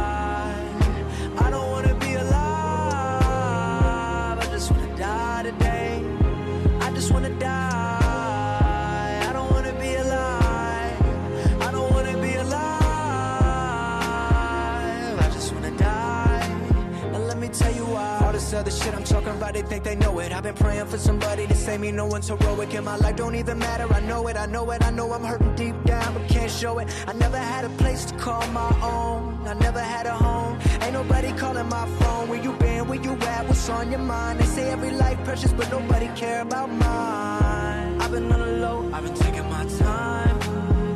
Shit 18.86 18.93
I'm 18.93 19.04
talking 19.04 19.30
about, 19.30 19.54
they 19.54 19.63
think 19.63 19.84
they 19.84 19.95
know 19.95 20.19
it. 20.19 20.32
I've 20.32 20.43
been 20.43 20.56
praying 20.56 20.86
for 20.86 20.98
somebody 20.98 21.48
to 21.48 21.56
save 21.56 21.80
me. 21.80 21.91
No 21.91 22.06
one's 22.06 22.28
heroic 22.28 22.74
in 22.74 22.84
my 22.84 22.98
life. 22.98 23.15
Don't 23.15 23.36
even 23.36 23.58
matter. 23.58 23.91
I 23.91 24.00
know 24.02 24.28
it. 24.28 24.38
I 24.38 24.45
know 24.45 24.69
it. 24.71 24.84
I 24.84 24.91
know 24.91 25.12
I'm 25.12 25.24
hurting 25.24 25.56
deep 25.56 25.76
down, 25.86 26.13
but 26.13 26.28
can't 26.28 26.52
show 26.52 26.78
it. 26.80 26.88
I 27.08 27.13
never 27.13 27.38
had 27.38 27.65
a 27.65 27.69
place 27.82 28.06
to 28.06 28.15
call 28.17 28.45
my 28.62 28.71
own. 28.82 29.48
I 29.48 29.54
never 29.54 29.80
had 29.80 30.06
a 30.06 30.15
home. 30.26 30.60
Ain't 30.82 30.93
nobody 30.93 31.32
calling 31.34 31.67
my 31.67 31.88
phone. 32.00 32.30
Where 32.30 32.41
you 32.41 32.54
been? 32.54 32.88
Where 32.88 33.02
you 33.02 33.13
at? 33.34 33.48
What's 33.48 33.67
on 33.69 33.89
your 33.91 34.06
mind? 34.15 34.39
They 34.39 34.45
say 34.45 34.69
every 34.69 34.91
life 34.91 35.19
precious, 35.24 35.52
but 35.54 35.69
nobody 35.71 36.08
care 36.15 36.41
about 36.41 36.69
mine. 36.69 38.02
I've 38.02 38.12
been 38.12 38.32
on 38.32 38.39
the 38.39 38.54
low. 38.65 38.78
I've 38.93 39.04
been 39.04 39.15
taking 39.15 39.48
my 39.50 39.65
time. 39.80 40.38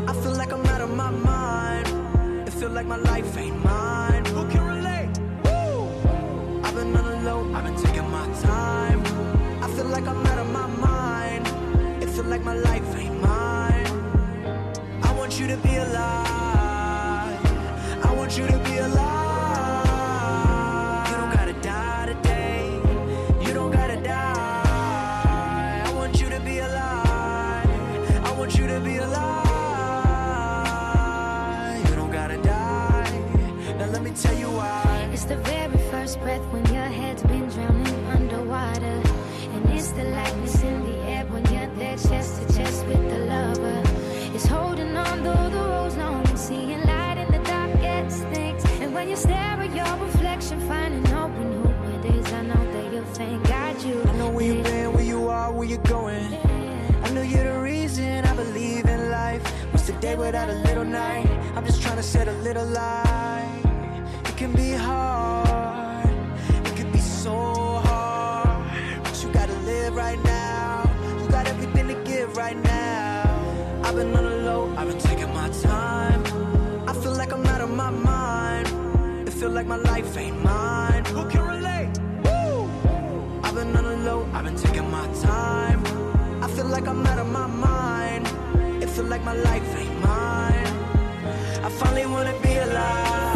I 0.07 0.13
feel 0.21 0.35
like 0.41 0.51
I'm 0.51 0.65
out 0.67 0.81
of 0.81 0.93
my 0.93 1.09
mind. 1.09 1.87
It 2.47 2.53
feel 2.53 2.69
like 2.69 2.85
my 2.85 2.97
life 2.97 3.35
ain't 3.37 3.48
taking 7.81 8.09
my 8.09 8.27
time. 8.41 9.01
I 9.63 9.67
feel 9.75 9.85
like 9.85 10.07
I'm 10.07 10.25
out 10.25 10.39
of 10.39 10.49
my 10.51 10.67
mind. 10.67 11.47
It 12.03 12.09
feel 12.09 12.25
like 12.25 12.43
my 12.43 12.55
life 12.55 12.95
ain't 12.95 13.21
mine. 13.21 13.87
I 15.03 15.13
want 15.17 15.39
you 15.39 15.47
to 15.47 15.57
be 15.57 15.75
alive. 15.75 17.39
I 18.05 18.13
want 18.15 18.37
you 18.37 18.47
to 18.47 18.57
be 18.59 18.77
alive. 18.77 19.87
You 21.09 21.15
don't 21.17 21.33
gotta 21.33 21.53
die 21.61 22.05
today. 22.13 22.79
You 23.45 23.53
don't 23.53 23.71
gotta 23.71 23.97
die. 24.01 25.83
I 25.85 25.91
want 25.93 26.19
you 26.21 26.29
to 26.29 26.39
be 26.41 26.59
alive. 26.59 27.69
I 28.25 28.31
want 28.37 28.57
you 28.57 28.67
to 28.67 28.79
be 28.81 28.97
alive. 28.97 29.39
You 31.89 31.95
don't 31.95 32.11
gotta 32.11 32.37
die. 32.41 33.11
Now 33.77 33.87
let 33.87 34.01
me 34.03 34.11
tell 34.11 34.35
you 34.37 34.49
why. 34.51 35.09
It's 35.13 35.25
the 35.25 35.37
very 35.37 35.78
first 36.09 36.21
breath 36.21 36.53
when 36.53 36.65
your 36.73 36.85
head's 36.85 37.21
been 37.23 37.47
drowning 37.49 38.05
underwater. 38.07 39.01
And 39.53 39.69
it's 39.69 39.91
the 39.91 40.05
lightness 40.05 40.63
in 40.63 40.83
the 40.83 40.97
air 41.03 41.25
when 41.25 41.43
you're 41.53 41.69
there 41.75 41.97
chest 41.97 42.41
to 42.41 42.53
chest 42.55 42.85
with 42.87 43.09
the 43.11 43.19
lover. 43.19 43.83
It's 44.33 44.47
holding 44.47 44.97
on 44.97 45.23
though 45.23 45.49
the 45.49 45.63
road's 45.69 45.97
long 45.97 46.27
and 46.27 46.39
seeing 46.39 46.81
light 46.83 47.17
in 47.17 47.31
the 47.31 47.43
darkest 47.43 48.23
things. 48.33 48.63
And 48.81 48.93
when 48.93 49.07
you 49.09 49.15
stare 49.15 49.57
at 49.65 49.75
your 49.75 50.05
reflection, 50.05 50.59
finding 50.61 51.05
hope 51.05 51.35
in 51.35 51.51
who 51.61 51.69
it 51.95 52.15
is, 52.15 52.33
I 52.33 52.41
know 52.41 52.63
that 52.73 52.93
you'll 52.93 53.13
thank 53.19 53.47
God 53.47 53.83
you. 53.83 54.01
I 54.03 54.11
know 54.13 54.29
where 54.31 54.45
you've 54.45 54.63
been, 54.63 54.93
where 54.93 55.03
you 55.03 55.27
are, 55.27 55.51
where 55.51 55.67
you're 55.67 55.87
going. 55.99 56.33
I 57.03 57.09
know 57.11 57.21
you're 57.21 57.53
the 57.53 57.59
reason 57.59 58.25
I 58.25 58.35
believe 58.35 58.85
in 58.85 59.11
life. 59.11 59.43
What's 59.71 59.85
the 59.85 59.93
day 59.93 60.15
without 60.15 60.49
a 60.49 60.55
little 60.67 60.85
night? 60.85 61.27
I'm 61.55 61.65
just 61.65 61.81
trying 61.83 61.97
to 61.97 62.03
set 62.03 62.27
a 62.27 62.33
little 62.47 62.65
light. 62.65 63.61
It 64.25 64.37
can 64.37 64.53
be 64.53 64.71
hard, 64.71 65.48
been 73.99 74.15
on 74.15 74.23
the 74.23 74.37
low, 74.49 74.73
I've 74.77 74.87
been 74.87 74.97
taking 74.97 75.33
my 75.33 75.49
time. 75.49 76.21
I 76.87 76.93
feel 77.01 77.15
like 77.21 77.33
I'm 77.33 77.45
out 77.47 77.59
of 77.59 77.69
my 77.69 77.89
mind. 77.89 78.67
It 79.27 79.33
feel 79.33 79.49
like 79.49 79.67
my 79.67 79.75
life 79.75 80.15
ain't 80.17 80.41
mine. 80.41 81.03
Who 81.13 81.27
can 81.31 81.43
relate? 81.55 81.91
Woo! 82.23 82.69
I've 83.43 83.55
been 83.55 83.75
on 83.75 83.83
the 83.83 83.97
low, 84.07 84.19
I've 84.33 84.45
been 84.45 84.55
taking 84.55 84.89
my 84.89 85.05
time. 85.29 85.81
I 86.41 86.47
feel 86.55 86.67
like 86.75 86.87
I'm 86.87 87.05
out 87.05 87.19
of 87.19 87.27
my 87.27 87.47
mind. 87.47 88.25
It 88.81 88.89
feel 88.89 89.07
like 89.13 89.23
my 89.25 89.35
life 89.49 89.69
ain't 89.81 89.97
mine. 90.01 90.69
I 91.65 91.69
finally 91.79 92.05
wanna 92.05 92.35
be 92.41 92.55
alive. 92.55 93.28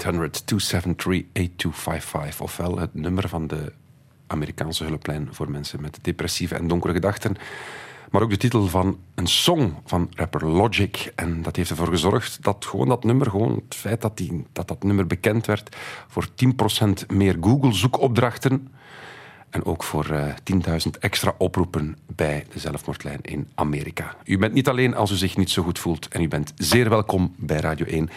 1-800-273-8255. 0.00 0.04
Ofwel 2.38 2.78
het 2.78 2.94
nummer 2.94 3.28
van 3.28 3.46
de 3.46 3.72
Amerikaanse 4.26 4.84
hulplijn 4.84 5.28
voor 5.30 5.50
mensen 5.50 5.80
met 5.80 5.98
depressieve 6.02 6.54
en 6.54 6.68
donkere 6.68 6.92
gedachten. 6.92 7.36
Maar 8.10 8.22
ook 8.22 8.30
de 8.30 8.36
titel 8.36 8.66
van 8.66 8.98
een 9.14 9.26
song 9.26 9.74
van 9.84 10.10
rapper 10.14 10.46
Logic. 10.46 11.12
En 11.14 11.42
dat 11.42 11.56
heeft 11.56 11.70
ervoor 11.70 11.88
gezorgd 11.88 12.42
dat 12.42 12.64
gewoon 12.64 12.88
dat 12.88 13.04
nummer, 13.04 13.30
gewoon 13.30 13.54
het 13.54 13.74
feit 13.74 14.00
dat 14.00 14.16
die, 14.16 14.46
dat, 14.52 14.68
dat 14.68 14.82
nummer 14.82 15.06
bekend 15.06 15.46
werd, 15.46 15.76
voor 16.08 16.28
10% 17.04 17.06
meer 17.06 17.36
Google-zoekopdrachten. 17.40 18.68
En 19.52 19.64
ook 19.64 19.82
voor 19.82 20.10
eh, 20.10 20.26
10.000 20.86 20.90
extra 21.00 21.34
oproepen 21.38 21.96
bij 22.06 22.46
de 22.52 22.58
zelfmoordlijn 22.58 23.18
in 23.22 23.48
Amerika. 23.54 24.16
U 24.24 24.38
bent 24.38 24.52
niet 24.52 24.68
alleen 24.68 24.94
als 24.94 25.10
u 25.10 25.14
zich 25.14 25.36
niet 25.36 25.50
zo 25.50 25.62
goed 25.62 25.78
voelt. 25.78 26.08
En 26.08 26.22
u 26.22 26.28
bent 26.28 26.52
zeer 26.56 26.88
welkom 26.88 27.34
bij 27.36 27.60
Radio 27.60 27.86
1. 27.86 28.10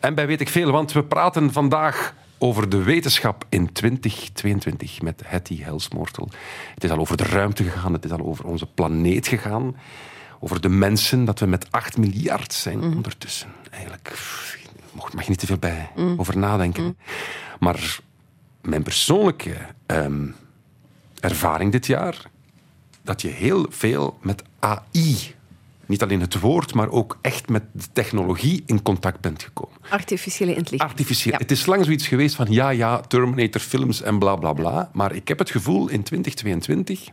En 0.00 0.14
bij 0.14 0.26
Weet 0.26 0.40
ik 0.40 0.48
Veel, 0.48 0.70
want 0.70 0.92
we 0.92 1.04
praten 1.04 1.52
vandaag 1.52 2.14
over 2.38 2.68
de 2.68 2.82
wetenschap 2.82 3.44
in 3.48 3.72
2022 3.72 5.02
met 5.02 5.22
Hetty 5.24 5.62
Helsmoortel. 5.62 6.28
Het 6.74 6.84
is 6.84 6.90
al 6.90 6.98
over 6.98 7.16
de 7.16 7.24
ruimte 7.24 7.64
gegaan, 7.64 7.92
het 7.92 8.04
is 8.04 8.10
al 8.10 8.26
over 8.26 8.44
onze 8.44 8.66
planeet 8.66 9.26
gegaan. 9.26 9.76
Over 10.40 10.60
de 10.60 10.68
mensen, 10.68 11.24
dat 11.24 11.38
we 11.38 11.46
met 11.46 11.66
8 11.70 11.96
miljard 11.96 12.52
zijn 12.52 12.82
ondertussen. 12.82 13.48
Eigenlijk 13.70 14.18
mag 14.94 15.22
je 15.22 15.28
niet 15.28 15.38
te 15.38 15.46
veel 15.46 15.58
bij 15.58 15.90
over 16.16 16.38
nadenken. 16.38 16.96
Maar 17.58 17.98
mijn 18.62 18.82
persoonlijke 18.82 19.56
ehm, 19.86 20.26
ervaring 21.22 21.72
dit 21.72 21.86
jaar, 21.86 22.30
dat 23.02 23.22
je 23.22 23.28
heel 23.28 23.66
veel 23.70 24.18
met 24.22 24.42
AI, 24.58 25.34
niet 25.86 26.02
alleen 26.02 26.20
het 26.20 26.40
woord, 26.40 26.74
maar 26.74 26.90
ook 26.90 27.18
echt 27.20 27.48
met 27.48 27.62
de 27.72 27.86
technologie 27.92 28.62
in 28.66 28.82
contact 28.82 29.20
bent 29.20 29.42
gekomen. 29.42 29.76
Artificiële 29.90 30.54
intelligentie. 30.54 31.30
Ja. 31.30 31.38
Het 31.38 31.50
is 31.50 31.66
lang 31.66 31.84
zoiets 31.84 32.06
geweest 32.06 32.34
van 32.34 32.46
ja, 32.50 32.70
ja, 32.70 33.00
Terminator 33.00 33.60
films 33.60 34.02
en 34.02 34.18
bla 34.18 34.36
bla 34.36 34.52
bla. 34.52 34.90
Maar 34.92 35.14
ik 35.14 35.28
heb 35.28 35.38
het 35.38 35.50
gevoel 35.50 35.88
in 35.88 36.02
2022, 36.02 37.08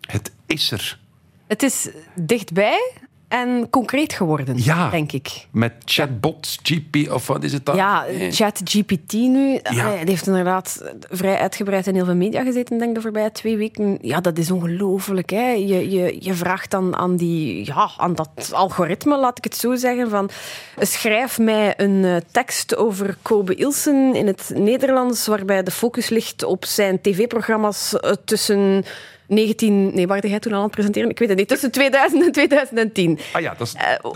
het 0.00 0.32
is 0.46 0.70
er. 0.70 1.00
Het 1.46 1.62
is 1.62 1.88
dichtbij 2.14 2.92
en 3.28 3.66
concreet 3.70 4.12
geworden, 4.12 4.56
Ja. 4.58 4.90
denk 4.90 5.12
ik. 5.12 5.46
Met 5.50 5.72
chatbots, 5.84 6.58
GP 6.62 7.12
of 7.12 7.26
wat 7.26 7.44
is 7.44 7.52
het 7.52 7.66
dan? 7.66 7.76
Ja, 7.76 8.04
ChatGPT 8.30 9.12
nu, 9.12 9.52
Ja. 9.62 9.90
die 9.96 10.08
heeft 10.10 10.26
inderdaad 10.26 10.82
vrij 11.10 11.36
uitgebreid 11.38 11.86
in 11.86 11.94
heel 11.94 12.04
veel 12.04 12.14
media 12.14 12.42
gezeten, 12.42 12.78
denk 12.78 12.88
ik, 12.90 12.94
de 12.96 13.00
voorbije 13.02 13.32
twee 13.32 13.56
weken. 13.56 13.98
Ja, 14.00 14.20
dat 14.20 14.38
is 14.38 14.50
ongelooflijk. 14.50 15.30
Hè? 15.30 15.48
Je, 15.50 15.90
je, 15.90 16.16
je 16.20 16.34
vraagt 16.34 16.70
dan 16.70 16.96
aan, 16.96 17.16
die, 17.16 17.66
ja, 17.66 17.90
aan 17.96 18.14
dat 18.14 18.50
algoritme, 18.52 19.18
laat 19.18 19.38
ik 19.38 19.44
het 19.44 19.56
zo 19.56 19.74
zeggen, 19.74 20.10
van 20.10 20.30
schrijf 20.78 21.38
mij 21.38 21.74
een 21.76 22.04
eh, 22.04 22.16
tekst 22.30 22.76
over 22.76 23.16
Kobe 23.22 23.54
Ilsen 23.54 24.14
in 24.14 24.26
het 24.26 24.50
Nederlands, 24.54 25.26
waarbij 25.26 25.62
de 25.62 25.70
focus 25.70 26.08
ligt 26.08 26.44
op 26.44 26.64
zijn 26.64 27.00
tv-programma's 27.00 27.96
eh, 28.00 28.12
tussen 28.24 28.84
19... 29.26 29.94
Nee, 29.94 30.06
waar 30.06 30.26
jij 30.26 30.38
toen 30.38 30.52
al 30.52 30.58
aan 30.58 30.64
het 30.64 30.72
presenteren? 30.72 31.10
Ik 31.10 31.18
weet 31.18 31.28
het 31.28 31.38
niet. 31.38 31.48
Tussen 31.48 31.70
2000 31.70 32.24
en 32.24 32.32
2010. 32.32 33.18
Ah 33.32 33.40
ja, 33.40 33.54
dat 33.58 33.66
is 33.66 33.74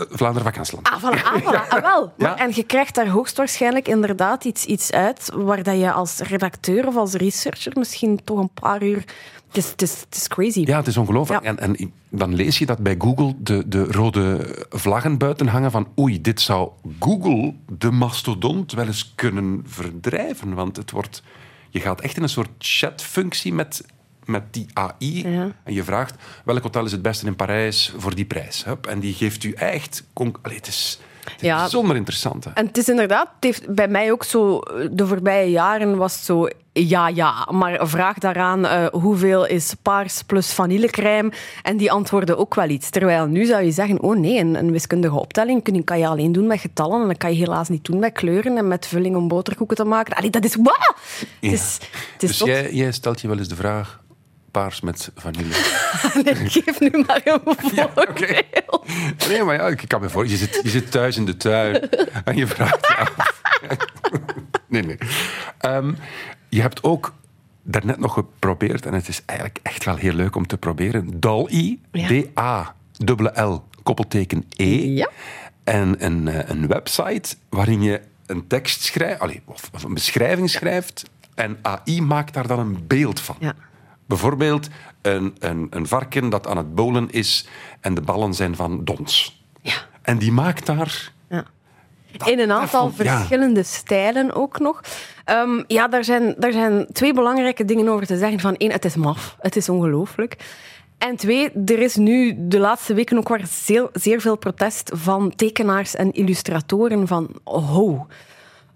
Vlaanderen 0.09 0.47
vakantieland. 0.47 0.89
Ah, 0.89 1.03
voilà, 1.03 1.23
ah, 1.23 1.41
voilà. 1.43 1.69
Ah, 1.69 1.81
wel. 1.81 2.13
Maar, 2.17 2.29
Ja. 2.29 2.37
En 2.37 2.51
je 2.53 2.63
krijgt 2.63 2.95
daar 2.95 3.07
hoogstwaarschijnlijk 3.07 3.87
inderdaad 3.87 4.45
iets, 4.45 4.65
iets 4.65 4.91
uit 4.91 5.31
waar 5.35 5.63
dat 5.63 5.79
je 5.79 5.91
als 5.91 6.19
redacteur 6.19 6.87
of 6.87 6.95
als 6.95 7.13
researcher 7.13 7.71
misschien 7.75 8.19
toch 8.23 8.39
een 8.39 8.51
paar 8.53 8.83
uur... 8.83 9.03
Het 9.47 9.57
is, 9.57 9.71
het 9.71 9.81
is, 9.81 9.99
het 9.99 10.15
is 10.15 10.27
crazy. 10.27 10.63
Ja, 10.65 10.77
het 10.77 10.87
is 10.87 10.97
ongelooflijk. 10.97 11.43
Ja. 11.43 11.55
En, 11.55 11.59
en 11.59 11.93
dan 12.09 12.35
lees 12.35 12.57
je 12.57 12.65
dat 12.65 12.77
bij 12.77 12.95
Google 12.97 13.33
de, 13.37 13.67
de 13.67 13.83
rode 13.83 14.55
vlaggen 14.69 15.17
buiten 15.17 15.47
hangen 15.47 15.71
van 15.71 15.87
oei, 15.99 16.21
dit 16.21 16.41
zou 16.41 16.69
Google, 16.99 17.53
de 17.77 17.91
mastodont, 17.91 18.71
wel 18.71 18.85
eens 18.85 19.13
kunnen 19.15 19.63
verdrijven. 19.65 20.53
Want 20.53 20.75
het 20.75 20.91
wordt, 20.91 21.23
je 21.69 21.79
gaat 21.79 22.01
echt 22.01 22.17
in 22.17 22.23
een 22.23 22.29
soort 22.29 22.49
chatfunctie 22.57 23.53
met, 23.53 23.85
met 24.29 24.43
die 24.53 24.65
AI. 24.73 25.29
Ja. 25.29 25.51
En 25.63 25.73
je 25.73 25.83
vraagt 25.83 26.15
welk 26.45 26.63
hotel 26.63 26.85
is 26.85 26.91
het 26.91 27.01
beste 27.01 27.25
in 27.25 27.35
Parijs 27.35 27.93
voor 27.97 28.15
die 28.15 28.25
prijs. 28.25 28.65
Hup, 28.65 28.87
en 28.87 28.99
die 28.99 29.13
geeft 29.13 29.43
u 29.43 29.51
echt... 29.51 30.03
Allee, 30.13 30.57
het 30.57 30.67
is, 30.67 30.99
het 31.23 31.41
Ja. 31.41 31.59
bijzonder 31.59 31.95
interessant. 31.95 32.43
Hè. 32.43 32.51
En 32.53 32.65
het 32.65 32.77
is 32.77 32.89
inderdaad, 32.89 33.27
het 33.35 33.43
heeft 33.43 33.73
bij 33.75 33.87
mij 33.87 34.11
ook 34.11 34.23
zo, 34.23 34.59
de 34.91 35.07
voorbije 35.07 35.49
jaren 35.51 35.97
was 35.97 36.13
het 36.15 36.23
zo, 36.23 36.47
ja, 36.73 37.07
ja, 37.07 37.47
maar 37.51 37.87
vraag 37.87 38.17
daaraan 38.17 38.65
eh, 38.65 38.85
hoeveel 38.91 39.45
is 39.45 39.73
paars 39.81 40.21
plus 40.23 40.53
vanillecrème 40.53 41.31
en 41.63 41.77
die 41.77 41.91
antwoorden 41.91 42.37
ook 42.37 42.55
wel 42.55 42.69
iets. 42.69 42.89
Terwijl 42.89 43.25
nu 43.25 43.45
zou 43.45 43.63
je 43.63 43.71
zeggen, 43.71 44.01
oh 44.01 44.17
nee, 44.17 44.39
een, 44.39 44.55
een 44.55 44.71
wiskundige 44.71 45.19
optelling 45.19 45.63
kun, 45.63 45.83
kan 45.83 45.99
je 45.99 46.07
alleen 46.07 46.31
doen 46.31 46.47
met 46.47 46.59
getallen 46.59 47.01
en 47.01 47.07
dat 47.07 47.17
kan 47.17 47.31
je 47.33 47.37
helaas 47.37 47.69
niet 47.69 47.85
doen 47.85 47.99
met 47.99 48.13
kleuren 48.13 48.57
en 48.57 48.67
met 48.67 48.87
vulling 48.87 49.15
om 49.15 49.27
boterkoeken 49.27 49.75
te 49.75 49.83
maken. 49.85 50.15
Allee, 50.15 50.29
dat 50.29 50.43
is, 50.43 50.55
wow! 50.55 50.75
Het 51.39 51.51
is, 51.51 51.77
het 52.13 52.23
is 52.23 52.37
dus 52.37 52.67
jij 52.71 52.91
stelt 52.91 53.21
je 53.21 53.27
wel 53.27 53.37
eens 53.37 53.47
de 53.47 53.55
vraag, 53.55 53.99
paars 54.51 54.81
met 54.81 55.11
vanille. 55.15 55.53
Nee, 56.23 56.35
geef 56.35 56.79
nu 56.79 57.03
maar 57.07 57.21
een 57.23 57.39
voorbeeld. 57.55 58.87
Nee, 59.27 59.43
maar 59.43 59.55
ja, 59.55 59.67
ik 59.67 59.83
kan 59.87 60.01
me 60.01 60.09
voor. 60.09 60.27
Je 60.27 60.37
zit, 60.37 60.59
je 60.63 60.69
zit 60.69 60.91
thuis 60.91 61.17
in 61.17 61.25
de 61.25 61.37
tuin 61.37 61.89
en 62.25 62.35
je 62.35 62.47
vraagt 62.47 62.87
je 62.87 62.95
af. 62.95 63.41
Nee, 64.67 64.81
nee. 64.81 64.97
Ehm, 65.57 65.93
je 66.49 66.61
hebt 66.61 66.83
ook 66.83 67.13
daarnet 67.63 67.99
nog 67.99 68.13
geprobeerd, 68.13 68.85
en 68.85 68.93
het 68.93 69.07
is 69.07 69.21
eigenlijk 69.25 69.59
echt 69.63 69.83
wel 69.85 69.95
heel 69.95 70.13
leuk 70.13 70.35
om 70.35 70.47
te 70.47 70.57
proberen, 70.57 71.19
DAL-I, 71.19 71.81
Ja. 71.91 72.07
D-A-L-L, 72.07 73.63
koppelteken 73.83 74.45
E. 74.55 74.93
Ja. 74.93 75.09
En 75.63 76.05
een, 76.05 76.27
eh, 76.27 76.49
een 76.49 76.67
website 76.67 77.35
waarin 77.49 77.81
je 77.81 78.01
een 78.25 78.47
tekst 78.47 78.81
schrijft, 78.81 79.21
of 79.45 79.83
een 79.83 79.93
beschrijving 79.93 80.49
schrijft, 80.49 81.03
en 81.35 81.57
AI 81.61 82.01
maakt 82.01 82.33
daar 82.33 82.47
dan 82.47 82.59
een 82.59 82.87
beeld 82.87 83.19
van. 83.19 83.35
Ja. 83.39 83.53
Bijvoorbeeld 84.09 84.67
een, 85.01 85.35
een, 85.39 85.67
een 85.69 85.87
varken 85.87 86.29
dat 86.29 86.47
aan 86.47 86.57
het 86.57 86.75
bolen 86.75 87.09
is 87.09 87.47
en 87.81 87.93
de 87.93 88.01
ballen 88.01 88.33
zijn 88.33 88.55
van 88.55 88.83
dons. 88.83 89.43
Ja. 89.61 89.73
En 90.01 90.17
die 90.17 90.31
maakt 90.31 90.65
daar... 90.65 91.11
In 92.25 92.39
een 92.39 92.51
aantal 92.51 92.91
ja. 92.97 93.15
verschillende 93.17 93.63
stijlen 93.63 94.33
ook 94.33 94.59
nog. 94.59 94.81
Ehm, 95.25 95.63
ja, 95.67 95.87
daar 95.87 96.03
zijn, 96.03 96.35
daar 96.37 96.51
zijn 96.51 96.87
twee 96.91 97.13
belangrijke 97.13 97.65
dingen 97.65 97.87
over 97.89 98.05
te 98.05 98.17
zeggen. 98.17 98.39
Van 98.39 98.55
één, 98.55 98.71
het 98.71 98.85
is 98.85 98.95
maf. 98.95 99.35
Het 99.39 99.55
is 99.55 99.69
ongelooflijk. 99.69 100.35
En 100.97 101.15
twee, 101.15 101.51
er 101.65 101.79
is 101.79 101.95
nu 101.95 102.35
de 102.37 102.59
laatste 102.59 102.93
weken 102.93 103.17
ook 103.17 103.29
weer 103.29 103.45
zeer, 103.47 103.89
zeer 103.93 104.21
veel 104.21 104.37
protest 104.37 104.91
van 104.93 105.35
tekenaars 105.35 105.95
en 105.95 106.11
illustratoren 106.11 107.07
van 107.07 107.29
ho. 107.43 108.07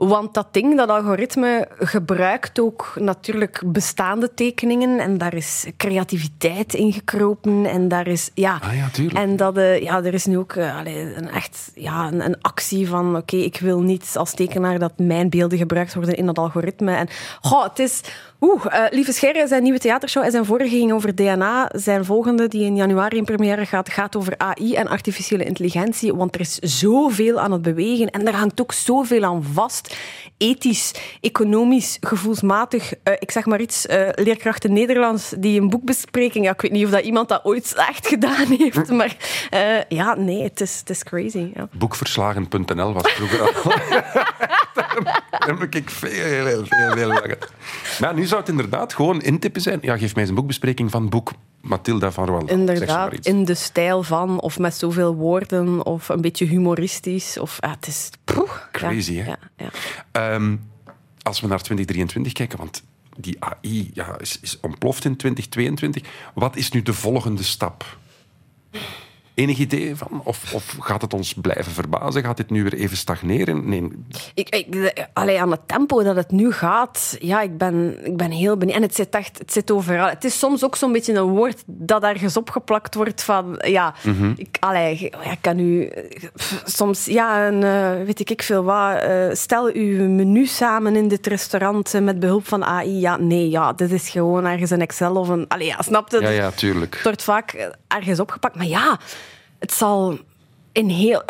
Want 0.08 0.34
dat 0.34 0.48
ding, 0.52 0.78
dat 0.78 0.90
algoritme, 0.90 1.68
gebruikt 1.80 2.60
ook 2.60 2.94
natuurlijk 2.96 3.62
bestaande 3.66 4.34
tekeningen 4.34 5.00
en 5.00 5.18
daar 5.18 5.34
is 5.34 5.66
creativiteit 5.78 6.74
in 6.74 6.94
gekropen 6.94 7.66
en 7.66 7.88
daar 7.88 8.08
is, 8.08 8.32
ja... 8.34 8.60
Ah 8.64 8.76
ja. 8.76 9.10
En 9.14 9.36
dat, 9.36 9.58
eh, 9.58 9.82
ja, 9.82 10.04
er 10.04 10.14
is 10.14 10.26
nu 10.26 10.38
ook 10.38 10.54
eh, 10.54 10.78
een 11.16 11.30
echt 11.30 11.72
ja, 11.76 12.08
een, 12.08 12.26
een 12.26 12.42
actie 12.42 12.88
van 12.88 13.16
oké, 13.16 13.36
ik 13.36 13.60
wil 13.60 13.82
niet 13.82 14.14
als 14.18 14.34
tekenaar 14.34 14.80
dat 14.80 14.94
mijn 14.98 15.30
beelden 15.30 15.58
gebruikt 15.58 15.94
worden 15.94 16.16
in 16.16 16.26
dat 16.26 16.38
algoritme. 16.38 16.96
En 16.96 17.08
goh, 17.42 17.64
het 17.64 17.80
is... 17.80 18.02
Oeh, 18.44 18.66
eh, 18.70 18.92
Lieve 18.92 19.12
Scherre, 19.12 19.48
zijn 19.48 19.64
nieuwe 19.64 19.80
theatershow 19.80 20.24
en 20.24 20.32
zijn 20.32 20.46
vorige 20.46 20.76
ging 20.76 20.92
over 20.92 21.16
DNA. 21.16 21.70
Zijn 21.76 22.06
volgende, 22.06 22.48
die 22.48 22.66
in 22.66 22.76
januari 22.76 23.18
in 23.18 23.26
première 23.26 23.66
gaat, 23.66 23.90
gaat 23.90 24.16
over 24.16 24.34
AI 24.38 24.76
en 24.76 24.88
artificiële 24.88 25.44
intelligentie. 25.44 26.16
Want 26.16 26.36
er 26.36 26.42
is 26.42 26.58
zoveel 26.58 27.40
aan 27.40 27.52
het 27.52 27.62
bewegen 27.62 28.10
en 28.10 28.28
er 28.28 28.36
hangt 28.36 28.62
ook 28.62 28.72
zoveel 28.72 29.24
aan 29.24 29.44
vast. 29.54 29.98
Ethisch, 30.38 30.92
economisch, 31.22 31.98
gevoelsmatig. 32.02 32.94
Eh, 33.04 33.14
ik 33.20 33.32
zeg 33.32 33.46
maar 33.46 33.62
iets, 33.62 33.86
eh, 33.86 34.10
leerkrachten 34.12 34.74
Nederlands 34.74 35.34
die 35.38 35.62
een 35.62 35.70
boekbespreking... 35.70 36.46
Ja, 36.46 36.52
ik 36.52 36.62
weet 36.62 36.72
niet 36.72 36.86
of 36.86 36.92
dat 36.92 37.04
iemand 37.04 37.30
dat 37.30 37.46
ooit 37.46 37.74
echt 37.76 38.08
gedaan 38.08 38.48
heeft, 38.48 38.90
maar 39.00 39.16
ja, 39.90 40.16
nee, 40.16 40.44
het 40.44 40.62
is, 40.62 40.80
het 40.80 40.90
is 40.90 41.04
crazy. 41.04 41.52
Ja. 41.54 41.68
Boekverslagen.nl 41.72 42.94
was 42.94 43.12
vroeger 43.12 43.42
al. 43.42 43.52
Daar 44.74 45.58
heb 45.58 45.76
ik 45.76 45.90
veel, 45.90 46.10
heel, 46.10 46.66
veel, 46.66 46.94
heel 46.94 47.08
lang. 47.08 47.38
Maar 48.00 48.14
nu 48.14 48.26
zou 48.34 48.46
het 48.46 48.56
inderdaad 48.56 48.94
gewoon 48.94 49.22
intippen 49.22 49.62
zijn. 49.62 49.80
Ja, 49.82 49.98
geef 49.98 50.12
mij 50.12 50.22
eens 50.22 50.30
een 50.30 50.36
boekbespreking 50.36 50.92
van 50.92 51.10
boek 51.10 51.34
Mathilda 51.62 52.12
van 52.12 52.32
maar 52.32 52.50
Inderdaad, 52.50 53.26
in 53.26 53.46
de 53.46 53.54
stijl 53.54 54.04
van, 54.04 54.40
of 54.40 54.60
met 54.60 54.76
zoveel 54.76 55.16
woorden, 55.16 55.86
of 55.86 56.10
een 56.10 56.22
beetje 56.22 56.46
humoristisch. 56.46 57.40
Of, 57.40 57.58
ja, 57.60 57.70
het 57.70 57.88
is... 57.88 58.10
poeh, 58.24 58.50
ja, 58.50 58.70
Crazy, 58.72 59.16
hè? 59.16 59.26
Ja, 59.26 59.38
ja. 59.58 59.70
Ehm, 60.12 60.56
als 61.22 61.42
we 61.42 61.48
naar 61.48 61.62
2023 61.62 62.34
kijken, 62.34 62.58
want 62.58 62.84
die 63.18 63.38
AI 63.40 63.90
ja, 63.94 64.20
is, 64.20 64.40
is 64.42 64.60
ontploft 64.60 65.06
in 65.06 65.16
2022. 65.16 66.04
Wat 66.34 66.56
is 66.56 66.72
nu 66.72 66.82
de 66.82 66.94
volgende 66.94 67.44
stap? 67.44 67.98
Enig 69.34 69.58
idee 69.58 69.96
van? 69.96 70.22
Of, 70.24 70.54
of 70.54 70.76
gaat 70.80 71.02
het 71.02 71.14
ons 71.14 71.34
blijven 71.34 71.72
verbazen? 71.72 72.24
Gaat 72.24 72.38
dit 72.38 72.50
nu 72.50 72.64
weer 72.64 72.74
even 72.74 72.98
stagneren? 72.98 73.70
Nee, 73.70 73.88
Ik, 74.34 74.50
ik, 74.50 74.94
allee, 75.14 75.42
aan 75.42 75.52
het 75.52 75.68
tempo 75.68 76.04
dat 76.04 76.16
het 76.16 76.32
nu 76.32 76.52
gaat, 76.52 77.18
ja, 77.20 77.42
ik 77.42 77.58
ben, 77.58 78.06
ik 78.06 78.18
ben 78.18 78.32
heel 78.32 78.58
benieuwd. 78.58 78.76
En 78.76 78.82
het 78.82 78.96
zit 78.96 79.10
echt, 79.10 79.38
het 79.38 79.52
zit 79.52 79.72
overal. 79.72 80.08
Het 80.08 80.24
is 80.24 80.40
soms 80.40 80.64
ook 80.64 80.76
zo'n 80.76 80.92
beetje 80.92 81.14
een 81.14 81.24
woord 81.24 81.64
dat 81.66 82.04
ergens 82.04 82.38
opgeplakt 82.38 82.96
wordt 82.96 83.24
van, 83.24 83.62
ja, 83.66 83.94
ik, 84.36 84.58
allee, 84.60 84.94
ik 85.32 85.38
kan 85.42 85.60
u 85.60 85.92
pff, 86.36 86.62
soms, 86.66 87.06
ja, 87.06 87.48
een, 87.48 87.64
eh, 87.64 88.06
weet 88.06 88.20
ik, 88.20 88.30
ik 88.30 88.44
veel 88.44 88.64
wat, 88.64 89.02
eh, 89.02 89.28
stel 89.32 89.70
uw 89.74 90.10
menu 90.10 90.46
samen 90.46 90.96
in 90.96 91.08
dit 91.08 91.28
restaurant 91.28 91.94
eh, 91.94 92.02
met 92.02 92.20
behulp 92.20 92.48
van 92.48 92.64
AI. 92.64 93.00
Ja, 93.00 93.18
nee, 93.18 93.50
ja, 93.50 93.74
dit 93.74 93.92
is 93.92 94.10
gewoon 94.10 94.46
ergens 94.46 94.70
een 94.70 94.82
Excel 94.82 95.16
of 95.16 95.28
een, 95.28 95.48
allee, 95.48 95.68
ja, 95.68 95.82
snap 95.82 96.12
je? 96.12 96.22
ja, 96.22 96.30
ja, 96.30 96.52
tuurlijk. 96.52 96.94
Het 96.94 97.04
wordt 97.04 97.24
vaak 97.24 97.70
ergens 97.96 98.20
opgepakt. 98.20 98.56
Maar 98.56 98.66
ja, 98.66 99.00
het 99.60 99.74
zal 99.74 100.18
in 100.72 100.90
heel... 100.90 101.24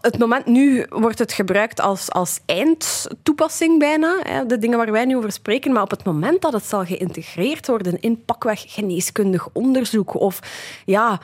Het 0.00 0.18
moment 0.18 0.46
nu 0.46 0.86
wordt 0.88 1.18
het 1.18 1.32
gebruikt 1.32 1.80
als, 1.80 2.10
als 2.10 2.40
eindtoepassing 2.46 3.78
bijna. 3.78 4.18
Hè, 4.22 4.46
de 4.46 4.58
dingen 4.58 4.78
waar 4.78 4.92
wij 4.92 5.04
nu 5.04 5.16
over 5.16 5.32
spreken. 5.32 5.72
Maar 5.72 5.82
op 5.82 5.90
het 5.90 6.04
moment 6.04 6.42
dat 6.42 6.52
het 6.52 6.64
zal 6.64 6.84
geïntegreerd 6.84 7.66
worden 7.66 8.00
in 8.00 8.24
pakweg 8.24 8.64
geneeskundig 8.66 9.48
onderzoek 9.52 10.20
of... 10.20 10.38
Ja, 10.84 11.20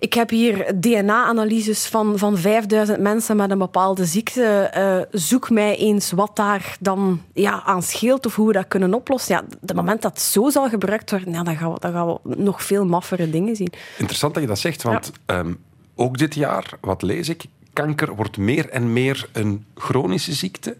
ik 0.00 0.14
heb 0.14 0.30
hier 0.30 0.72
DNA-analyses 0.80 1.86
van, 1.86 2.18
van 2.18 2.38
5000 2.38 3.00
mensen 3.00 3.36
met 3.36 3.50
een 3.50 3.58
bepaalde 3.58 4.04
ziekte. 4.04 4.42
Eh, 4.44 4.96
zoek 5.20 5.50
mij 5.50 5.76
eens 5.76 6.10
wat 6.10 6.36
daar 6.36 6.76
dan 6.80 7.22
ja, 7.34 7.62
aan 7.64 7.82
scheelt 7.82 8.26
of 8.26 8.34
hoe 8.36 8.46
we 8.46 8.52
dat 8.52 8.68
kunnen 8.68 8.94
oplossen. 8.94 9.34
Ja, 9.34 9.44
het 9.60 9.74
moment 9.74 10.02
dat 10.02 10.12
het 10.12 10.20
zo 10.22 10.50
zal 10.50 10.68
gebruikt 10.68 11.10
worden, 11.10 11.32
ja, 11.32 11.42
dan, 11.42 11.56
gaan 11.56 11.72
we, 11.72 11.80
dan 11.80 11.92
gaan 11.92 12.06
we 12.06 12.18
nog 12.36 12.62
veel 12.64 12.84
maffere 12.86 13.30
dingen 13.30 13.56
zien. 13.56 13.72
Interessant 13.98 14.34
dat 14.34 14.42
je 14.42 14.48
dat 14.48 14.58
zegt, 14.58 14.82
want 14.82 15.12
ehm, 15.26 15.52
ook 15.94 16.18
dit 16.18 16.34
jaar, 16.34 16.70
wat 16.80 17.02
lees 17.02 17.28
ik, 17.28 17.44
kanker 17.72 18.14
wordt 18.16 18.36
meer 18.36 18.68
en 18.68 18.92
meer 18.92 19.28
een 19.32 19.64
chronische 19.74 20.32
ziekte 20.32 20.76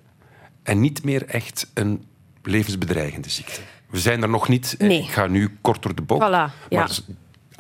en 0.63 0.81
niet 0.81 1.05
meer 1.05 1.27
echt 1.27 1.71
een 1.75 2.05
levensbedreigende 2.43 3.31
ziekte. 3.31 3.61
We 3.91 3.99
zijn 3.99 4.23
er 4.23 4.29
nog 4.29 4.49
niet. 4.49 4.75
eh, 4.79 4.89
Nee. 4.89 5.03
Ik 5.03 5.11
ga 5.11 5.27
nu 5.27 5.59
kort 5.61 5.83
door 5.83 5.95
de 5.95 6.03
bocht. 6.03 6.27
Voilà, 6.29 6.33
ja. 6.33 6.79
Maar 6.79 6.89
s- 6.89 7.05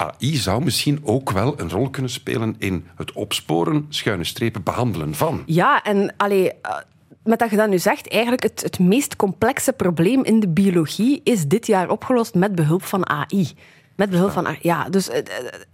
AI 0.01 0.37
zou 0.37 0.65
misschien 0.65 1.01
ook 1.03 1.31
wel 1.31 1.61
een 1.61 1.71
rol 1.71 1.91
kunnen 1.91 2.11
spelen 2.11 2.55
in 2.59 2.87
het 2.97 3.13
opsporen, 3.13 3.87
schuine 3.89 4.25
strepen, 4.25 4.63
behandelen 4.63 5.15
van. 5.15 5.43
Ja, 5.47 5.83
en 5.83 6.15
allee, 6.17 6.53
eh, 6.53 6.77
met 7.25 7.39
dat 7.39 7.51
je 7.51 7.57
dat 7.57 7.69
nu 7.69 7.79
zegt, 7.79 8.09
eigenlijk 8.09 8.43
het, 8.43 8.63
het 8.63 8.79
meest 8.79 9.17
complexe 9.17 9.73
probleem 9.73 10.25
in 10.25 10.41
de 10.41 10.49
biologie 10.49 11.21
is 11.25 11.47
dit 11.47 11.67
jaar 11.67 11.91
opgelost 11.91 12.35
met 12.35 12.55
behulp 12.55 12.83
van 12.83 13.09
AI. 13.09 13.53
Met 13.97 14.11
behulp 14.11 14.31
van 14.31 14.47
AI. 14.47 14.59
Ja, 14.63 14.89
dus 14.89 15.09
eh, 15.09 15.19
eh, 15.19 15.25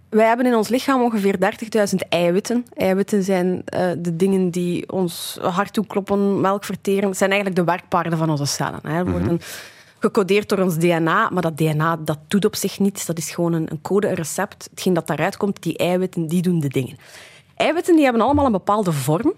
wij 0.09 0.27
hebben 0.27 0.45
in 0.45 0.55
ons 0.55 0.67
lichaam 0.67 1.01
ongeveer 1.01 1.37
30.000 1.39 2.07
eiwitten. 2.09 2.65
Eiwitten 2.73 3.23
zijn 3.23 3.61
de 3.97 4.15
dingen 4.15 4.49
die 4.49 4.91
ons 4.91 5.37
hart 5.41 5.73
doen 5.73 5.87
kloppen, 5.87 6.41
melk 6.41 6.63
verteren. 6.63 7.09
Het 7.09 7.17
zijn 7.17 7.31
eigenlijk 7.31 7.59
de 7.59 7.71
werkpaarden 7.71 8.17
van 8.17 8.29
onze 8.29 8.45
cellen. 8.45 8.79
Hè. 8.83 9.05
Worden 9.05 9.39
gecodeerd 9.99 10.49
door 10.49 10.59
ons 10.59 10.77
DNA, 10.77 11.29
maar 11.29 11.41
dat 11.41 11.57
DNA 11.57 11.97
dat 11.97 12.19
doet 12.27 12.45
op 12.45 12.55
zich 12.55 12.79
niets. 12.79 13.05
Dat 13.05 13.17
is 13.17 13.31
gewoon 13.31 13.53
een, 13.53 13.71
een 13.71 13.81
code, 13.81 14.07
een 14.07 14.15
recept. 14.15 14.67
Hetgeen 14.69 14.93
dat 14.93 15.07
daaruit 15.07 15.37
komt, 15.37 15.63
die 15.63 15.77
eiwitten, 15.77 16.27
die 16.27 16.41
doen 16.41 16.59
de 16.59 16.69
dingen. 16.69 16.97
Eiwitten 17.55 17.95
die 17.95 18.03
hebben 18.03 18.21
allemaal 18.21 18.45
een 18.45 18.51
bepaalde 18.51 18.91
vorm. 18.91 19.33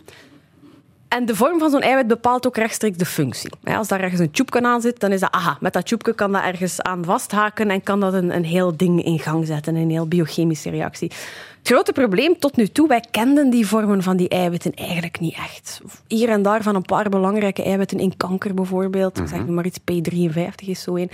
En 1.08 1.26
de 1.26 1.36
vorm 1.36 1.60
van 1.60 1.70
zo'n 1.70 1.82
eiwit 1.82 2.08
bepaalt 2.08 2.48
ook 2.48 2.58
rechtstreeks 2.58 2.98
de 2.98 3.06
functie. 3.06 3.52
Als 3.64 3.88
daar 3.88 4.00
ergens 4.00 4.22
een 4.22 4.32
tjoepje 4.32 4.62
aan 4.62 4.82
zit, 4.82 5.00
dan 5.00 5.12
is 5.12 5.20
dat, 5.20 5.32
aha, 5.32 5.58
met 5.60 5.74
dat 5.74 5.86
tjoepje 5.86 6.14
kan 6.14 6.32
dat 6.32 6.44
ergens 6.44 6.82
aan 6.82 7.04
vasthaken 7.04 7.70
en 7.70 7.84
kan 7.84 8.00
dat 8.00 8.14
een, 8.14 8.36
een 8.36 8.46
heel 8.46 8.78
ding 8.78 9.04
in 9.04 9.20
gang 9.20 9.48
zetten, 9.48 9.76
een 9.76 9.90
heel 9.90 10.08
biochemische 10.08 10.70
reactie. 10.70 11.12
Het 11.60 11.68
grote 11.68 11.92
probleem 11.92 12.40
tot 12.40 12.56
nu 12.56 12.68
toe, 12.68 12.88
wij 12.88 13.04
kenden 13.12 13.50
die 13.50 13.68
vormen 13.68 14.04
van 14.04 14.18
die 14.18 14.30
eiwitten 14.30 14.74
eigenlijk 14.74 15.20
niet 15.20 15.36
echt. 15.36 15.82
Hier 16.08 16.30
en 16.30 16.42
daar 16.42 16.64
van 16.64 16.76
een 16.76 16.82
paar 16.82 17.10
belangrijke 17.10 17.64
eiwitten 17.64 18.00
in 18.00 18.18
kanker 18.18 18.54
bijvoorbeeld. 18.54 19.22
Zeg 19.26 19.46
nu 19.46 19.52
maar 19.52 19.66
iets, 19.66 19.80
P53 19.80 20.66
is 20.66 20.82
zo 20.82 20.96
een. 20.96 21.12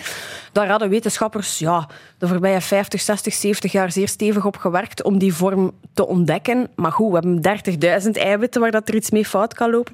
Daar 0.51 0.67
hadden 0.67 0.89
wetenschappers 0.89 1.59
ja, 1.59 1.89
de 2.17 2.27
voorbije 2.27 2.61
50, 2.61 3.01
60, 3.01 3.33
70 3.33 3.71
jaar 3.71 3.91
zeer 3.91 4.07
stevig 4.07 4.45
op 4.45 4.57
gewerkt 4.57 5.03
om 5.03 5.17
die 5.17 5.33
vorm 5.33 5.71
te 5.93 6.07
ontdekken. 6.07 6.69
Maar 6.75 6.91
goed, 6.91 7.11
we 7.11 7.13
hebben 7.13 8.03
30.000 8.03 8.09
eiwitten 8.11 8.61
waar 8.61 8.71
dat 8.71 8.87
er 8.87 8.95
iets 8.95 9.09
mee 9.09 9.25
fout 9.25 9.53
kan 9.53 9.71
lopen. 9.71 9.93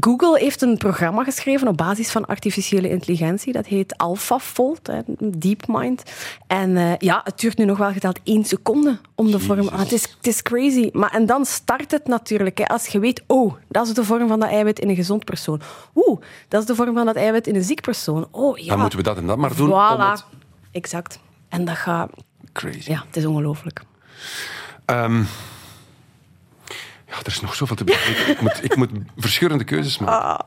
Google 0.00 0.38
heeft 0.38 0.62
een 0.62 0.76
programma 0.76 1.24
geschreven 1.24 1.68
op 1.68 1.76
basis 1.76 2.10
van 2.10 2.24
artificiële 2.26 2.88
intelligentie. 2.88 3.52
Dat 3.52 3.66
heet 3.66 3.96
AlphaFold, 3.96 4.90
DeepMind. 5.18 6.02
En 6.46 6.76
eh, 6.76 6.92
ja, 6.98 7.20
het 7.24 7.38
duurt 7.40 7.58
nu 7.58 7.64
nog 7.64 7.78
wel 7.78 7.92
geteld 7.92 8.20
één 8.22 8.44
seconde 8.44 8.98
om 9.14 9.30
de 9.30 9.38
vorm... 9.38 9.68
Ah, 9.68 9.78
het, 9.78 9.92
is, 9.92 10.02
het 10.16 10.26
is 10.26 10.42
crazy. 10.42 10.90
Maar, 10.92 11.10
en 11.12 11.26
dan 11.26 11.44
start 11.46 11.90
het 11.90 12.06
natuurlijk. 12.06 12.58
Hè, 12.58 12.64
als 12.66 12.86
je 12.86 12.98
weet, 12.98 13.22
oh, 13.26 13.54
dat 13.68 13.86
is 13.86 13.94
de 13.94 14.04
vorm 14.04 14.28
van 14.28 14.40
dat 14.40 14.48
eiwit 14.48 14.78
in 14.78 14.88
een 14.88 14.94
gezond 14.94 15.24
persoon. 15.24 15.60
Oeh, 15.94 16.20
dat 16.48 16.60
is 16.60 16.66
de 16.66 16.74
vorm 16.74 16.94
van 16.94 17.06
dat 17.06 17.16
eiwit 17.16 17.46
in 17.46 17.54
een 17.54 17.64
ziek 17.64 17.80
persoon. 17.80 18.28
Oh, 18.30 18.58
ja. 18.58 18.68
Dan 18.68 18.80
moeten 18.80 18.98
we 18.98 19.04
dat 19.04 19.16
en 19.16 19.26
dat 19.26 19.38
maar 19.38 19.56
doen. 19.56 19.68
Voilà. 19.70 19.98
het- 20.10 20.24
Exact. 20.70 21.18
En 21.48 21.64
dat 21.64 21.76
gaat... 21.76 22.10
Crazy. 22.52 22.90
Ja, 22.90 23.04
het 23.06 23.16
is 23.16 23.26
ongelooflijk. 23.26 23.82
Ehm, 24.84 25.22
ja, 27.14 27.20
er 27.20 27.26
is 27.26 27.40
nog 27.40 27.54
zoveel 27.54 27.76
te 27.76 27.84
bespreken. 27.84 28.28
ik, 28.32 28.40
moet, 28.40 28.64
ik 28.64 28.76
moet 28.76 28.90
verschillende 29.16 29.64
keuzes 29.64 29.98
maken. 29.98 30.28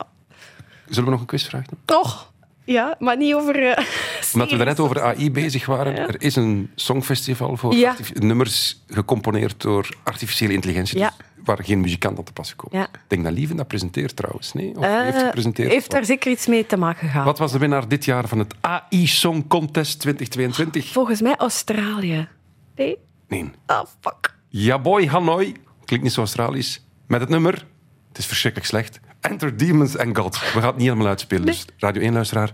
Zullen 0.88 1.04
we 1.04 1.10
nog 1.10 1.20
een 1.20 1.26
quiz 1.26 1.44
vragen? 1.48 1.66
doen? 1.70 1.78
Toch? 1.84 2.32
Ja, 2.64 2.96
maar 2.98 3.16
niet 3.16 3.34
over... 3.34 3.62
eh, 3.72 3.84
Omdat 4.34 4.50
we 4.50 4.56
daarnet 4.56 4.80
over 4.80 5.02
AI 5.02 5.30
bezig 5.30 5.66
waren. 5.66 5.96
Er 5.96 6.22
is 6.22 6.36
een 6.36 6.70
songfestival 6.74 7.56
voor 7.56 7.74
Ja. 7.74 7.94
nummers 8.14 8.82
gecomponeerd 8.88 9.60
door 9.60 9.88
artificiële 10.04 10.52
intelligentie. 10.52 10.98
Ja. 10.98 11.12
dus 11.16 11.26
waar 11.44 11.64
geen 11.64 11.80
muzikant 11.80 12.18
aan 12.18 12.24
te 12.24 12.32
passen 12.32 12.56
komt. 12.56 12.72
Ja. 12.72 12.82
Ik 12.92 13.00
denk 13.06 13.24
dat 13.24 13.32
Lieven 13.32 13.56
dat 13.56 13.68
presenteert 13.68 14.16
trouwens. 14.16 14.52
Nee? 14.52 14.76
Of 14.76 14.84
Eh, 14.84 15.00
heeft 15.02 15.18
gepresenteerd? 15.22 15.72
heeft 15.72 15.90
daar 15.90 16.04
zeker 16.04 16.30
iets 16.30 16.46
mee 16.46 16.66
te 16.66 16.76
maken 16.76 17.08
gehad. 17.08 17.24
Wat 17.24 17.38
was 17.38 17.52
de 17.52 17.58
winnaar 17.58 17.88
dit 17.88 18.04
jaar 18.04 18.28
van 18.28 18.38
het 18.38 18.54
AI 18.60 19.06
Song 19.06 19.44
Contest 19.48 20.00
2022? 20.00 20.92
Volgens 20.92 21.20
mij 21.20 21.36
Australië. 21.36 22.28
Nee? 22.76 22.96
Nee. 23.28 23.50
Ah, 23.66 23.84
fuck. 24.00 24.34
Ja 24.48 24.78
boy, 24.78 25.06
Hanoi. 25.06 25.54
Klinkt 25.88 26.06
niet 26.06 26.14
zo 26.14 26.20
Australisch. 26.20 26.84
Met 27.06 27.20
het 27.20 27.28
nummer, 27.28 27.66
het 28.08 28.18
is 28.18 28.26
verschrikkelijk 28.26 28.70
slecht. 28.70 29.00
Enter 29.20 29.56
Demons 29.56 29.98
and 29.98 30.16
God. 30.18 30.38
We 30.38 30.46
gaan 30.46 30.62
het 30.62 30.76
niet 30.76 30.86
helemaal 30.86 31.06
uitspelen. 31.06 31.46
Dus 31.46 31.64
Radio 31.76 32.10
1-luisteraar, 32.10 32.50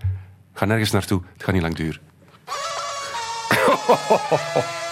ga 0.52 0.64
nergens 0.64 0.90
naartoe. 0.90 1.22
Het 1.32 1.44
gaat 1.44 1.54
niet 1.54 1.62
lang 1.62 1.74
duren. 1.74 2.00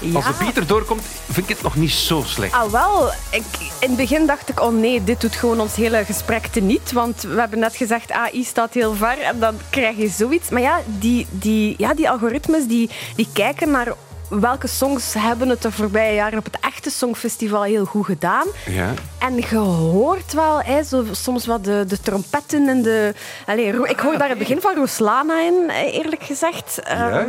Ja. 0.00 0.14
Als 0.14 0.24
de 0.24 0.34
beat 0.38 0.56
erdoor 0.56 0.84
komt, 0.84 1.02
vind 1.30 1.48
ik 1.48 1.54
het 1.54 1.62
nog 1.62 1.76
niet 1.76 1.90
zo 1.90 2.22
slecht. 2.26 2.52
Ah, 2.52 2.70
wel. 2.70 3.10
Ik, 3.30 3.44
in 3.80 3.88
het 3.88 3.96
begin 3.96 4.26
dacht 4.26 4.48
ik, 4.48 4.60
oh 4.60 4.72
nee, 4.72 5.04
dit 5.04 5.20
doet 5.20 5.34
gewoon 5.34 5.60
ons 5.60 5.74
hele 5.74 6.04
gesprek 6.04 6.46
teniet. 6.46 6.92
Want 6.92 7.22
we 7.22 7.40
hebben 7.40 7.58
net 7.58 7.76
gezegd, 7.76 8.12
AI 8.12 8.44
staat 8.44 8.74
heel 8.74 8.94
ver. 8.94 9.18
En 9.20 9.40
dan 9.40 9.54
krijg 9.70 9.96
je 9.96 10.08
zoiets. 10.08 10.48
Maar 10.48 10.62
ja, 10.62 10.80
die, 10.86 11.26
die, 11.30 11.74
ja, 11.78 11.94
die 11.94 12.10
algoritmes 12.10 12.66
die, 12.66 12.90
die 13.16 13.28
kijken 13.32 13.70
naar 13.70 13.94
welke 14.30 14.66
songs 14.66 15.14
hebben 15.14 15.48
het 15.48 15.62
de 15.62 15.72
voorbije 15.72 16.14
jaren 16.14 16.38
op 16.38 16.44
het 16.44 16.58
echte 16.60 16.90
Songfestival 16.90 17.62
heel 17.62 17.84
goed 17.84 18.04
gedaan. 18.04 18.46
Ja. 18.66 18.94
En 19.18 19.36
je 19.36 19.56
hoort 19.56 20.32
wel 20.32 20.62
hè, 20.62 20.82
zo, 20.82 21.04
soms 21.10 21.46
wat 21.46 21.64
de, 21.64 21.84
de 21.88 22.00
trompetten 22.00 22.68
en 22.68 22.82
de... 22.82 23.14
Allee, 23.46 23.88
ik 23.88 24.00
hoor 24.00 24.18
daar 24.18 24.28
het 24.28 24.38
begin 24.38 24.60
van 24.60 24.74
Roslana 24.74 25.40
in, 25.40 25.70
eh, 25.70 25.94
eerlijk 25.94 26.22
gezegd. 26.22 26.78
Eh, 26.82 27.22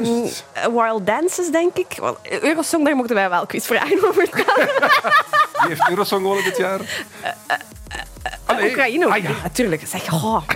Wild 0.71 1.05
Dances, 1.05 1.51
denk 1.51 1.75
ik. 1.77 1.97
Eurosong, 2.41 2.85
daar 2.85 2.95
mochten 2.95 3.15
wij 3.15 3.29
wel 3.29 3.45
quizvragen 3.45 4.07
over 4.07 4.27
stellen. 4.27 4.69
Wie 5.59 5.67
heeft 5.67 5.89
Eurosong 5.89 6.21
gewonnen 6.21 6.43
dit 6.43 6.57
jaar? 6.57 6.79
Allee. 8.45 8.69
Oekraïne. 8.69 9.05
Ah, 9.05 9.23
ja. 9.23 9.29
natuurlijk. 9.43 9.87
Zeg, 9.87 10.13
oh. 10.13 10.41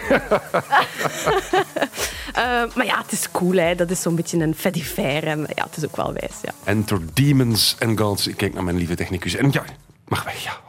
Eh, 2.35 2.43
maar 2.75 2.85
ja, 2.85 2.97
het 3.01 3.11
is 3.11 3.31
cool. 3.31 3.53
Hè. 3.55 3.75
Dat 3.75 3.89
is 3.89 4.01
zo'n 4.01 4.15
beetje 4.15 4.37
een 4.39 4.55
fediver. 4.55 5.23
En 5.27 5.39
ja, 5.55 5.63
het 5.63 5.77
is 5.77 5.85
ook 5.85 5.95
wel 5.95 6.13
wijs. 6.13 6.35
Ja. 6.41 6.51
Enter 6.63 6.99
Demons 7.13 7.75
and 7.79 7.99
Gods. 7.99 8.27
Ik 8.27 8.37
kijk 8.37 8.53
naar 8.53 8.63
mijn 8.63 8.77
lieve 8.77 8.95
technicus. 8.95 9.35
En 9.35 9.51
ja, 9.51 9.63
mag 10.07 10.23
weg. 10.23 10.43
Ja. 10.43 10.59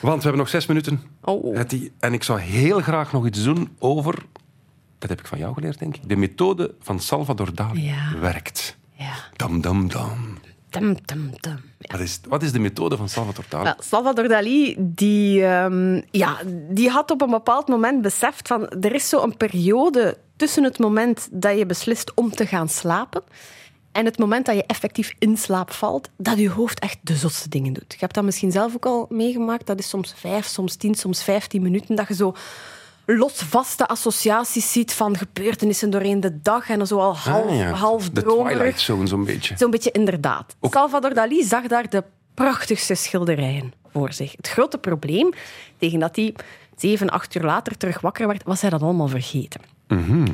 Want 0.00 0.16
we 0.16 0.22
hebben 0.22 0.36
nog 0.38 0.48
zes 0.48 0.66
minuten. 0.66 1.02
Oh. 1.22 1.56
Hetty. 1.56 1.90
En 2.00 2.12
ik 2.12 2.22
zou 2.22 2.40
heel 2.40 2.80
graag 2.80 3.12
nog 3.12 3.26
iets 3.26 3.42
doen 3.42 3.76
over... 3.78 4.14
Dat 4.98 5.08
heb 5.08 5.20
ik 5.20 5.26
van 5.26 5.38
jou 5.38 5.54
geleerd, 5.54 5.78
denk 5.78 5.96
ik. 5.96 6.08
De 6.08 6.16
methode 6.16 6.74
van 6.80 7.00
Salvador 7.00 7.54
Dali 7.54 7.84
Ja. 7.84 8.18
werkt. 8.20 8.76
ja. 8.92 9.12
Dam, 9.36 9.60
dam, 9.60 9.88
dam. 9.88 10.33
Tum, 10.80 11.04
tum, 11.04 11.40
tum. 11.40 11.60
Ja. 11.78 11.96
Wat 11.96 12.00
is, 12.00 12.20
wat 12.28 12.42
is 12.42 12.52
de 12.52 12.58
methode 12.58 12.96
van 12.96 13.08
Salvador 13.08 13.44
Dali? 13.48 13.64
Wel, 13.64 13.74
Salvador 13.78 14.28
Dali, 14.28 14.74
die, 14.78 15.44
ehm, 15.44 16.00
ja, 16.10 16.36
die 16.70 16.90
had 16.90 17.10
op 17.10 17.22
een 17.22 17.30
bepaald 17.30 17.68
moment 17.68 18.02
beseft 18.02 18.48
van 18.48 18.68
er 18.68 18.94
is 18.94 19.08
zo'n 19.08 19.36
periode 19.36 20.18
tussen 20.36 20.64
het 20.64 20.78
moment 20.78 21.28
dat 21.30 21.58
je 21.58 21.66
beslist 21.66 22.14
om 22.14 22.30
te 22.30 22.46
gaan 22.46 22.68
slapen 22.68 23.22
en 23.92 24.04
het 24.04 24.18
moment 24.18 24.46
dat 24.46 24.54
je 24.54 24.64
effectief 24.66 25.14
in 25.18 25.36
slaap 25.36 25.72
valt, 25.72 26.08
dat 26.16 26.38
je 26.38 26.50
hoofd 26.50 26.78
echt 26.78 26.98
de 27.02 27.16
zotste 27.16 27.48
dingen 27.48 27.72
doet. 27.72 27.92
Je 27.92 27.98
hebt 27.98 28.14
dat 28.14 28.24
misschien 28.24 28.52
zelf 28.52 28.74
ook 28.74 28.86
al 28.86 29.06
meegemaakt. 29.08 29.66
Dat 29.66 29.78
is 29.78 29.88
soms 29.88 30.14
vijf, 30.16 30.46
soms 30.46 30.76
tien, 30.76 30.94
soms 30.94 31.22
vijftien 31.22 31.62
minuten 31.62 31.96
dat 31.96 32.08
je 32.08 32.14
zo 32.14 32.34
losvaste 33.06 33.86
associaties 33.88 34.72
ziet 34.72 34.92
van 34.92 35.16
gebeurtenissen 35.16 35.90
doorheen 35.90 36.20
de 36.20 36.40
dag 36.42 36.68
en 36.70 36.86
zo 36.86 36.98
al 36.98 37.16
half, 37.16 37.46
Ah, 37.50 37.56
ja. 37.56 37.70
half 37.70 38.10
De 38.10 38.22
dromerig. 38.22 38.56
Twilight 38.58 38.80
Zone, 38.80 39.06
zo'n 39.06 39.24
beetje. 39.24 39.54
Zo'n 39.58 39.70
beetje 39.70 39.90
inderdaad. 39.90 40.56
Salvador 40.60 41.14
Dali 41.14 41.42
zag 41.42 41.66
daar 41.66 41.90
de 41.90 42.04
prachtigste 42.34 42.94
schilderijen 42.94 43.72
voor 43.92 44.12
zich. 44.12 44.32
Het 44.36 44.48
grote 44.48 44.78
probleem, 44.78 45.32
tegen 45.78 45.98
dat 45.98 46.16
hij 46.16 46.34
zeven, 46.76 47.10
acht 47.10 47.34
uur 47.34 47.42
later 47.42 47.76
terug 47.76 48.00
wakker 48.00 48.26
werd, 48.26 48.42
was 48.44 48.60
hij 48.60 48.70
dat 48.70 48.82
allemaal 48.82 49.08
vergeten. 49.08 49.60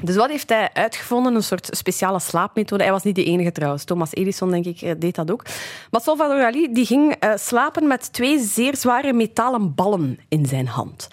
Dus 0.03 0.17
wat 0.17 0.31
heeft 0.31 0.49
hij 0.49 0.71
uitgevonden? 0.73 1.35
Een 1.35 1.43
soort 1.43 1.69
speciale 1.71 2.21
slaapmethode. 2.21 2.83
Hij 2.83 2.93
was 2.93 3.03
niet 3.03 3.15
de 3.15 3.25
enige 3.25 3.53
trouwens. 3.53 3.85
Thomas 3.85 4.15
Edison, 4.15 4.51
denk 4.51 4.65
ik, 4.65 4.81
eh, 4.83 4.93
deed 4.99 5.15
dat 5.15 5.31
ook. 5.31 5.45
Maar 5.91 6.01
Salvador 6.01 6.39
Dali 6.39 6.73
die 6.73 6.87
ging 6.87 7.13
eh, 7.15 7.33
slapen 7.37 7.87
met 7.87 8.13
twee 8.13 8.39
zeer 8.39 8.77
zware 8.77 9.13
metalen 9.13 9.75
ballen 9.75 10.19
in 10.29 10.47
zijn 10.47 10.67
hand. 10.69 11.09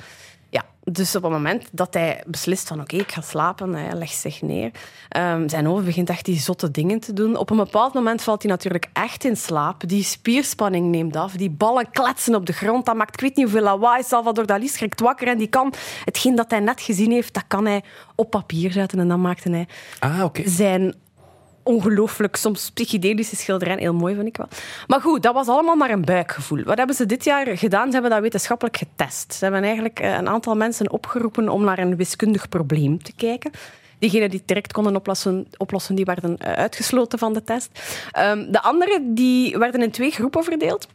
Dus 0.91 1.15
op 1.15 1.23
het 1.23 1.31
moment 1.31 1.67
dat 1.71 1.93
hij 1.93 2.23
beslist 2.27 2.67
van 2.67 2.79
oké, 2.81 2.95
ik 2.95 3.11
ga 3.11 3.21
slapen, 3.21 3.73
hij 3.73 3.93
legt 3.93 4.15
zich 4.19 4.41
neer. 4.41 4.71
ehm, 5.09 5.47
zijn 5.49 5.65
hoofd 5.65 5.85
begint 5.85 6.09
echt 6.09 6.25
die 6.25 6.39
zotte 6.39 6.71
dingen 6.71 6.99
te 6.99 7.13
doen. 7.13 7.35
Op 7.35 7.49
een 7.49 7.57
bepaald 7.57 7.93
moment 7.93 8.21
valt 8.21 8.41
hij 8.41 8.51
natuurlijk 8.51 8.87
echt 8.93 9.23
in 9.23 9.37
slaap. 9.37 9.87
Die 9.87 10.03
spierspanning 10.03 10.87
neemt 10.91 11.15
af. 11.15 11.31
Die 11.31 11.49
ballen 11.49 11.91
kletsen 11.91 12.35
op 12.35 12.45
de 12.45 12.53
grond. 12.53 12.85
Dat 12.85 12.95
maakt 12.95 13.13
ik 13.13 13.19
weet 13.21 13.35
niet 13.35 13.45
hoeveel 13.45 13.63
lawaai. 13.63 14.03
Salvador 14.03 14.45
Dali 14.45 14.67
schrikt 14.67 14.99
wakker 14.99 15.27
en 15.27 15.37
die 15.37 15.47
kan 15.47 15.73
hetgeen 16.05 16.35
dat 16.35 16.51
hij 16.51 16.59
net 16.59 16.81
gezien 16.81 17.11
heeft, 17.11 17.33
dat 17.33 17.43
kan 17.47 17.65
hij 17.65 17.83
op 18.15 18.29
papier 18.29 18.71
zetten. 18.71 18.99
En 18.99 19.07
dan 19.07 19.21
maakte 19.21 19.49
hij 19.49 19.67
Ah, 19.99 20.23
oké. 20.23 20.49
zijn 20.49 20.95
ongelooflijk, 21.67 22.35
soms 22.35 22.71
psychedelische 22.71 23.35
schilderijen. 23.35 23.79
Heel 23.79 23.93
mooi, 23.93 24.15
vind 24.15 24.27
ik 24.27 24.37
wel. 24.37 24.47
Maar 24.87 25.01
goed, 25.01 25.23
dat 25.23 25.33
was 25.33 25.47
allemaal 25.47 25.75
maar 25.75 25.89
een 25.89 26.05
buikgevoel. 26.05 26.63
Wat 26.63 26.77
hebben 26.77 26.95
ze 26.95 27.05
dit 27.05 27.23
jaar 27.23 27.57
gedaan? 27.57 27.85
Ze 27.85 27.93
hebben 27.93 28.11
dat 28.11 28.21
wetenschappelijk 28.21 28.77
getest. 28.77 29.33
Ze 29.33 29.43
hebben 29.43 29.63
eigenlijk 29.63 29.99
eh, 29.99 30.15
een 30.15 30.29
aantal 30.29 30.55
mensen 30.55 30.91
opgeroepen 30.91 31.49
om 31.49 31.63
naar 31.63 31.79
een 31.79 31.95
wiskundig 31.95 32.49
probleem 32.49 33.03
te 33.03 33.13
kijken. 33.15 33.51
Diegenen 33.99 34.29
die 34.29 34.39
het 34.39 34.47
direct 34.47 34.73
konden 34.73 34.95
oplossen, 34.95 35.47
oplossen 35.57 35.95
die 35.95 36.05
werden 36.05 36.37
eh, 36.37 36.51
uitgesloten 36.51 37.19
van 37.19 37.33
de 37.33 37.43
test. 37.43 37.69
Ehm, 38.11 38.51
de 38.51 38.61
anderen 38.61 39.13
die 39.15 39.57
werden 39.57 39.81
in 39.81 39.91
twee 39.91 40.11
groepen 40.11 40.43
verdeeld. 40.43 40.87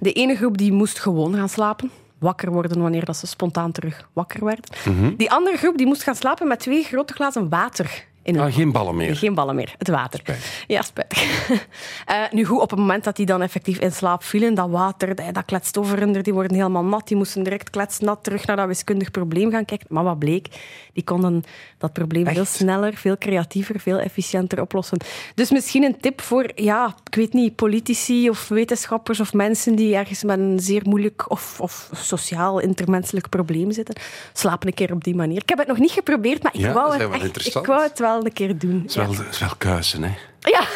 De 0.00 0.12
ene 0.12 0.36
groep 0.36 0.58
die 0.58 0.72
moest 0.72 0.98
gewoon 0.98 1.34
gaan 1.34 1.48
slapen. 1.48 1.90
Wakker 2.18 2.52
worden 2.52 2.80
wanneer 2.80 3.04
dat 3.04 3.16
ze 3.16 3.26
spontaan 3.26 3.72
terug 3.72 4.08
wakker 4.12 4.44
werd. 4.44 4.76
Die 5.16 5.30
andere 5.30 5.56
groep 5.56 5.76
die 5.76 5.86
moest 5.86 6.02
gaan 6.02 6.14
slapen 6.14 6.48
met 6.48 6.60
twee 6.60 6.82
grote 6.82 7.12
glazen 7.12 7.48
water 7.48 8.06
in 8.26 8.38
Ah, 8.40 8.54
geen 8.54 8.72
ballen 8.72 8.96
meer. 8.96 9.16
geen 9.16 9.34
ballen 9.34 9.54
meer, 9.54 9.74
het 9.78 9.88
water. 9.88 10.20
Ja, 10.66 10.82
spijtig. 10.82 11.24
Eh, 12.06 12.22
nu 12.30 12.44
goed, 12.44 12.60
op 12.60 12.70
het 12.70 12.78
moment 12.78 13.04
dat 13.04 13.16
die 13.16 13.26
dan 13.26 13.42
effectief 13.42 13.78
in 13.78 13.92
slaap 13.92 14.22
vielen, 14.22 14.54
dat 14.54 14.70
water, 14.70 15.14
dat, 15.14 15.34
dat 15.34 15.44
kletst 15.44 15.78
over 15.78 15.98
hun, 15.98 16.22
die 16.22 16.32
worden 16.32 16.56
helemaal 16.56 16.84
nat. 16.84 17.08
Die 17.08 17.16
moesten 17.16 17.42
direct 17.42 17.70
kletsnat 17.70 18.24
terug 18.24 18.46
naar 18.46 18.56
dat 18.56 18.66
wiskundig 18.66 19.10
probleem 19.10 19.50
gaan 19.50 19.64
kijken. 19.64 19.86
Maar 19.90 20.04
wat 20.04 20.18
bleek? 20.18 20.48
Die 20.92 21.04
konden 21.04 21.44
dat 21.78 21.92
probleem 21.92 22.26
veel 22.26 22.44
sneller, 22.44 22.94
veel 22.96 23.18
creatiever, 23.18 23.80
veel 23.80 23.98
efficiënter 23.98 24.60
oplossen. 24.60 24.98
Dus 25.34 25.50
misschien 25.50 25.82
een 25.82 26.00
tip 26.00 26.20
voor, 26.20 26.50
ja, 26.54 26.94
ik 27.04 27.14
weet 27.14 27.32
niet, 27.32 27.54
politici 27.56 28.30
of 28.30 28.48
wetenschappers 28.48 29.20
of 29.20 29.32
mensen 29.32 29.74
die 29.74 29.94
ergens 29.96 30.22
met 30.24 30.38
een 30.38 30.60
zeer 30.60 30.82
moeilijk 30.84 31.30
of, 31.30 31.60
of 31.60 31.90
sociaal 31.92 32.58
intermenselijk 32.58 33.28
probleem 33.28 33.72
zitten. 33.72 33.94
Slaap 34.32 34.64
een 34.66 34.74
keer 34.74 34.92
op 34.92 35.04
die 35.04 35.14
manier. 35.14 35.42
Ik 35.42 35.48
heb 35.48 35.58
het 35.58 35.66
nog 35.68 35.78
niet 35.78 35.90
geprobeerd, 35.90 36.42
maar 36.42 36.54
ik, 36.54 36.60
Ja, 36.60 36.72
wou, 36.72 36.96
het 37.02 37.36
echt, 37.36 37.56
ik 37.56 37.66
wou 37.66 37.82
het 37.82 37.98
wel 37.98 38.15
een 38.24 38.32
keer 38.32 38.58
doen. 38.58 38.80
Het 38.80 38.90
is 38.90 38.96
wel, 38.96 39.14
het 39.16 39.28
is 39.30 39.38
wel 39.38 39.54
kuisen, 39.58 40.02
hè. 40.02 40.14
Ja, 40.40 40.66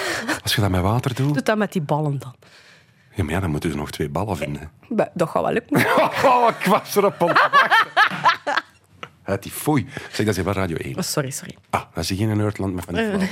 Als 0.42 0.54
je 0.54 0.60
dat 0.60 0.70
met 0.70 0.80
water 0.80 1.14
doet... 1.14 1.34
doe 1.34 1.42
dat 1.42 1.58
met 1.58 1.72
die 1.72 1.82
ballen 1.82 2.18
dan. 2.18 2.34
Ja, 3.14 3.24
maar 3.24 3.32
ja, 3.34 3.40
dan 3.40 3.50
moeten 3.50 3.70
we 3.70 3.76
nog 3.76 3.90
twee 3.90 4.08
ballen 4.08 4.36
vinden. 4.36 4.70
Bah, 4.88 5.06
Dat 5.14 5.28
gaat 5.28 5.42
wel 5.42 5.52
lukken. 5.52 5.76
Oh, 6.24 6.50
wachten. 6.66 7.12
Het 9.22 9.42
die 9.42 9.52
foei. 9.52 9.86
Zeg, 10.12 10.26
dat 10.26 10.36
is 10.36 10.44
wel 10.44 10.52
Radio 10.52 10.76
1. 10.76 10.96
Oh, 10.96 11.02
sorry, 11.02 11.30
sorry. 11.30 11.56
Ah, 11.70 11.82
dat 11.94 12.10
is 12.10 12.16
geen 12.18 12.36
Nerdland 12.36 12.74
met 12.74 12.84
van 12.84 12.94
die 12.94 13.04
vrouwen. 13.04 13.28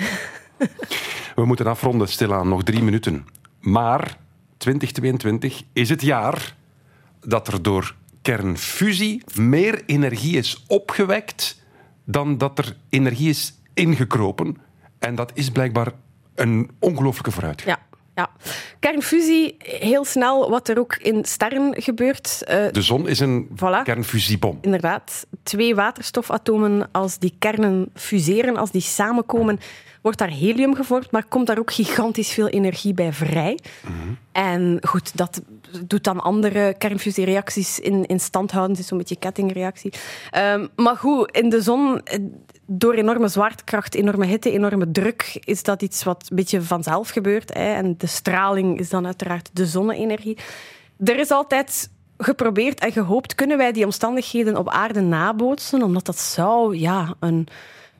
We 1.34 1.44
moeten 1.44 1.66
afronden, 1.66 2.08
stilaan. 2.08 2.48
Nog 2.48 2.62
drie 2.62 2.82
minuten. 2.82 3.26
Maar 3.60 4.16
2022 4.56 5.62
is 5.72 5.88
het 5.88 6.02
jaar 6.02 6.54
dat 7.20 7.48
er 7.48 7.62
door 7.62 7.94
kernfusie 8.22 9.22
meer 9.34 9.82
energie 9.86 10.36
is 10.36 10.64
opgewekt 10.66 11.62
dan 12.04 12.38
dat 12.38 12.58
er 12.58 12.76
energie 12.88 13.28
is 13.28 13.54
ingekropen. 13.78 14.56
En 14.98 15.14
dat 15.14 15.30
is 15.34 15.50
blijkbaar 15.50 15.92
een 16.34 16.70
ongelooflijke 16.78 17.30
vooruitgang. 17.30 17.76
Ja, 17.78 17.98
ja. 18.14 18.30
Kernfusie, 18.78 19.56
heel 19.58 20.04
snel 20.04 20.50
wat 20.50 20.68
er 20.68 20.78
ook 20.78 20.96
in 20.96 21.24
sterren 21.24 21.82
gebeurt. 21.82 22.42
Eh, 22.44 22.64
De 22.72 22.82
zon 22.82 23.08
is 23.08 23.20
een 23.20 23.48
Voilà. 23.54 23.82
kernfusiebom. 23.82 24.58
inderdaad, 24.60 25.26
twee 25.42 25.74
waterstofatomen, 25.74 26.88
als 26.92 27.18
die 27.18 27.34
kernen 27.38 27.90
fuseren, 27.94 28.56
als 28.56 28.70
die 28.70 28.80
samenkomen, 28.80 29.58
wordt 30.02 30.18
daar 30.18 30.30
helium 30.30 30.74
gevormd, 30.74 31.10
maar 31.10 31.24
komt 31.24 31.46
daar 31.46 31.58
ook 31.58 31.72
gigantisch 31.72 32.30
veel 32.32 32.48
energie 32.48 32.94
bij 32.94 33.12
vrij. 33.12 33.58
En 34.32 34.78
goed, 34.82 35.16
dat 35.16 35.42
doet 35.86 36.04
dan 36.04 36.20
andere 36.20 36.74
kernfusiereacties 36.78 37.78
in, 37.78 38.06
in 38.06 38.20
stand 38.20 38.50
houden. 38.50 38.72
Het 38.72 38.82
is 38.82 38.88
zo'n 38.88 38.98
beetje 38.98 39.16
kettingreactie. 39.16 39.92
Ehm, 40.30 40.66
maar 40.76 40.96
goed, 40.96 41.30
in 41.36 41.48
de 41.48 41.62
zon, 41.62 42.00
eh, 42.04 42.18
door 42.70 42.94
enorme 42.94 43.28
zwaartekracht, 43.28 43.94
enorme 43.94 44.26
hitte, 44.26 44.50
enorme 44.50 44.90
druk, 44.90 45.38
is 45.44 45.62
dat 45.62 45.82
iets 45.82 46.02
wat 46.02 46.26
een 46.28 46.36
beetje 46.36 46.62
vanzelf 46.62 47.08
gebeurt. 47.08 47.54
Hè. 47.54 47.74
En 47.74 47.94
de 47.98 48.06
straling 48.06 48.78
is 48.78 48.88
dan 48.88 49.06
uiteraard 49.06 49.50
de 49.52 49.66
zonne-energie. 49.66 50.38
Er 51.04 51.18
is 51.18 51.30
altijd 51.30 51.90
geprobeerd 52.18 52.80
en 52.80 52.92
gehoopt, 52.92 53.34
kunnen 53.34 53.56
wij 53.56 53.72
die 53.72 53.84
omstandigheden 53.84 54.56
op 54.56 54.68
aarde 54.68 55.00
nabootsen? 55.00 55.82
Omdat 55.82 56.06
dat 56.06 56.18
zou 56.18 56.76
ja, 56.76 57.14
een 57.20 57.46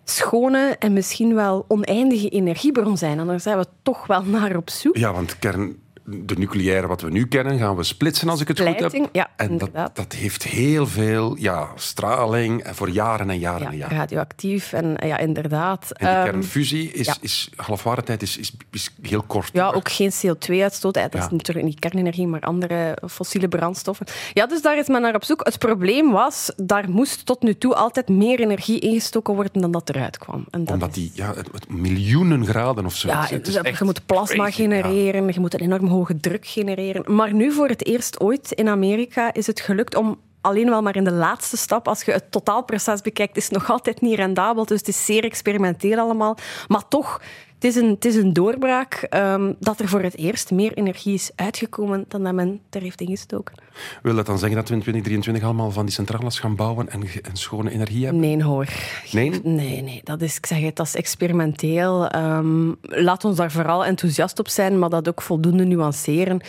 schone 0.04 0.76
en 0.78 0.92
misschien 0.92 1.34
wel 1.34 1.64
oneindige 1.68 2.28
energiebron 2.28 2.96
zijn. 2.96 3.18
En 3.18 3.26
daar 3.26 3.40
zijn 3.40 3.58
we 3.58 3.66
toch 3.82 4.06
wel 4.06 4.22
naar 4.22 4.56
op 4.56 4.70
zoek. 4.70 4.96
Ja, 4.96 5.12
want 5.12 5.38
kern, 5.38 5.76
de 6.10 6.34
nucleaire 6.38 6.86
wat 6.86 7.00
we 7.00 7.10
nu 7.10 7.26
kennen 7.26 7.58
gaan 7.58 7.76
we 7.76 7.82
splitsen 7.82 8.28
als 8.28 8.40
ik 8.40 8.48
het 8.48 8.60
goed 8.60 8.80
heb. 8.80 9.08
ja, 9.12 9.30
en 9.36 9.48
dat, 9.48 9.50
inderdaad. 9.50 9.96
dat 9.96 10.12
heeft 10.12 10.42
heel 10.42 10.86
veel 10.86 11.36
ja, 11.38 11.68
straling 11.74 12.62
voor 12.72 12.90
jaren 12.90 13.30
en 13.30 13.38
jaren 13.38 13.60
Ja, 13.66 13.70
en 13.70 13.76
jaren. 13.76 13.96
radioactief 13.96 14.72
en 14.72 14.96
ja, 15.06 15.18
inderdaad. 15.18 15.90
En 15.90 16.06
die 16.06 16.16
Ehm, 16.16 16.24
kernfusie 16.30 16.92
is, 16.92 17.06
ja. 17.06 17.14
is 17.20 17.50
halfwaardetijd 17.56 18.22
is, 18.22 18.36
is, 18.36 18.52
is 18.70 18.90
heel 19.02 19.22
kort. 19.22 19.50
Ja, 19.52 19.70
ook 19.70 19.90
geen 19.90 20.10
CO2-uitstoot. 20.12 20.94
Dat 20.94 21.14
is 21.14 21.28
natuurlijk 21.30 21.66
niet 21.66 21.78
kernenergie, 21.78 22.26
maar 22.26 22.40
andere 22.40 22.98
fossiele 23.10 23.48
brandstoffen. 23.48 24.06
Ja, 24.32 24.46
dus 24.46 24.62
daar 24.62 24.78
is 24.78 24.86
men 24.88 25.00
naar 25.02 25.14
op 25.14 25.24
zoek. 25.24 25.44
Het 25.44 25.58
probleem 25.58 26.10
was, 26.10 26.52
daar 26.56 26.90
moest 26.90 27.26
tot 27.26 27.42
nu 27.42 27.54
toe 27.54 27.74
altijd 27.74 28.08
meer 28.08 28.40
energie 28.40 28.78
ingestoken 28.78 29.34
worden 29.34 29.60
dan 29.60 29.70
dat 29.70 29.88
eruit 29.88 30.18
kwam. 30.18 30.46
En 30.50 30.64
dat 30.64 30.74
Omdat 30.74 30.94
die 30.94 31.10
ja, 31.14 31.34
het, 31.34 31.48
het 31.52 31.68
miljoenen 31.68 32.46
graden 32.46 32.84
of 32.86 32.94
zo. 32.94 33.08
Ja, 33.08 33.30
is 33.30 33.54
je 33.78 33.84
moet 33.84 34.06
plasma 34.06 34.50
genereren, 34.50 35.32
je 35.32 35.40
moet 35.40 35.54
een 35.54 35.60
enorm 35.60 35.86
hoge 35.98 36.16
druk 36.20 36.46
genereren. 36.46 37.14
Maar 37.14 37.32
nu 37.32 37.52
voor 37.52 37.68
het 37.68 37.86
eerst 37.86 38.20
ooit 38.20 38.52
in 38.52 38.68
Amerika 38.68 39.32
is 39.32 39.46
het 39.46 39.60
gelukt 39.60 39.94
om 39.94 40.18
alleen 40.40 40.68
wel 40.68 40.82
maar 40.82 40.96
in 40.96 41.04
de 41.04 41.12
laatste 41.12 41.56
stap, 41.56 41.88
als 41.88 42.02
je 42.02 42.12
het 42.12 42.30
totaalproces 42.30 43.00
bekijkt, 43.00 43.36
is 43.36 43.44
het 43.44 43.52
nog 43.52 43.70
altijd 43.70 44.00
niet 44.00 44.14
rendabel. 44.14 44.64
Dus 44.66 44.78
het 44.78 44.88
is 44.88 45.04
zeer 45.04 45.24
experimenteel 45.24 45.98
allemaal. 45.98 46.36
Maar 46.68 46.88
toch, 46.88 47.20
het 47.58 47.64
is 47.64 47.76
een, 47.76 47.88
het 47.88 48.04
is 48.04 48.14
een 48.16 48.32
doorbraak 48.32 48.94
ehm, 48.94 49.52
dat 49.60 49.80
er 49.80 49.88
voor 49.88 50.00
het 50.02 50.16
eerst 50.16 50.50
meer 50.50 50.72
energie 50.72 51.14
is 51.14 51.30
uitgekomen 51.34 52.04
dan 52.08 52.22
dat 52.24 52.34
men 52.34 52.60
er 52.70 52.80
heeft 52.80 53.00
ingestoken. 53.00 53.54
Wil 54.02 54.14
dat 54.14 54.26
dan 54.26 54.38
zeggen 54.38 54.56
dat 54.56 54.68
we 54.68 54.74
in 54.74 54.80
2023 54.80 55.42
allemaal 55.42 55.70
van 55.70 55.84
die 55.84 55.94
centrales 55.94 56.38
gaan 56.38 56.56
bouwen 56.56 56.88
en, 56.88 57.02
en 57.22 57.36
schone 57.36 57.70
energie 57.70 58.04
hebben? 58.04 58.20
Nee, 58.20 58.42
hoor. 58.42 58.68
Nee? 59.12 59.40
Nee, 59.42 59.82
nee, 59.82 60.00
dat 60.04 60.22
is, 60.22 60.36
ik 60.36 60.46
zeg 60.46 60.60
het, 60.60 60.76
dat 60.76 60.86
is 60.86 60.94
experimenteel. 60.94 62.08
Ehm, 62.08 62.72
laat 62.80 63.24
ons 63.24 63.36
daar 63.36 63.50
vooral 63.50 63.84
enthousiast 63.84 64.38
op 64.38 64.48
zijn, 64.48 64.78
maar 64.78 64.90
dat 64.90 65.08
ook 65.08 65.22
voldoende 65.22 65.64
nuanceren. 65.64 66.40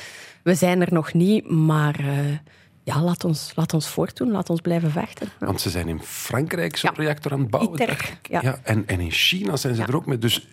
We 0.44 0.56
zijn 0.56 0.82
er 0.82 0.94
nog 0.94 1.14
niet, 1.14 1.50
maar 1.50 2.00
eh, 2.00 2.38
ja, 2.84 3.02
laat 3.02 3.24
ons, 3.24 3.52
laat 3.56 3.74
ons 3.74 3.88
voortdoen, 3.88 4.32
laat 4.32 4.50
ons 4.50 4.62
blijven 4.62 4.92
vechten. 4.92 5.28
Ja. 5.40 5.46
Want 5.46 5.62
ze 5.62 5.70
zijn 5.70 5.88
in 5.88 6.02
Frankrijk 6.02 6.76
zo'n 6.78 6.92
Ja. 6.96 7.04
reactor 7.04 7.32
aan 7.32 7.40
het 7.40 7.50
bouwen. 7.50 7.82
ITER, 7.82 8.18
ja. 8.22 8.60
en, 8.64 8.84
en 8.88 9.00
in 9.00 9.12
China 9.12 9.56
zijn 9.58 9.76
ze 9.76 9.84
er 9.84 9.96
ook 9.96 10.06
mee. 10.06 10.18
Dus 10.18 10.48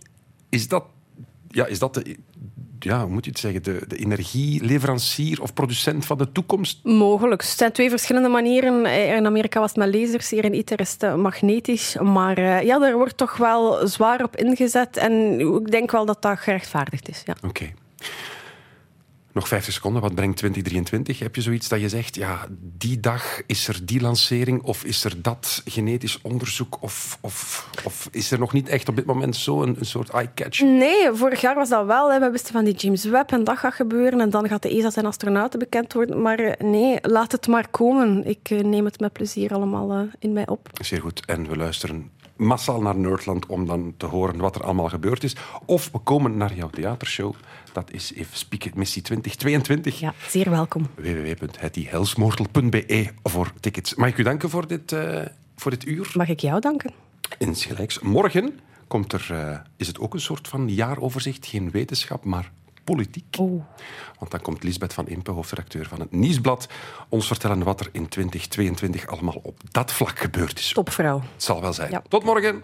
is 0.49 0.69
dat, 0.69 0.85
ja, 1.49 1.67
is 1.67 1.79
dat 1.79 1.95
de, 1.95 2.17
ja, 2.79 3.01
hoe 3.03 3.11
moet 3.13 3.25
je 3.25 3.31
het 3.31 3.41
zeggen, 3.41 3.63
de, 3.63 3.83
de 3.87 3.97
energieleverancier 3.97 5.43
of 5.43 5.55
producent 5.55 6.07
van 6.07 6.19
de 6.19 6.33
toekomst? 6.33 6.85
Mogelijk. 6.85 7.43
Het 7.43 7.51
zijn 7.51 7.73
twee 7.73 7.91
verschillende 7.91 8.29
manieren. 8.29 8.85
Eh, 8.85 9.17
In 9.17 9.27
Amerika 9.27 9.61
was 9.61 9.69
het 9.75 9.79
met 9.79 9.95
lasers, 9.95 10.31
hier 10.31 10.45
in 10.45 10.55
ITER 10.55 10.81
is 10.81 10.93
het 10.93 11.03
eh, 11.03 11.15
magnetisch. 11.15 11.97
Maar 12.03 12.39
eh, 12.39 12.63
ja, 12.63 12.79
daar 12.79 12.97
wordt 12.97 13.17
toch 13.17 13.37
wel 13.37 13.89
zwaar 13.89 14.23
op 14.23 14.37
ingezet. 14.37 14.97
En 14.97 15.41
ik 15.41 15.71
denk 15.71 15.91
wel 15.91 16.07
dat 16.07 16.23
dat 16.23 16.39
gerechtvaardigd 16.39 17.09
is. 17.09 17.23
Ja. 17.25 17.37
Oké. 17.43 17.73
Nog 19.37 19.49
50 19.49 19.73
seconden, 19.73 20.03
wat 20.03 20.15
brengt 20.15 20.37
2023? 20.37 21.19
Heb 21.19 21.35
je 21.35 21.41
zoiets 21.41 21.69
dat 21.69 21.81
je 21.81 21.89
zegt, 21.89 22.15
ja, 22.15 22.47
die 22.61 23.01
dag 23.01 23.43
is 23.47 23.69
er 23.69 23.87
die 23.87 24.01
lancering 24.01 24.63
of 24.63 24.85
is 24.85 25.05
er 25.05 25.23
dat 25.23 25.63
genetisch 25.65 26.21
onderzoek 26.23 26.83
of, 26.83 27.19
of, 27.21 27.69
of 27.85 28.09
is 28.11 28.31
er 28.31 28.39
nog 28.39 28.53
niet 28.53 28.69
echt 28.69 28.89
op 28.89 28.97
dit 28.97 29.05
moment 29.05 29.37
zo 29.37 29.63
een, 29.63 29.77
een 29.79 29.87
soort 29.87 30.09
eye-catch? 30.09 30.61
Nee, 30.61 31.13
vorig 31.13 31.41
jaar 31.41 31.55
was 31.55 31.69
dat 31.69 31.87
wel. 31.87 32.13
Hè. 32.13 32.19
We 32.19 32.31
wisten 32.31 32.53
van 32.53 32.65
die 32.65 32.75
James 32.75 33.05
Webb 33.05 33.31
en 33.31 33.45
dat 33.45 33.59
gaat 33.59 33.75
gebeuren. 33.75 34.21
En 34.21 34.31
dan 34.31 34.49
gaat 34.49 34.63
de 34.63 34.77
ESA 34.77 34.91
zijn 34.91 35.07
astronauten 35.07 35.59
bekend 35.59 35.93
worden. 35.93 36.23
Maar 36.23 36.39
eh, 36.39 36.67
nee, 36.67 36.99
laat 37.03 37.33
het 37.33 37.47
maar 37.47 37.69
komen. 37.69 38.27
Ik 38.27 38.51
eh, 38.51 38.61
neem 38.61 38.85
het 38.85 39.01
met 39.01 39.13
plezier 39.13 39.55
allemaal 39.55 39.91
eh, 39.93 40.01
in 40.19 40.33
mij 40.33 40.49
op. 40.49 40.69
Zeer 40.81 41.01
goed. 41.01 41.23
En 41.27 41.49
we 41.49 41.57
luisteren 41.57 42.11
massaal 42.37 42.81
naar 42.81 42.97
Nerdland 42.97 43.47
om 43.47 43.67
dan 43.67 43.95
te 43.97 44.07
horen 44.07 44.37
wat 44.37 44.55
er 44.55 44.63
allemaal 44.63 44.89
gebeurd 44.89 45.25
is. 45.25 45.37
Of 45.67 45.89
we 45.93 45.99
komen 45.99 46.37
naar 46.37 46.55
jouw 46.55 46.71
theatershow. 46.71 47.35
Dat 47.77 47.93
is 47.93 48.13
Even 48.15 48.37
Speak 48.37 48.65
It 48.65 48.75
Missie 48.75 49.03
2022. 49.03 50.01
Ja, 50.01 50.15
zeer 50.29 50.51
welkom. 50.51 50.87
www.hettihelsmoortel.be 50.95 53.09
voor 53.23 53.53
tickets. 53.61 53.95
Mag 53.95 54.09
ik 54.09 54.19
u 54.19 54.23
danken 54.23 54.51
voor 54.51 54.67
dit, 54.67 54.93
eh, 54.93 55.23
voor 55.57 55.71
dit 55.71 55.87
uur? 55.87 56.11
Mag 56.15 56.29
ik 56.29 56.41
jou 56.41 56.61
danken? 56.61 56.93
Insgelijks. 57.39 57.99
Morgen 57.99 58.61
komt 58.87 59.13
er, 59.13 59.27
eh, 59.31 59.59
is 59.77 59.87
het 59.87 59.99
ook 59.99 60.15
een 60.15 60.21
soort 60.21 60.49
van 60.49 60.69
jaaroverzicht. 60.69 61.47
Geen 61.47 61.71
wetenschap, 61.71 62.25
maar 62.25 62.53
politiek. 62.85 63.37
Oeh. 63.39 63.63
Want 64.19 64.31
dan 64.31 64.41
komt 64.41 64.63
Lisbeth 64.63 64.93
van 64.93 65.09
Impe, 65.09 65.31
hoofdredacteur 65.31 65.89
van 65.89 66.01
het 66.01 66.13
Nieuwsblad, 66.13 66.69
ons 67.09 67.27
vertellen 67.27 67.63
wat 67.63 67.81
er 67.81 67.89
in 67.93 68.09
2022 68.09 69.07
allemaal 69.07 69.41
op 69.43 69.61
dat 69.71 69.93
vlak 69.93 70.19
gebeurd 70.19 70.59
is. 70.59 70.73
Topvrouw. 70.73 71.23
Het 71.33 71.43
zal 71.43 71.61
wel 71.61 71.73
zijn. 71.73 71.91
Ja. 71.91 72.03
Tot 72.09 72.25
morgen. 72.25 72.63